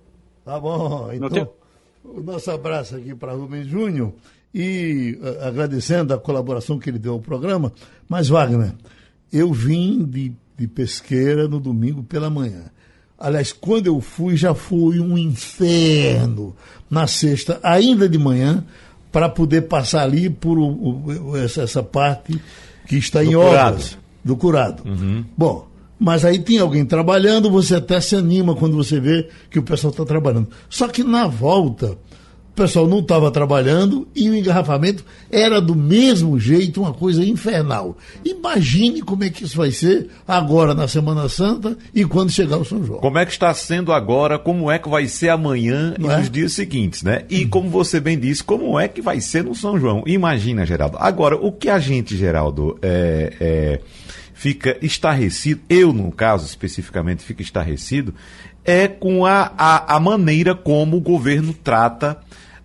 Tá 0.44 0.58
bom. 0.58 1.10
Então, 1.12 1.48
o 2.04 2.20
nosso 2.20 2.50
abraço 2.50 2.96
aqui 2.96 3.14
para 3.14 3.32
Rubens 3.32 3.66
Júnior 3.66 4.12
e 4.54 5.18
uh, 5.20 5.46
agradecendo 5.46 6.12
a 6.12 6.18
colaboração 6.18 6.78
que 6.78 6.90
ele 6.90 6.98
deu 6.98 7.14
ao 7.14 7.20
programa. 7.20 7.72
Mas, 8.08 8.28
Wagner, 8.28 8.72
eu 9.32 9.52
vim 9.52 10.04
de, 10.04 10.32
de 10.56 10.66
pesqueira 10.66 11.46
no 11.46 11.60
domingo 11.60 12.02
pela 12.02 12.30
manhã. 12.30 12.70
Aliás, 13.18 13.52
quando 13.52 13.86
eu 13.86 14.00
fui, 14.00 14.36
já 14.36 14.54
foi 14.54 15.00
um 15.00 15.18
inferno 15.18 16.54
na 16.88 17.06
sexta, 17.06 17.58
ainda 17.62 18.08
de 18.08 18.16
manhã, 18.16 18.64
para 19.10 19.28
poder 19.28 19.62
passar 19.62 20.02
ali 20.02 20.30
por 20.30 20.58
o, 20.58 21.30
o, 21.30 21.36
essa, 21.36 21.62
essa, 21.62 21.82
parte 21.82 22.40
que 22.86 22.96
está 22.96 23.20
do 23.20 23.30
em 23.30 23.34
curado. 23.34 23.74
obras 23.74 23.98
do 24.24 24.36
curado. 24.36 24.82
Uhum. 24.86 25.24
Bom, 25.36 25.66
mas 25.98 26.24
aí 26.24 26.38
tem 26.38 26.58
alguém 26.58 26.84
trabalhando, 26.84 27.50
você 27.50 27.76
até 27.76 28.00
se 28.00 28.14
anima 28.14 28.54
quando 28.54 28.76
você 28.76 29.00
vê 29.00 29.28
que 29.50 29.58
o 29.58 29.62
pessoal 29.62 29.90
está 29.90 30.04
trabalhando. 30.04 30.48
Só 30.68 30.86
que 30.86 31.02
na 31.02 31.26
volta, 31.26 31.98
pessoal 32.58 32.88
não 32.88 32.98
estava 32.98 33.30
trabalhando 33.30 34.08
e 34.14 34.28
o 34.28 34.36
engarrafamento 34.36 35.04
era 35.30 35.60
do 35.60 35.76
mesmo 35.76 36.38
jeito, 36.40 36.80
uma 36.80 36.92
coisa 36.92 37.24
infernal. 37.24 37.96
Imagine 38.24 39.00
como 39.00 39.22
é 39.22 39.30
que 39.30 39.44
isso 39.44 39.56
vai 39.56 39.70
ser 39.70 40.08
agora 40.26 40.74
na 40.74 40.88
Semana 40.88 41.28
Santa 41.28 41.78
e 41.94 42.04
quando 42.04 42.32
chegar 42.32 42.58
o 42.58 42.64
São 42.64 42.84
João. 42.84 43.00
Como 43.00 43.16
é 43.16 43.24
que 43.24 43.30
está 43.30 43.54
sendo 43.54 43.92
agora, 43.92 44.38
como 44.38 44.70
é 44.70 44.78
que 44.78 44.88
vai 44.88 45.06
ser 45.06 45.28
amanhã 45.28 45.94
não 45.98 46.10
e 46.10 46.12
é? 46.12 46.18
nos 46.18 46.30
dias 46.30 46.52
seguintes, 46.52 47.02
né? 47.04 47.24
E 47.30 47.46
como 47.46 47.70
você 47.70 48.00
bem 48.00 48.18
disse, 48.18 48.42
como 48.42 48.78
é 48.78 48.88
que 48.88 49.00
vai 49.00 49.20
ser 49.20 49.44
no 49.44 49.54
São 49.54 49.78
João? 49.78 50.02
Imagina, 50.04 50.66
Geraldo. 50.66 50.96
Agora, 51.00 51.36
o 51.36 51.52
que 51.52 51.68
a 51.68 51.78
gente, 51.78 52.16
Geraldo, 52.16 52.76
é, 52.82 53.32
é, 53.40 53.80
fica 54.34 54.76
estarrecido, 54.82 55.60
eu 55.68 55.92
no 55.92 56.10
caso 56.10 56.44
especificamente 56.44 57.22
fico 57.22 57.40
estarrecido, 57.40 58.12
é 58.64 58.88
com 58.88 59.24
a, 59.24 59.52
a, 59.56 59.96
a 59.96 60.00
maneira 60.00 60.54
como 60.54 60.96
o 60.96 61.00
governo 61.00 61.54
trata 61.54 62.18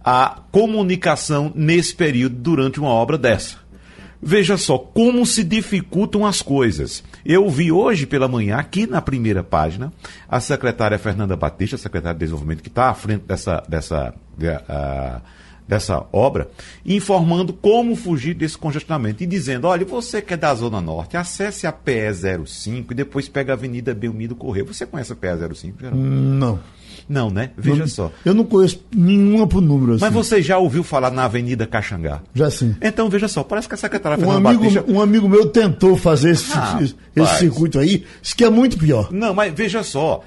a 0.04 0.40
comunicação 0.52 1.52
nesse 1.56 1.96
período 1.96 2.36
durante 2.36 2.80
uma 2.80 2.90
obra 2.90 3.18
dessa. 3.18 3.64
Veja 4.26 4.58
só 4.58 4.78
como 4.78 5.26
se 5.26 5.44
dificultam 5.44 6.26
as 6.26 6.42
coisas. 6.42 7.04
Eu 7.26 7.50
vi 7.50 7.72
hoje 7.72 8.06
pela 8.06 8.28
manhã, 8.28 8.56
aqui 8.56 8.88
na 8.88 9.02
primeira 9.02 9.44
página, 9.44 9.92
a 10.30 10.40
secretária 10.40 10.98
Fernanda 10.98 11.36
Batista, 11.36 11.78
secretária 11.78 12.14
de 12.14 12.20
Desenvolvimento, 12.20 12.64
que 12.64 12.70
está 12.70 12.90
à 12.90 12.94
frente 12.94 13.24
dessa, 13.28 13.62
dessa, 13.68 14.14
de, 14.38 14.48
uh, 14.48 15.22
dessa 15.68 16.06
obra, 16.14 16.50
informando 16.86 17.52
como 17.52 17.98
fugir 17.98 18.34
desse 18.34 18.58
congestionamento 18.58 19.24
e 19.24 19.28
dizendo: 19.28 19.68
olha, 19.68 19.86
você 19.86 20.22
que 20.22 20.34
é 20.34 20.38
da 20.38 20.54
Zona 20.56 20.80
Norte, 20.80 21.18
acesse 21.18 21.68
a 21.68 21.72
PE 21.74 22.46
05 22.46 22.94
e 22.94 22.96
depois 22.96 23.28
pega 23.28 23.52
a 23.52 23.56
Avenida 23.56 23.94
Belmiro 23.94 24.36
Correio. 24.36 24.66
Você 24.66 24.86
conhece 24.86 25.12
a 25.12 25.16
PE 25.16 25.54
05, 25.54 25.80
Geraldo? 25.80 26.02
Não. 26.02 26.60
Não, 27.08 27.30
né? 27.30 27.52
Veja 27.58 27.82
não, 27.82 27.88
só. 27.88 28.12
Eu 28.26 28.34
não 28.34 28.44
conheço 28.44 28.84
nenhuma 28.96 29.48
por 29.48 29.62
número 29.62 29.94
assim. 29.94 30.06
Mas 30.06 30.14
você 30.14 30.42
já 30.42 30.58
ouviu 30.58 30.84
falar 30.84 31.12
na 31.12 31.26
Avenida 31.26 31.66
Caxangá? 31.66 32.22
Já 32.34 32.50
sim. 32.50 32.76
Então, 32.82 33.10
veja 33.10 33.28
só, 33.28 33.44
parece 33.44 33.68
que 33.68 33.74
a 33.74 33.78
secretária 33.78 34.26
um 34.26 34.32
amigo, 34.32 34.64
Batista... 34.64 34.86
Um 34.88 35.02
amigo 35.02 35.30
meu 35.30 35.48
tentou 35.48 35.96
fazer 35.96 36.32
esse, 36.32 36.54
ah, 36.54 36.80
esse 37.16 37.38
circuito 37.38 37.80
aí, 37.80 38.06
disse 38.22 38.36
que 38.36 38.44
é 38.44 38.50
muito 38.50 38.78
pior. 38.78 39.10
Não, 39.12 39.34
mas 39.34 39.54
veja 39.54 39.84
só, 39.84 40.24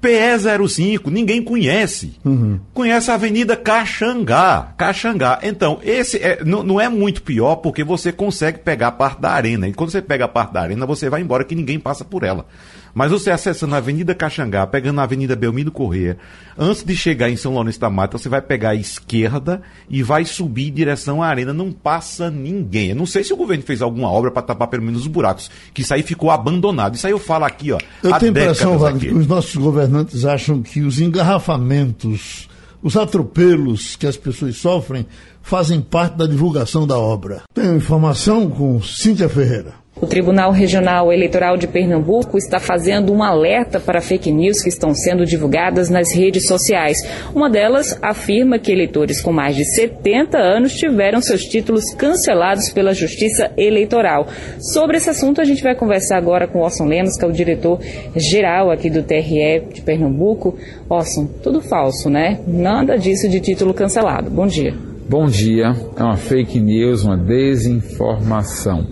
PE05, 0.00 1.10
ninguém 1.10 1.42
conhece. 1.42 2.14
Uhum. 2.24 2.58
Conhece 2.72 3.10
a 3.10 3.14
Avenida 3.14 3.56
Caxangá. 3.56 4.74
Caxangá. 4.76 5.38
Então, 5.42 5.78
esse 5.82 6.18
é, 6.18 6.44
não, 6.44 6.62
não 6.62 6.80
é 6.80 6.88
muito 6.88 7.22
pior 7.22 7.56
porque 7.56 7.84
você 7.84 8.12
consegue 8.12 8.58
pegar 8.58 8.88
a 8.88 8.92
parte 8.92 9.20
da 9.20 9.30
arena. 9.30 9.68
E 9.68 9.72
quando 9.72 9.90
você 9.90 10.02
pega 10.02 10.24
a 10.24 10.28
parte 10.28 10.52
da 10.52 10.60
arena, 10.60 10.86
você 10.86 11.08
vai 11.08 11.20
embora 11.20 11.44
que 11.44 11.54
ninguém 11.54 11.78
passa 11.78 12.04
por 12.04 12.22
ela. 12.22 12.46
Mas 12.94 13.10
você 13.10 13.30
acessando 13.30 13.74
a 13.74 13.78
Avenida 13.78 14.14
Caxangá, 14.14 14.66
pegando 14.66 15.00
a 15.00 15.04
Avenida 15.04 15.34
Belmiro 15.34 15.72
Corrêa, 15.72 16.18
antes 16.58 16.84
de 16.84 16.94
chegar 16.94 17.30
em 17.30 17.36
São 17.36 17.54
Lourenço 17.54 17.80
da 17.80 17.88
Mata, 17.88 18.18
você 18.18 18.28
vai 18.28 18.42
pegar 18.42 18.70
a 18.70 18.74
esquerda 18.74 19.62
e 19.88 20.02
vai 20.02 20.24
subir 20.24 20.68
em 20.68 20.72
direção 20.72 21.22
à 21.22 21.28
arena. 21.28 21.52
Não 21.52 21.72
passa 21.72 22.30
ninguém. 22.30 22.90
Eu 22.90 22.96
não 22.96 23.06
sei 23.06 23.24
se 23.24 23.32
o 23.32 23.36
governo 23.36 23.62
fez 23.62 23.80
alguma 23.80 24.10
obra 24.10 24.30
para 24.30 24.42
tapar 24.42 24.68
pelo 24.68 24.82
menos 24.82 25.02
os 25.02 25.06
buracos, 25.06 25.50
que 25.72 25.80
isso 25.80 25.94
aí 25.94 26.02
ficou 26.02 26.30
abandonado. 26.30 26.94
Isso 26.94 27.06
aí 27.06 27.12
eu 27.12 27.18
falo 27.18 27.44
aqui, 27.44 27.72
ó. 27.72 27.78
Eu 28.02 28.18
tenho 28.18 28.36
a 28.36 28.42
impressão, 28.42 28.78
Wagner, 28.78 29.12
que 29.12 29.18
os 29.18 29.26
nossos 29.26 29.56
governantes 29.56 30.24
acham 30.24 30.62
que 30.62 30.82
os 30.82 31.00
engarrafamentos, 31.00 32.48
os 32.82 32.96
atropelos 32.96 33.96
que 33.96 34.06
as 34.06 34.16
pessoas 34.16 34.56
sofrem, 34.56 35.06
fazem 35.40 35.80
parte 35.80 36.16
da 36.16 36.26
divulgação 36.26 36.86
da 36.86 36.98
obra. 36.98 37.42
Tenho 37.54 37.76
informação 37.76 38.50
com 38.50 38.82
Cíntia 38.82 39.28
Ferreira. 39.28 39.81
O 40.00 40.06
Tribunal 40.06 40.50
Regional 40.50 41.12
Eleitoral 41.12 41.56
de 41.56 41.68
Pernambuco 41.68 42.38
está 42.38 42.58
fazendo 42.58 43.12
um 43.12 43.22
alerta 43.22 43.78
para 43.78 44.00
fake 44.00 44.32
news 44.32 44.62
que 44.62 44.68
estão 44.68 44.94
sendo 44.94 45.24
divulgadas 45.24 45.90
nas 45.90 46.12
redes 46.12 46.46
sociais. 46.46 46.96
Uma 47.34 47.48
delas 47.48 47.96
afirma 48.02 48.58
que 48.58 48.72
eleitores 48.72 49.20
com 49.20 49.32
mais 49.32 49.54
de 49.54 49.64
70 49.64 50.38
anos 50.38 50.74
tiveram 50.74 51.20
seus 51.20 51.42
títulos 51.44 51.94
cancelados 51.94 52.70
pela 52.70 52.94
Justiça 52.94 53.52
Eleitoral. 53.56 54.26
Sobre 54.58 54.96
esse 54.96 55.10
assunto, 55.10 55.40
a 55.40 55.44
gente 55.44 55.62
vai 55.62 55.74
conversar 55.74 56.16
agora 56.16 56.48
com 56.48 56.60
Orson 56.60 56.86
Lemos, 56.86 57.16
que 57.16 57.24
é 57.24 57.28
o 57.28 57.32
diretor-geral 57.32 58.70
aqui 58.70 58.88
do 58.88 59.02
TRE 59.02 59.62
de 59.72 59.82
Pernambuco. 59.82 60.58
Orson, 60.88 61.26
tudo 61.42 61.60
falso, 61.60 62.08
né? 62.08 62.40
Nada 62.46 62.98
disso 62.98 63.28
de 63.28 63.40
título 63.40 63.74
cancelado. 63.74 64.30
Bom 64.30 64.46
dia. 64.46 64.91
Bom 65.08 65.26
dia. 65.26 65.74
É 65.96 66.02
uma 66.02 66.16
fake 66.16 66.60
news, 66.60 67.04
uma 67.04 67.16
desinformação. 67.16 68.86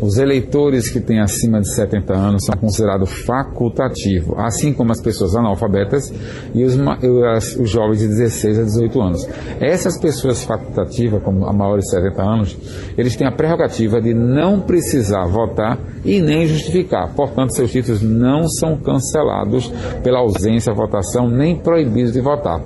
Os 0.00 0.16
eleitores 0.16 0.88
que 0.88 0.98
têm 0.98 1.20
acima 1.20 1.60
de 1.60 1.74
70 1.74 2.14
anos 2.14 2.44
são 2.46 2.56
considerados 2.56 3.12
facultativos, 3.24 4.34
assim 4.38 4.72
como 4.72 4.90
as 4.90 5.02
pessoas 5.02 5.36
analfabetas 5.36 6.10
e 6.54 6.64
os, 6.64 6.74
os 7.56 7.68
jovens 7.68 7.98
de 7.98 8.08
16 8.08 8.58
a 8.58 8.62
18 8.62 9.00
anos. 9.00 9.28
Essas 9.60 10.00
pessoas 10.00 10.42
facultativas, 10.42 11.22
como 11.22 11.44
a 11.44 11.52
maior 11.52 11.78
de 11.78 11.90
70 11.90 12.22
anos, 12.22 12.56
eles 12.96 13.14
têm 13.14 13.26
a 13.26 13.32
prerrogativa 13.32 14.00
de 14.00 14.14
não 14.14 14.60
precisar 14.60 15.26
votar 15.26 15.78
e 16.02 16.18
nem 16.20 16.46
justificar. 16.46 17.14
Portanto, 17.14 17.54
seus 17.54 17.70
títulos 17.70 18.00
não 18.00 18.48
são 18.48 18.78
cancelados 18.78 19.70
pela 20.02 20.20
ausência 20.20 20.72
de 20.72 20.78
votação 20.78 21.28
nem 21.28 21.56
proibidos 21.56 22.12
de 22.12 22.20
votar 22.22 22.62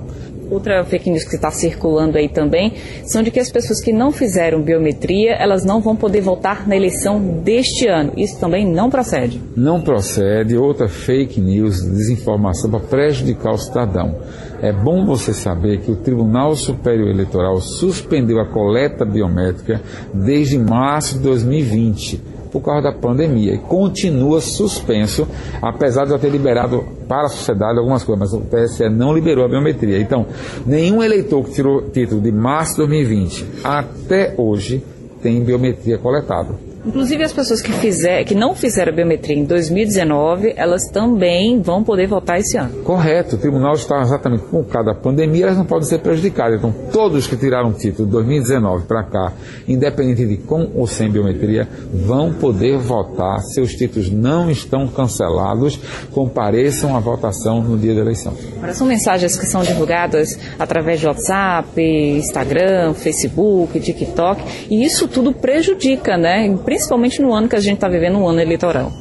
outra 0.49 0.83
fake 0.83 1.09
news 1.09 1.23
que 1.23 1.35
está 1.35 1.51
circulando 1.51 2.17
aí 2.17 2.29
também, 2.29 2.73
são 3.03 3.23
de 3.23 3.31
que 3.31 3.39
as 3.39 3.51
pessoas 3.51 3.81
que 3.81 3.91
não 3.91 4.11
fizeram 4.11 4.61
biometria, 4.61 5.33
elas 5.33 5.63
não 5.63 5.81
vão 5.81 5.95
poder 5.95 6.21
votar 6.21 6.67
na 6.67 6.75
eleição 6.75 7.19
deste 7.43 7.87
ano. 7.87 8.13
Isso 8.17 8.39
também 8.39 8.65
não 8.65 8.89
procede. 8.89 9.41
Não 9.55 9.81
procede. 9.81 10.55
Outra 10.57 10.87
fake 10.87 11.39
news, 11.39 11.81
desinformação 11.81 12.69
para 12.69 12.79
prejudicar 12.79 13.53
o 13.53 13.57
cidadão. 13.57 14.15
É 14.61 14.71
bom 14.71 15.05
você 15.05 15.33
saber 15.33 15.81
que 15.81 15.91
o 15.91 15.95
Tribunal 15.95 16.55
Superior 16.55 17.09
Eleitoral 17.09 17.59
suspendeu 17.59 18.39
a 18.39 18.45
coleta 18.45 19.05
biométrica 19.05 19.81
desde 20.13 20.57
março 20.57 21.17
de 21.17 21.23
2020 21.23 22.34
por 22.55 22.61
causa 22.61 22.83
da 22.83 22.93
pandemia 22.93 23.53
e 23.53 23.57
continua 23.57 24.39
suspenso, 24.39 25.27
apesar 25.61 26.05
de 26.05 26.11
já 26.11 26.17
ter 26.17 26.29
liberado 26.29 26.85
para 27.05 27.25
a 27.25 27.29
sociedade 27.29 27.77
algumas 27.77 28.01
coisas, 28.01 28.31
mas 28.31 28.33
o 28.33 28.45
TSE 28.45 28.87
não 28.87 29.13
liberou 29.13 29.43
a 29.43 29.49
biometria. 29.49 29.99
Então, 29.99 30.25
nenhum 30.65 31.03
eleitor 31.03 31.43
que 31.43 31.51
tirou 31.51 31.89
título 31.89 32.21
de 32.21 32.31
março 32.31 32.75
de 32.75 32.77
2020 32.77 33.45
até 33.61 34.35
hoje 34.37 34.81
tem 35.21 35.43
biometria 35.43 35.97
coletada. 35.97 36.74
Inclusive 36.85 37.23
as 37.23 37.33
pessoas 37.33 37.61
que, 37.61 37.71
fizer, 37.73 38.23
que 38.23 38.35
não 38.35 38.53
fizeram 38.53 38.91
a 38.91 38.95
biometria 38.95 39.35
em 39.35 39.43
2019, 39.43 40.53
elas 40.55 40.83
também 40.91 41.59
vão 41.61 41.83
poder 41.83 42.07
votar 42.07 42.39
esse 42.39 42.57
ano. 42.57 42.83
Correto. 42.83 43.35
O 43.35 43.39
tribunal 43.39 43.73
está 43.73 44.01
exatamente 44.01 44.43
com 44.43 44.63
cada 44.63 44.93
pandemia, 44.93 45.45
elas 45.45 45.57
não 45.57 45.65
podem 45.65 45.87
ser 45.87 45.99
prejudicadas. 45.99 46.59
Então, 46.59 46.73
todos 46.91 47.27
que 47.27 47.35
tiraram 47.35 47.69
o 47.69 47.73
título 47.73 48.05
de 48.05 48.11
2019 48.11 48.85
para 48.85 49.03
cá, 49.03 49.33
independente 49.67 50.25
de 50.25 50.37
com 50.37 50.69
ou 50.75 50.85
sem 50.85 51.09
biometria, 51.09 51.67
vão 51.91 52.33
poder 52.33 52.77
votar. 52.77 53.39
Seus 53.53 53.71
títulos 53.71 54.11
não 54.11 54.49
estão 54.49 54.87
cancelados. 54.87 55.79
Compareçam 56.11 56.95
à 56.95 56.99
votação 56.99 57.61
no 57.61 57.77
dia 57.77 57.95
da 57.95 58.01
eleição. 58.01 58.33
Agora, 58.57 58.73
são 58.73 58.85
mensagens 58.85 59.37
que 59.37 59.45
são 59.45 59.63
divulgadas 59.63 60.37
através 60.59 60.99
de 60.99 61.07
WhatsApp, 61.07 61.81
Instagram, 61.81 62.93
Facebook, 62.93 63.79
TikTok, 63.79 64.41
e 64.69 64.85
isso 64.85 65.07
tudo 65.07 65.33
prejudica, 65.33 66.17
né? 66.17 66.45
Principalmente 66.75 67.21
no 67.21 67.33
ano 67.33 67.47
que 67.47 67.55
a 67.55 67.59
gente 67.59 67.75
está 67.75 67.87
vivendo, 67.87 68.19
um 68.19 68.27
ano 68.27 68.41
eleitoral. 68.41 68.91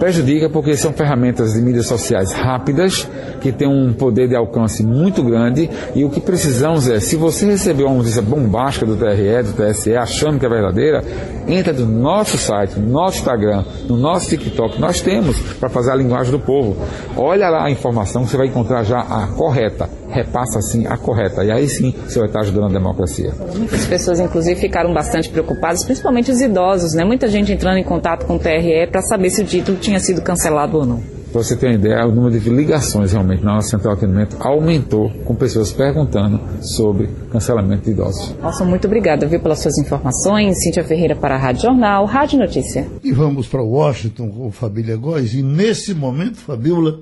Prejudica 0.00 0.48
porque 0.48 0.74
são 0.78 0.94
ferramentas 0.94 1.52
de 1.52 1.60
mídias 1.60 1.86
sociais 1.86 2.32
rápidas, 2.32 3.06
que 3.38 3.52
têm 3.52 3.68
um 3.68 3.92
poder 3.92 4.28
de 4.28 4.34
alcance 4.34 4.82
muito 4.82 5.22
grande, 5.22 5.68
e 5.94 6.04
o 6.06 6.08
que 6.08 6.20
precisamos 6.20 6.88
é, 6.88 6.98
se 7.00 7.16
você 7.16 7.44
recebeu 7.44 7.86
uma 7.86 7.98
notícia 7.98 8.22
bombástica 8.22 8.86
do 8.86 8.96
TRE, 8.96 9.42
do 9.42 9.52
TSE, 9.52 9.94
achando 9.94 10.38
que 10.38 10.46
é 10.46 10.48
verdadeira, 10.48 11.04
entra 11.46 11.74
no 11.74 11.86
nosso 11.86 12.38
site, 12.38 12.78
no 12.78 12.90
nosso 12.90 13.18
Instagram, 13.18 13.62
no 13.86 13.98
nosso 13.98 14.30
TikTok, 14.30 14.80
nós 14.80 15.02
temos 15.02 15.38
para 15.58 15.68
fazer 15.68 15.90
a 15.90 15.96
linguagem 15.96 16.32
do 16.32 16.40
povo. 16.40 16.76
Olha 17.14 17.50
lá 17.50 17.66
a 17.66 17.70
informação, 17.70 18.26
você 18.26 18.38
vai 18.38 18.46
encontrar 18.46 18.82
já 18.84 19.00
a 19.00 19.26
correta. 19.36 19.88
Repassa 20.08 20.58
assim 20.58 20.86
a 20.86 20.96
correta. 20.96 21.44
E 21.44 21.52
aí 21.52 21.68
sim 21.68 21.94
você 22.04 22.18
vai 22.18 22.26
estar 22.26 22.40
ajudando 22.40 22.64
a 22.64 22.72
democracia. 22.72 23.32
Muitas 23.54 23.86
pessoas, 23.86 24.18
inclusive, 24.18 24.58
ficaram 24.58 24.92
bastante 24.92 25.28
preocupadas, 25.28 25.84
principalmente 25.84 26.32
os 26.32 26.40
idosos, 26.40 26.94
né? 26.94 27.04
Muita 27.04 27.28
gente 27.28 27.52
entrando 27.52 27.76
em 27.76 27.84
contato 27.84 28.26
com 28.26 28.34
o 28.34 28.38
TRE 28.38 28.88
para 28.90 29.02
saber 29.02 29.30
se 29.30 29.42
o 29.42 29.44
título 29.44 29.78
tinha 29.78 29.89
sido 29.98 30.22
cancelado 30.22 30.78
ou 30.78 30.86
não. 30.86 31.20
Para 31.32 31.44
você 31.44 31.56
ter 31.56 31.66
uma 31.66 31.74
ideia, 31.76 32.04
o 32.06 32.12
número 32.12 32.38
de 32.38 32.50
ligações 32.50 33.12
realmente 33.12 33.44
na 33.44 33.54
nossa 33.54 33.68
central 33.68 33.94
de 33.94 34.04
atendimento 34.04 34.36
aumentou 34.40 35.10
com 35.24 35.34
pessoas 35.34 35.72
perguntando 35.72 36.40
sobre 36.60 37.08
cancelamento 37.30 37.84
de 37.84 37.92
idosos. 37.92 38.34
Nossa, 38.42 38.64
muito 38.64 38.86
obrigada, 38.88 39.26
viu, 39.28 39.38
pelas 39.38 39.60
suas 39.60 39.78
informações. 39.78 40.60
Cíntia 40.60 40.82
Ferreira 40.82 41.14
para 41.14 41.36
a 41.36 41.38
Rádio 41.38 41.62
Jornal, 41.62 42.04
Rádio 42.04 42.38
Notícia. 42.38 42.88
E 43.04 43.12
vamos 43.12 43.46
para 43.46 43.62
Washington 43.62 44.28
com 44.28 44.50
Família 44.50 44.96
Góes. 44.96 45.32
E 45.32 45.42
nesse 45.42 45.94
momento, 45.94 46.38
Fabiola 46.38 46.98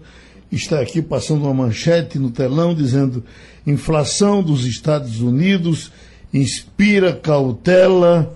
está 0.53 0.81
aqui 0.81 1.01
passando 1.01 1.45
uma 1.45 1.55
manchete 1.55 2.19
no 2.19 2.31
telão 2.31 2.75
dizendo 2.75 3.25
inflação 3.67 4.43
dos 4.43 4.67
Estados 4.67 5.23
Unidos 5.23 5.91
inspira 6.33 7.15
cautela 7.15 8.35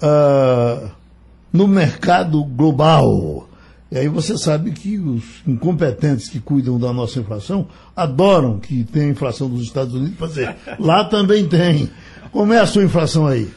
uh, 0.00 0.88
no 1.52 1.66
mercado 1.66 2.44
global. 2.44 3.47
E 3.90 3.96
aí 3.96 4.08
você 4.08 4.36
sabe 4.36 4.70
que 4.72 4.98
os 4.98 5.22
incompetentes 5.46 6.28
que 6.28 6.38
cuidam 6.38 6.78
da 6.78 6.92
nossa 6.92 7.18
inflação 7.18 7.66
adoram 7.96 8.58
que 8.58 8.84
tem 8.84 9.10
inflação 9.10 9.48
dos 9.48 9.62
Estados 9.62 9.94
Unidos 9.94 10.28
dizer, 10.28 10.56
lá 10.78 11.04
também 11.04 11.48
tem. 11.48 11.90
Como 12.30 12.52
é 12.52 12.58
a 12.58 12.66
sua 12.66 12.84
inflação 12.84 13.26
aí? 13.26 13.48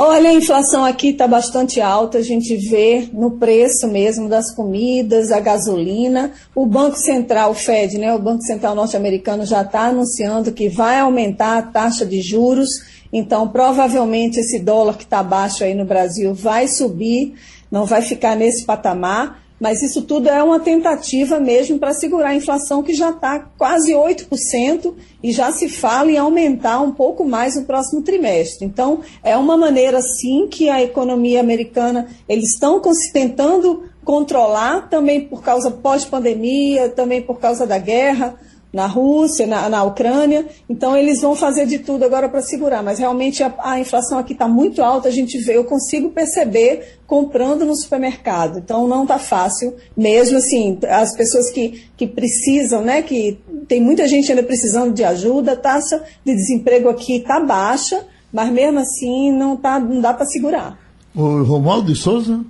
Olha, 0.00 0.30
a 0.30 0.32
inflação 0.32 0.84
aqui 0.84 1.08
está 1.08 1.26
bastante 1.26 1.80
alta, 1.80 2.18
a 2.18 2.22
gente 2.22 2.56
vê 2.70 3.08
no 3.12 3.32
preço 3.32 3.88
mesmo 3.88 4.28
das 4.28 4.54
comidas, 4.54 5.32
a 5.32 5.40
gasolina. 5.40 6.30
O 6.54 6.64
Banco 6.64 6.96
Central, 6.96 7.50
o 7.50 7.54
Fed, 7.54 7.98
né, 7.98 8.14
o 8.14 8.18
Banco 8.20 8.42
Central 8.42 8.76
norte-americano 8.76 9.44
já 9.44 9.62
está 9.62 9.86
anunciando 9.86 10.52
que 10.52 10.68
vai 10.68 11.00
aumentar 11.00 11.58
a 11.58 11.62
taxa 11.62 12.06
de 12.06 12.20
juros. 12.22 12.68
Então, 13.12 13.48
provavelmente 13.48 14.38
esse 14.38 14.60
dólar 14.60 14.96
que 14.96 15.02
está 15.02 15.20
baixo 15.20 15.64
aí 15.64 15.74
no 15.74 15.84
Brasil 15.84 16.32
vai 16.32 16.68
subir, 16.68 17.34
não 17.70 17.84
vai 17.84 18.02
ficar 18.02 18.36
nesse 18.36 18.64
patamar. 18.64 19.42
Mas 19.60 19.82
isso 19.82 20.02
tudo 20.02 20.28
é 20.28 20.40
uma 20.40 20.60
tentativa 20.60 21.40
mesmo 21.40 21.80
para 21.80 21.92
segurar 21.92 22.28
a 22.28 22.34
inflação, 22.34 22.82
que 22.82 22.94
já 22.94 23.10
está 23.10 23.40
quase 23.58 23.92
8%, 23.92 24.94
e 25.20 25.32
já 25.32 25.50
se 25.50 25.68
fala 25.68 26.12
em 26.12 26.16
aumentar 26.16 26.80
um 26.80 26.92
pouco 26.92 27.24
mais 27.24 27.56
no 27.56 27.64
próximo 27.64 28.02
trimestre. 28.02 28.64
Então, 28.64 29.00
é 29.22 29.36
uma 29.36 29.56
maneira, 29.56 30.00
sim, 30.00 30.46
que 30.48 30.68
a 30.68 30.80
economia 30.80 31.40
americana, 31.40 32.06
eles 32.28 32.52
estão 32.52 32.80
tentando 33.12 33.82
controlar, 34.04 34.88
também 34.88 35.22
por 35.22 35.42
causa 35.42 35.70
pós-pandemia, 35.70 36.88
também 36.88 37.20
por 37.20 37.40
causa 37.40 37.66
da 37.66 37.78
guerra, 37.78 38.36
na 38.72 38.86
Rússia, 38.86 39.46
na, 39.46 39.68
na 39.68 39.82
Ucrânia. 39.82 40.46
Então, 40.68 40.96
eles 40.96 41.20
vão 41.20 41.34
fazer 41.34 41.66
de 41.66 41.78
tudo 41.78 42.04
agora 42.04 42.28
para 42.28 42.42
segurar. 42.42 42.82
Mas 42.82 42.98
realmente 42.98 43.42
a, 43.42 43.54
a 43.60 43.80
inflação 43.80 44.18
aqui 44.18 44.32
está 44.32 44.46
muito 44.46 44.82
alta, 44.82 45.08
a 45.08 45.12
gente 45.12 45.38
vê, 45.38 45.56
eu 45.56 45.64
consigo 45.64 46.10
perceber 46.10 46.98
comprando 47.06 47.64
no 47.64 47.74
supermercado. 47.74 48.58
Então, 48.58 48.86
não 48.86 49.02
está 49.02 49.18
fácil. 49.18 49.74
Mesmo 49.96 50.38
assim, 50.38 50.78
as 50.88 51.16
pessoas 51.16 51.50
que, 51.50 51.84
que 51.96 52.06
precisam, 52.06 52.82
né, 52.82 53.02
que 53.02 53.38
tem 53.66 53.80
muita 53.80 54.06
gente 54.06 54.30
ainda 54.30 54.42
precisando 54.42 54.92
de 54.92 55.04
ajuda, 55.04 55.52
a 55.52 55.56
taxa 55.56 56.02
de 56.24 56.34
desemprego 56.34 56.88
aqui 56.88 57.16
está 57.16 57.40
baixa, 57.40 58.06
mas 58.32 58.50
mesmo 58.50 58.78
assim 58.80 59.32
não, 59.32 59.56
tá, 59.56 59.78
não 59.78 60.00
dá 60.00 60.12
para 60.12 60.26
segurar. 60.26 60.78
O 61.14 61.42
Romualdo 61.42 61.92
de 61.92 61.98
Souza? 61.98 62.44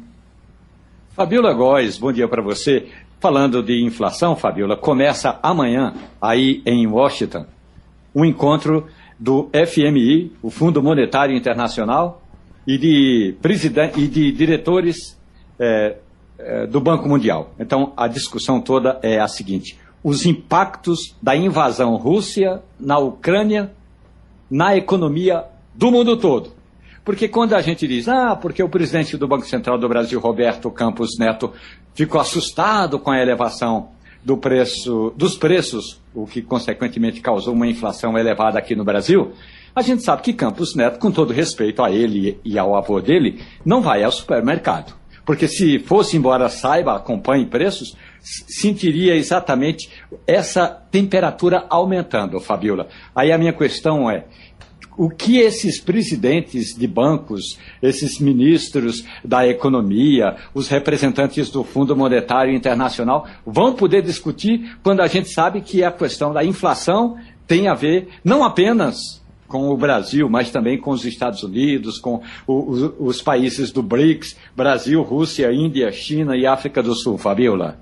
Fabiola 1.18 1.52
Góes, 1.52 1.98
bom 1.98 2.12
dia 2.12 2.28
para 2.28 2.40
você. 2.40 2.86
Falando 3.20 3.62
de 3.62 3.84
inflação, 3.84 4.36
Fabiola, 4.36 4.76
começa 4.76 5.38
amanhã, 5.42 5.92
aí 6.20 6.62
em 6.64 6.86
Washington, 6.86 7.46
um 8.14 8.24
encontro 8.24 8.86
do 9.18 9.50
FMI, 9.52 10.32
o 10.40 10.50
Fundo 10.50 10.80
Monetário 10.82 11.36
Internacional, 11.36 12.22
e 12.64 12.78
de, 12.78 13.34
e 13.96 14.06
de 14.06 14.30
diretores 14.30 15.18
é, 15.58 15.96
é, 16.38 16.66
do 16.66 16.80
Banco 16.80 17.08
Mundial. 17.08 17.54
Então, 17.58 17.92
a 17.96 18.06
discussão 18.06 18.60
toda 18.60 19.00
é 19.02 19.18
a 19.18 19.26
seguinte: 19.26 19.76
os 20.04 20.24
impactos 20.24 21.16
da 21.20 21.34
invasão 21.34 21.96
Rússia 21.96 22.62
na 22.78 22.98
Ucrânia 22.98 23.72
na 24.50 24.76
economia 24.76 25.44
do 25.74 25.90
mundo 25.90 26.16
todo. 26.16 26.52
Porque 27.04 27.26
quando 27.26 27.54
a 27.54 27.62
gente 27.62 27.88
diz, 27.88 28.06
ah, 28.06 28.36
porque 28.36 28.62
o 28.62 28.68
presidente 28.68 29.16
do 29.16 29.26
Banco 29.26 29.46
Central 29.46 29.78
do 29.78 29.88
Brasil, 29.88 30.20
Roberto 30.20 30.70
Campos 30.70 31.18
Neto, 31.18 31.54
ficou 31.98 32.20
assustado 32.20 32.96
com 33.00 33.10
a 33.10 33.20
elevação 33.20 33.88
do 34.24 34.36
preço, 34.36 35.12
dos 35.16 35.36
preços, 35.36 36.00
o 36.14 36.28
que 36.28 36.40
consequentemente 36.40 37.20
causou 37.20 37.52
uma 37.52 37.66
inflação 37.66 38.16
elevada 38.16 38.56
aqui 38.56 38.76
no 38.76 38.84
Brasil, 38.84 39.32
a 39.74 39.82
gente 39.82 40.04
sabe 40.04 40.22
que 40.22 40.32
Campos 40.32 40.76
Neto, 40.76 41.00
com 41.00 41.10
todo 41.10 41.32
respeito 41.32 41.82
a 41.82 41.90
ele 41.90 42.38
e 42.44 42.56
ao 42.56 42.76
avô 42.76 43.00
dele, 43.00 43.42
não 43.64 43.82
vai 43.82 44.04
ao 44.04 44.12
supermercado. 44.12 44.94
Porque 45.26 45.48
se 45.48 45.80
fosse 45.80 46.16
embora, 46.16 46.48
saiba, 46.48 46.94
acompanhe 46.94 47.46
preços, 47.46 47.96
sentiria 48.20 49.16
exatamente 49.16 49.90
essa 50.24 50.68
temperatura 50.68 51.66
aumentando, 51.68 52.38
Fabiola. 52.38 52.86
Aí 53.12 53.32
a 53.32 53.38
minha 53.38 53.52
questão 53.52 54.08
é, 54.08 54.24
o 54.98 55.08
que 55.08 55.38
esses 55.38 55.80
presidentes 55.80 56.74
de 56.76 56.86
bancos, 56.88 57.56
esses 57.80 58.18
ministros 58.18 59.04
da 59.24 59.46
economia, 59.46 60.36
os 60.52 60.66
representantes 60.66 61.48
do 61.50 61.62
Fundo 61.62 61.96
Monetário 61.96 62.52
Internacional 62.52 63.24
vão 63.46 63.72
poder 63.72 64.02
discutir 64.02 64.76
quando 64.82 65.00
a 65.00 65.06
gente 65.06 65.28
sabe 65.28 65.60
que 65.60 65.84
a 65.84 65.92
questão 65.92 66.32
da 66.32 66.44
inflação 66.44 67.16
tem 67.46 67.68
a 67.68 67.74
ver 67.74 68.08
não 68.24 68.42
apenas 68.42 69.22
com 69.46 69.70
o 69.70 69.76
Brasil, 69.76 70.28
mas 70.28 70.50
também 70.50 70.78
com 70.78 70.90
os 70.90 71.04
Estados 71.04 71.42
Unidos, 71.44 71.98
com 71.98 72.20
os, 72.46 72.92
os 72.98 73.22
países 73.22 73.70
do 73.70 73.82
BRICS, 73.82 74.36
Brasil, 74.54 75.00
Rússia, 75.02 75.50
Índia, 75.52 75.90
China 75.92 76.36
e 76.36 76.44
África 76.44 76.82
do 76.82 76.94
Sul. 76.94 77.16
Fabiola. 77.16 77.78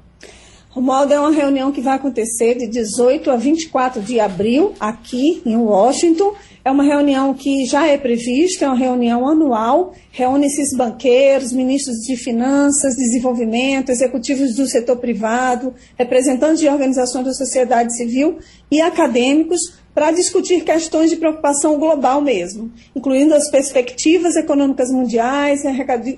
Romualdo, 0.76 1.14
é 1.14 1.18
uma 1.18 1.30
reunião 1.30 1.72
que 1.72 1.80
vai 1.80 1.96
acontecer 1.96 2.54
de 2.56 2.68
18 2.68 3.30
a 3.30 3.36
24 3.36 4.02
de 4.02 4.20
abril, 4.20 4.74
aqui 4.78 5.40
em 5.46 5.56
Washington. 5.56 6.34
É 6.66 6.70
uma 6.72 6.82
reunião 6.82 7.32
que 7.32 7.64
já 7.64 7.86
é 7.86 7.96
prevista, 7.96 8.64
é 8.64 8.68
uma 8.68 8.76
reunião 8.76 9.28
anual, 9.28 9.92
reúne 10.10 10.48
esses 10.48 10.76
banqueiros, 10.76 11.52
ministros 11.52 11.98
de 11.98 12.16
finanças, 12.16 12.96
desenvolvimento, 12.96 13.90
executivos 13.90 14.56
do 14.56 14.66
setor 14.66 14.96
privado, 14.96 15.72
representantes 15.96 16.58
de 16.58 16.68
organizações 16.68 17.24
da 17.24 17.32
sociedade 17.34 17.96
civil 17.96 18.38
e 18.68 18.80
acadêmicos 18.80 19.60
para 19.94 20.10
discutir 20.10 20.64
questões 20.64 21.08
de 21.08 21.16
preocupação 21.16 21.78
global 21.78 22.20
mesmo, 22.20 22.70
incluindo 22.96 23.32
as 23.32 23.48
perspectivas 23.48 24.34
econômicas 24.34 24.90
mundiais, 24.90 25.62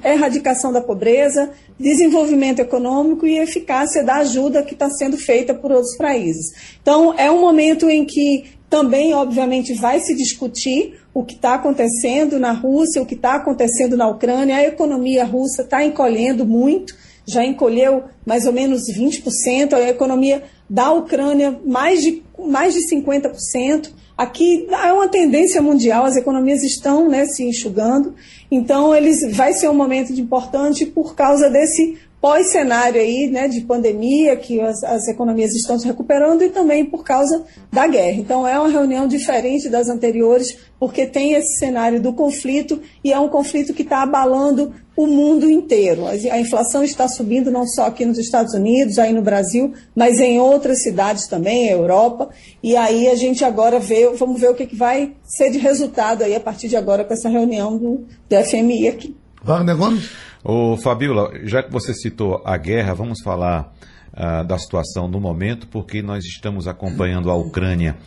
erradicação 0.02 0.72
da 0.72 0.80
pobreza, 0.80 1.50
desenvolvimento 1.78 2.58
econômico 2.58 3.26
e 3.26 3.38
eficácia 3.38 4.02
da 4.02 4.16
ajuda 4.16 4.62
que 4.62 4.72
está 4.72 4.88
sendo 4.88 5.18
feita 5.18 5.52
por 5.52 5.70
outros 5.70 5.96
países. 5.96 6.46
Então, 6.80 7.14
é 7.18 7.30
um 7.30 7.40
momento 7.40 7.88
em 7.88 8.04
que 8.04 8.57
também, 8.68 9.14
obviamente, 9.14 9.72
vai 9.74 9.98
se 10.00 10.14
discutir 10.14 11.00
o 11.14 11.24
que 11.24 11.34
está 11.34 11.54
acontecendo 11.54 12.38
na 12.38 12.52
Rússia, 12.52 13.00
o 13.00 13.06
que 13.06 13.14
está 13.14 13.36
acontecendo 13.36 13.96
na 13.96 14.08
Ucrânia. 14.08 14.56
A 14.56 14.64
economia 14.64 15.24
russa 15.24 15.62
está 15.62 15.82
encolhendo 15.82 16.44
muito, 16.44 16.94
já 17.26 17.44
encolheu 17.44 18.04
mais 18.26 18.46
ou 18.46 18.52
menos 18.52 18.82
20%, 18.94 19.72
a 19.72 19.88
economia 19.88 20.42
da 20.68 20.92
Ucrânia 20.92 21.58
mais 21.64 22.02
de, 22.02 22.22
mais 22.38 22.74
de 22.74 22.80
50%. 22.94 23.90
Aqui 24.16 24.66
é 24.70 24.92
uma 24.92 25.08
tendência 25.08 25.62
mundial, 25.62 26.04
as 26.04 26.16
economias 26.16 26.62
estão 26.62 27.08
né, 27.08 27.24
se 27.26 27.44
enxugando, 27.44 28.14
então 28.50 28.92
eles 28.92 29.36
vai 29.36 29.52
ser 29.52 29.68
um 29.68 29.74
momento 29.74 30.12
importante 30.12 30.84
por 30.84 31.14
causa 31.14 31.48
desse 31.48 31.96
pós-cenário 32.20 33.00
aí, 33.00 33.28
né, 33.30 33.46
de 33.46 33.60
pandemia, 33.60 34.36
que 34.36 34.60
as, 34.60 34.82
as, 34.82 35.06
economias 35.06 35.54
estão 35.54 35.78
se 35.78 35.86
recuperando 35.86 36.42
e 36.42 36.50
também 36.50 36.84
por 36.84 37.04
causa 37.04 37.44
da 37.72 37.86
guerra. 37.86 38.18
Então 38.18 38.46
é 38.46 38.58
uma 38.58 38.68
reunião 38.68 39.06
diferente 39.06 39.68
das 39.68 39.88
anteriores, 39.88 40.58
porque 40.80 41.06
tem 41.06 41.34
esse 41.34 41.58
cenário 41.58 42.00
do 42.00 42.12
conflito 42.12 42.80
e 43.04 43.12
é 43.12 43.18
um 43.18 43.28
conflito 43.28 43.72
que 43.72 43.82
está 43.82 44.02
abalando 44.02 44.74
o 44.96 45.06
mundo 45.06 45.48
inteiro. 45.48 46.06
A 46.06 46.40
inflação 46.40 46.82
está 46.82 47.06
subindo 47.06 47.52
não 47.52 47.64
só 47.68 47.86
aqui 47.86 48.04
nos 48.04 48.18
Estados 48.18 48.52
Unidos, 48.52 48.98
aí 48.98 49.12
no 49.12 49.22
Brasil, 49.22 49.72
mas 49.94 50.18
em 50.18 50.40
outras 50.40 50.82
cidades 50.82 51.28
também, 51.28 51.68
Europa. 51.68 52.30
E 52.60 52.76
aí 52.76 53.06
a 53.06 53.14
gente 53.14 53.44
agora 53.44 53.78
vê, 53.78 54.08
vamos 54.08 54.40
ver 54.40 54.50
o 54.50 54.54
que, 54.56 54.66
que 54.66 54.74
vai 54.74 55.12
ser 55.22 55.50
de 55.50 55.58
resultado 55.58 56.24
aí 56.24 56.34
a 56.34 56.40
partir 56.40 56.66
de 56.66 56.76
agora 56.76 57.04
com 57.04 57.14
essa 57.14 57.28
reunião 57.28 57.78
do, 57.78 58.06
do 58.28 58.44
FMI 58.44 58.88
aqui. 58.88 59.16
Wagner 59.44 59.76
Gomes? 59.76 60.10
Ô, 60.50 60.78
Fabiola, 60.78 61.30
já 61.44 61.62
que 61.62 61.70
você 61.70 61.92
citou 61.92 62.40
a 62.42 62.56
guerra, 62.56 62.94
vamos 62.94 63.20
falar 63.22 63.70
uh, 64.14 64.42
da 64.46 64.56
situação 64.56 65.06
no 65.06 65.20
momento, 65.20 65.66
porque 65.66 66.00
nós 66.00 66.24
estamos 66.24 66.66
acompanhando 66.66 67.30
a 67.30 67.34
Ucrânia 67.34 67.98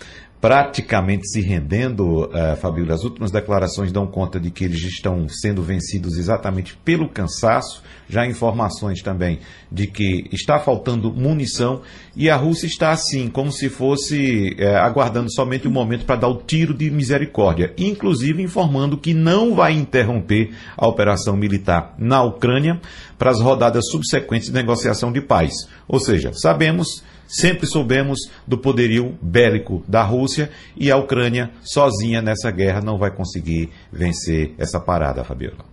praticamente 0.41 1.29
se 1.29 1.39
rendendo, 1.39 2.25
uh, 2.25 2.57
Fabíola. 2.59 2.95
As 2.95 3.03
últimas 3.03 3.29
declarações 3.29 3.91
dão 3.91 4.07
conta 4.07 4.39
de 4.39 4.49
que 4.49 4.65
eles 4.65 4.81
estão 4.81 5.29
sendo 5.29 5.61
vencidos 5.61 6.17
exatamente 6.17 6.75
pelo 6.83 7.07
cansaço. 7.07 7.83
Já 8.09 8.25
informações 8.25 9.01
também 9.03 9.39
de 9.71 9.85
que 9.85 10.27
está 10.33 10.59
faltando 10.59 11.13
munição 11.13 11.81
e 12.15 12.29
a 12.29 12.35
Rússia 12.35 12.65
está 12.65 12.89
assim, 12.89 13.29
como 13.29 13.51
se 13.51 13.69
fosse 13.69 14.57
uh, 14.59 14.77
aguardando 14.77 15.31
somente 15.31 15.67
o 15.67 15.69
um 15.69 15.73
momento 15.73 16.05
para 16.05 16.15
dar 16.15 16.27
o 16.27 16.41
tiro 16.41 16.73
de 16.73 16.89
misericórdia, 16.89 17.71
inclusive 17.77 18.41
informando 18.41 18.97
que 18.97 19.13
não 19.13 19.53
vai 19.53 19.73
interromper 19.73 20.55
a 20.75 20.87
operação 20.87 21.37
militar 21.37 21.93
na 21.99 22.23
Ucrânia 22.23 22.81
para 23.17 23.29
as 23.29 23.39
rodadas 23.39 23.87
subsequentes 23.91 24.47
de 24.47 24.53
negociação 24.55 25.11
de 25.11 25.21
paz. 25.21 25.53
Ou 25.87 25.99
seja, 25.99 26.31
sabemos 26.33 27.03
Sempre 27.31 27.65
soubemos 27.65 28.19
do 28.45 28.57
poderio 28.57 29.17
bélico 29.21 29.83
da 29.87 30.03
Rússia 30.03 30.49
e 30.75 30.91
a 30.91 30.97
Ucrânia, 30.97 31.49
sozinha 31.63 32.21
nessa 32.21 32.51
guerra, 32.51 32.81
não 32.81 32.97
vai 32.97 33.09
conseguir 33.09 33.69
vencer 33.91 34.53
essa 34.57 34.81
parada, 34.81 35.23
Fabiola. 35.23 35.71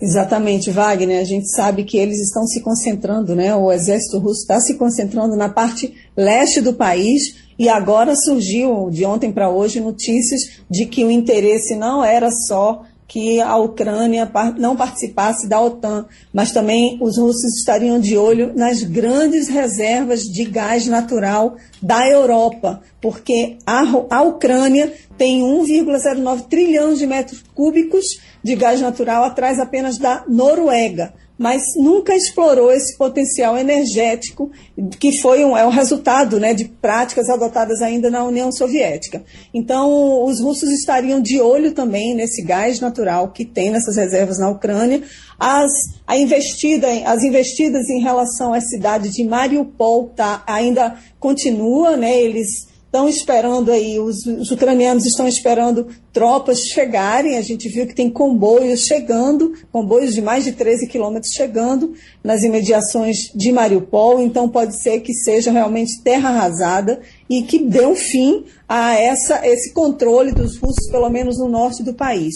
Exatamente, 0.00 0.70
Wagner. 0.70 1.22
A 1.22 1.24
gente 1.24 1.48
sabe 1.48 1.84
que 1.84 1.96
eles 1.96 2.20
estão 2.20 2.46
se 2.46 2.60
concentrando, 2.60 3.34
né? 3.34 3.54
O 3.54 3.72
exército 3.72 4.18
russo 4.18 4.42
está 4.42 4.60
se 4.60 4.74
concentrando 4.74 5.34
na 5.36 5.48
parte 5.48 5.94
leste 6.14 6.60
do 6.60 6.74
país 6.74 7.46
e 7.58 7.70
agora 7.70 8.14
surgiu, 8.14 8.90
de 8.90 9.06
ontem 9.06 9.32
para 9.32 9.48
hoje, 9.48 9.80
notícias 9.80 10.60
de 10.70 10.84
que 10.84 11.02
o 11.02 11.10
interesse 11.10 11.74
não 11.74 12.04
era 12.04 12.30
só 12.30 12.82
que 13.08 13.40
a 13.40 13.56
Ucrânia 13.56 14.30
não 14.58 14.74
participasse 14.74 15.48
da 15.48 15.60
OTAN, 15.60 16.06
mas 16.32 16.52
também 16.52 16.98
os 17.00 17.16
russos 17.18 17.58
estariam 17.58 18.00
de 18.00 18.16
olho 18.16 18.52
nas 18.54 18.82
grandes 18.82 19.48
reservas 19.48 20.22
de 20.22 20.44
gás 20.44 20.86
natural 20.86 21.56
da 21.80 22.08
Europa, 22.08 22.82
porque 23.00 23.56
a, 23.66 23.82
a 24.10 24.22
Ucrânia 24.22 24.92
tem 25.16 25.40
1,09 25.42 26.46
trilhões 26.48 26.98
de 26.98 27.06
metros 27.06 27.42
cúbicos 27.54 28.04
de 28.42 28.54
gás 28.54 28.80
natural 28.80 29.24
atrás 29.24 29.58
apenas 29.58 29.98
da 29.98 30.24
Noruega 30.28 31.14
mas 31.38 31.62
nunca 31.76 32.14
explorou 32.14 32.70
esse 32.70 32.96
potencial 32.96 33.58
energético 33.58 34.50
que 34.98 35.20
foi 35.20 35.44
um, 35.44 35.56
é 35.56 35.66
o 35.66 35.70
resultado 35.70 36.40
né, 36.40 36.54
de 36.54 36.64
práticas 36.64 37.28
adotadas 37.28 37.82
ainda 37.82 38.10
na 38.10 38.24
União 38.24 38.50
Soviética. 38.50 39.22
Então, 39.52 40.24
os 40.24 40.40
russos 40.40 40.70
estariam 40.70 41.20
de 41.20 41.40
olho 41.40 41.72
também 41.72 42.14
nesse 42.14 42.42
gás 42.42 42.80
natural 42.80 43.32
que 43.32 43.44
tem 43.44 43.70
nessas 43.70 43.96
reservas 43.96 44.38
na 44.38 44.48
Ucrânia. 44.48 45.02
As, 45.38 45.70
a 46.06 46.16
investida, 46.16 46.88
as 47.04 47.22
investidas 47.22 47.88
em 47.90 48.00
relação 48.00 48.54
à 48.54 48.60
cidade 48.60 49.10
de 49.10 49.22
Mariupol 49.24 50.08
tá, 50.16 50.42
ainda 50.46 50.96
continua, 51.20 51.96
né, 51.96 52.18
eles 52.18 52.68
estão 52.96 53.08
esperando 53.08 53.70
aí, 53.70 53.98
os, 54.00 54.24
os, 54.24 54.50
ucranianos 54.50 55.04
estão 55.04 55.28
esperando 55.28 55.86
tropas 56.12 56.60
chegarem. 56.60 57.36
A 57.36 57.42
gente 57.42 57.68
viu 57.68 57.86
que 57.86 57.94
tem 57.94 58.08
comboios 58.08 58.80
chegando, 58.80 59.52
comboios 59.70 60.14
de 60.14 60.22
mais 60.22 60.44
de 60.44 60.52
13 60.52 60.86
quilômetros 60.86 61.32
chegando 61.34 61.92
nas 62.24 62.42
imediações 62.42 63.30
de 63.34 63.52
Mariupol. 63.52 64.22
Então 64.22 64.48
pode 64.48 64.80
ser 64.80 65.00
que 65.00 65.12
seja 65.12 65.52
realmente 65.52 66.00
terra 66.02 66.30
arrasada 66.30 67.00
e 67.28 67.42
que 67.42 67.58
dê 67.58 67.84
um 67.84 67.94
fim 67.94 68.44
a 68.66 68.94
essa, 68.94 69.46
esse 69.46 69.74
controle 69.74 70.32
dos 70.32 70.56
russos, 70.56 70.90
pelo 70.90 71.10
menos 71.10 71.38
no 71.38 71.48
norte 71.48 71.82
do 71.82 71.92
país. 71.92 72.34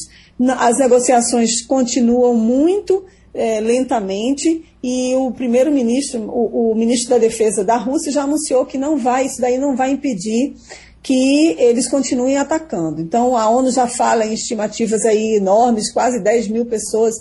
As 0.58 0.78
negociações 0.78 1.64
continuam 1.66 2.34
muito 2.34 3.04
é, 3.32 3.60
lentamente 3.60 4.64
e 4.82 5.14
o 5.14 5.30
primeiro-ministro, 5.30 6.20
o, 6.22 6.72
o, 6.72 6.74
ministro 6.74 7.10
da 7.10 7.18
Defesa 7.18 7.64
da 7.64 7.76
Rússia 7.76 8.12
já 8.12 8.24
anunciou 8.24 8.66
que 8.66 8.78
não 8.78 8.96
vai, 8.96 9.26
isso 9.26 9.40
daí 9.40 9.58
não 9.58 9.76
vai 9.76 9.92
impedir 9.92 10.54
que 11.02 11.56
eles 11.58 11.88
continuem 11.88 12.36
atacando. 12.36 13.00
Então 13.00 13.36
a 13.36 13.48
ONU 13.48 13.70
já 13.70 13.86
fala 13.86 14.26
em 14.26 14.34
estimativas 14.34 15.04
aí 15.04 15.36
enormes, 15.36 15.92
quase 15.92 16.22
10 16.22 16.48
mil 16.48 16.66
pessoas 16.66 17.14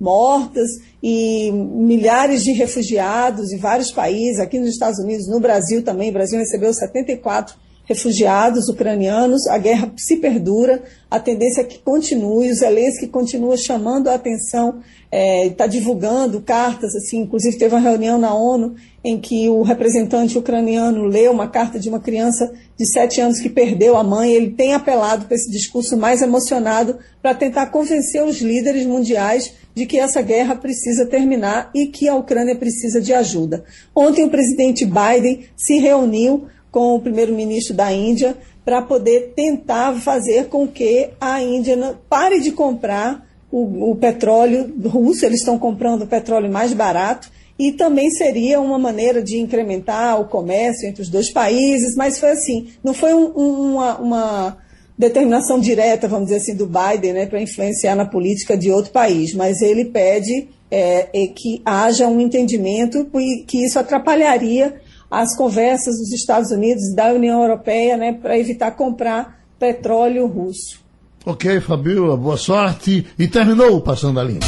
mortas 0.00 0.68
e 1.02 1.50
milhares 1.52 2.42
de 2.42 2.52
refugiados 2.52 3.52
em 3.52 3.58
vários 3.58 3.90
países, 3.90 4.40
aqui 4.40 4.58
nos 4.58 4.70
Estados 4.70 4.98
Unidos, 4.98 5.28
no 5.28 5.40
Brasil 5.40 5.82
também, 5.82 6.10
o 6.10 6.12
Brasil 6.12 6.38
recebeu 6.38 6.72
74 6.72 7.56
refugiados 7.84 8.68
ucranianos, 8.68 9.46
a 9.46 9.58
guerra 9.58 9.92
se 9.96 10.16
perdura, 10.16 10.82
a 11.10 11.20
tendência 11.20 11.60
é 11.60 11.64
que 11.64 11.78
continue, 11.78 12.50
o 12.50 12.54
Zelensky 12.54 13.06
continua 13.06 13.56
chamando 13.56 14.08
a 14.08 14.14
atenção, 14.14 14.80
está 15.12 15.64
é, 15.64 15.68
divulgando 15.68 16.40
cartas, 16.40 16.94
assim, 16.96 17.18
inclusive 17.20 17.56
teve 17.56 17.74
uma 17.74 17.80
reunião 17.80 18.18
na 18.18 18.34
ONU 18.34 18.74
em 19.04 19.20
que 19.20 19.48
o 19.48 19.62
representante 19.62 20.36
ucraniano 20.36 21.04
leu 21.04 21.30
uma 21.30 21.46
carta 21.46 21.78
de 21.78 21.88
uma 21.88 22.00
criança 22.00 22.50
de 22.76 22.90
sete 22.90 23.20
anos 23.20 23.38
que 23.38 23.48
perdeu 23.48 23.96
a 23.96 24.02
mãe, 24.02 24.32
ele 24.32 24.50
tem 24.50 24.74
apelado 24.74 25.26
para 25.26 25.36
esse 25.36 25.50
discurso 25.50 25.96
mais 25.96 26.22
emocionado 26.22 26.98
para 27.22 27.34
tentar 27.34 27.66
convencer 27.66 28.24
os 28.24 28.40
líderes 28.40 28.86
mundiais 28.86 29.52
de 29.74 29.86
que 29.86 29.98
essa 29.98 30.22
guerra 30.22 30.56
precisa 30.56 31.04
terminar 31.04 31.70
e 31.74 31.86
que 31.86 32.08
a 32.08 32.16
Ucrânia 32.16 32.56
precisa 32.56 33.00
de 33.00 33.12
ajuda. 33.12 33.64
Ontem 33.94 34.24
o 34.24 34.30
presidente 34.30 34.84
Biden 34.86 35.44
se 35.56 35.78
reuniu 35.78 36.46
com 36.74 36.96
o 36.96 37.00
primeiro-ministro 37.00 37.72
da 37.72 37.92
Índia 37.92 38.36
para 38.64 38.82
poder 38.82 39.32
tentar 39.36 39.94
fazer 40.00 40.48
com 40.48 40.66
que 40.66 41.10
a 41.20 41.40
Índia 41.40 41.96
pare 42.08 42.40
de 42.40 42.50
comprar 42.50 43.24
o, 43.48 43.92
o 43.92 43.94
petróleo 43.94 44.74
russo, 44.84 45.24
eles 45.24 45.38
estão 45.38 45.56
comprando 45.56 46.02
o 46.02 46.06
petróleo 46.08 46.50
mais 46.50 46.72
barato, 46.72 47.30
e 47.56 47.70
também 47.70 48.10
seria 48.10 48.60
uma 48.60 48.76
maneira 48.76 49.22
de 49.22 49.38
incrementar 49.38 50.20
o 50.20 50.24
comércio 50.24 50.88
entre 50.88 51.00
os 51.00 51.08
dois 51.08 51.32
países, 51.32 51.94
mas 51.94 52.18
foi 52.18 52.32
assim, 52.32 52.66
não 52.82 52.92
foi 52.92 53.14
um, 53.14 53.28
uma, 53.28 53.98
uma, 53.98 54.58
determinação 54.98 55.60
direta, 55.60 56.08
vamos 56.08 56.24
dizer 56.26 56.38
assim, 56.38 56.56
do 56.56 56.66
Biden 56.66 57.12
né, 57.12 57.26
para 57.26 57.40
influenciar 57.40 57.94
na 57.94 58.04
política 58.04 58.56
de 58.56 58.72
outro 58.72 58.90
país, 58.90 59.32
mas 59.32 59.62
ele 59.62 59.84
pede 59.84 60.48
é, 60.68 61.08
é 61.14 61.26
que 61.28 61.62
haja 61.64 62.08
um 62.08 62.20
entendimento 62.20 63.08
e 63.14 63.44
que 63.46 63.64
isso 63.64 63.78
atrapalharia 63.78 64.74
as 65.20 65.36
conversas 65.36 65.96
dos 65.98 66.12
Estados 66.12 66.50
Unidos 66.50 66.84
e 66.90 66.94
da 66.94 67.12
União 67.12 67.42
Europeia 67.42 67.96
né, 67.96 68.12
para 68.12 68.38
evitar 68.38 68.72
comprar 68.72 69.40
petróleo 69.58 70.26
russo. 70.26 70.82
Ok, 71.24 71.60
Fabiola, 71.60 72.16
boa 72.16 72.36
sorte. 72.36 73.06
E 73.18 73.26
terminou 73.26 73.76
o 73.76 73.80
Passando 73.80 74.20
a 74.20 74.24
Limpo. 74.24 74.44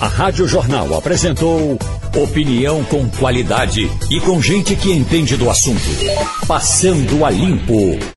A 0.00 0.06
Rádio 0.06 0.46
Jornal 0.46 0.94
apresentou 0.94 1.78
opinião 2.16 2.84
com 2.84 3.08
qualidade 3.10 3.90
e 4.10 4.20
com 4.20 4.40
gente 4.40 4.74
que 4.74 4.92
entende 4.92 5.36
do 5.36 5.50
assunto. 5.50 5.80
Passando 6.46 7.24
a 7.24 7.30
Limpo. 7.30 7.98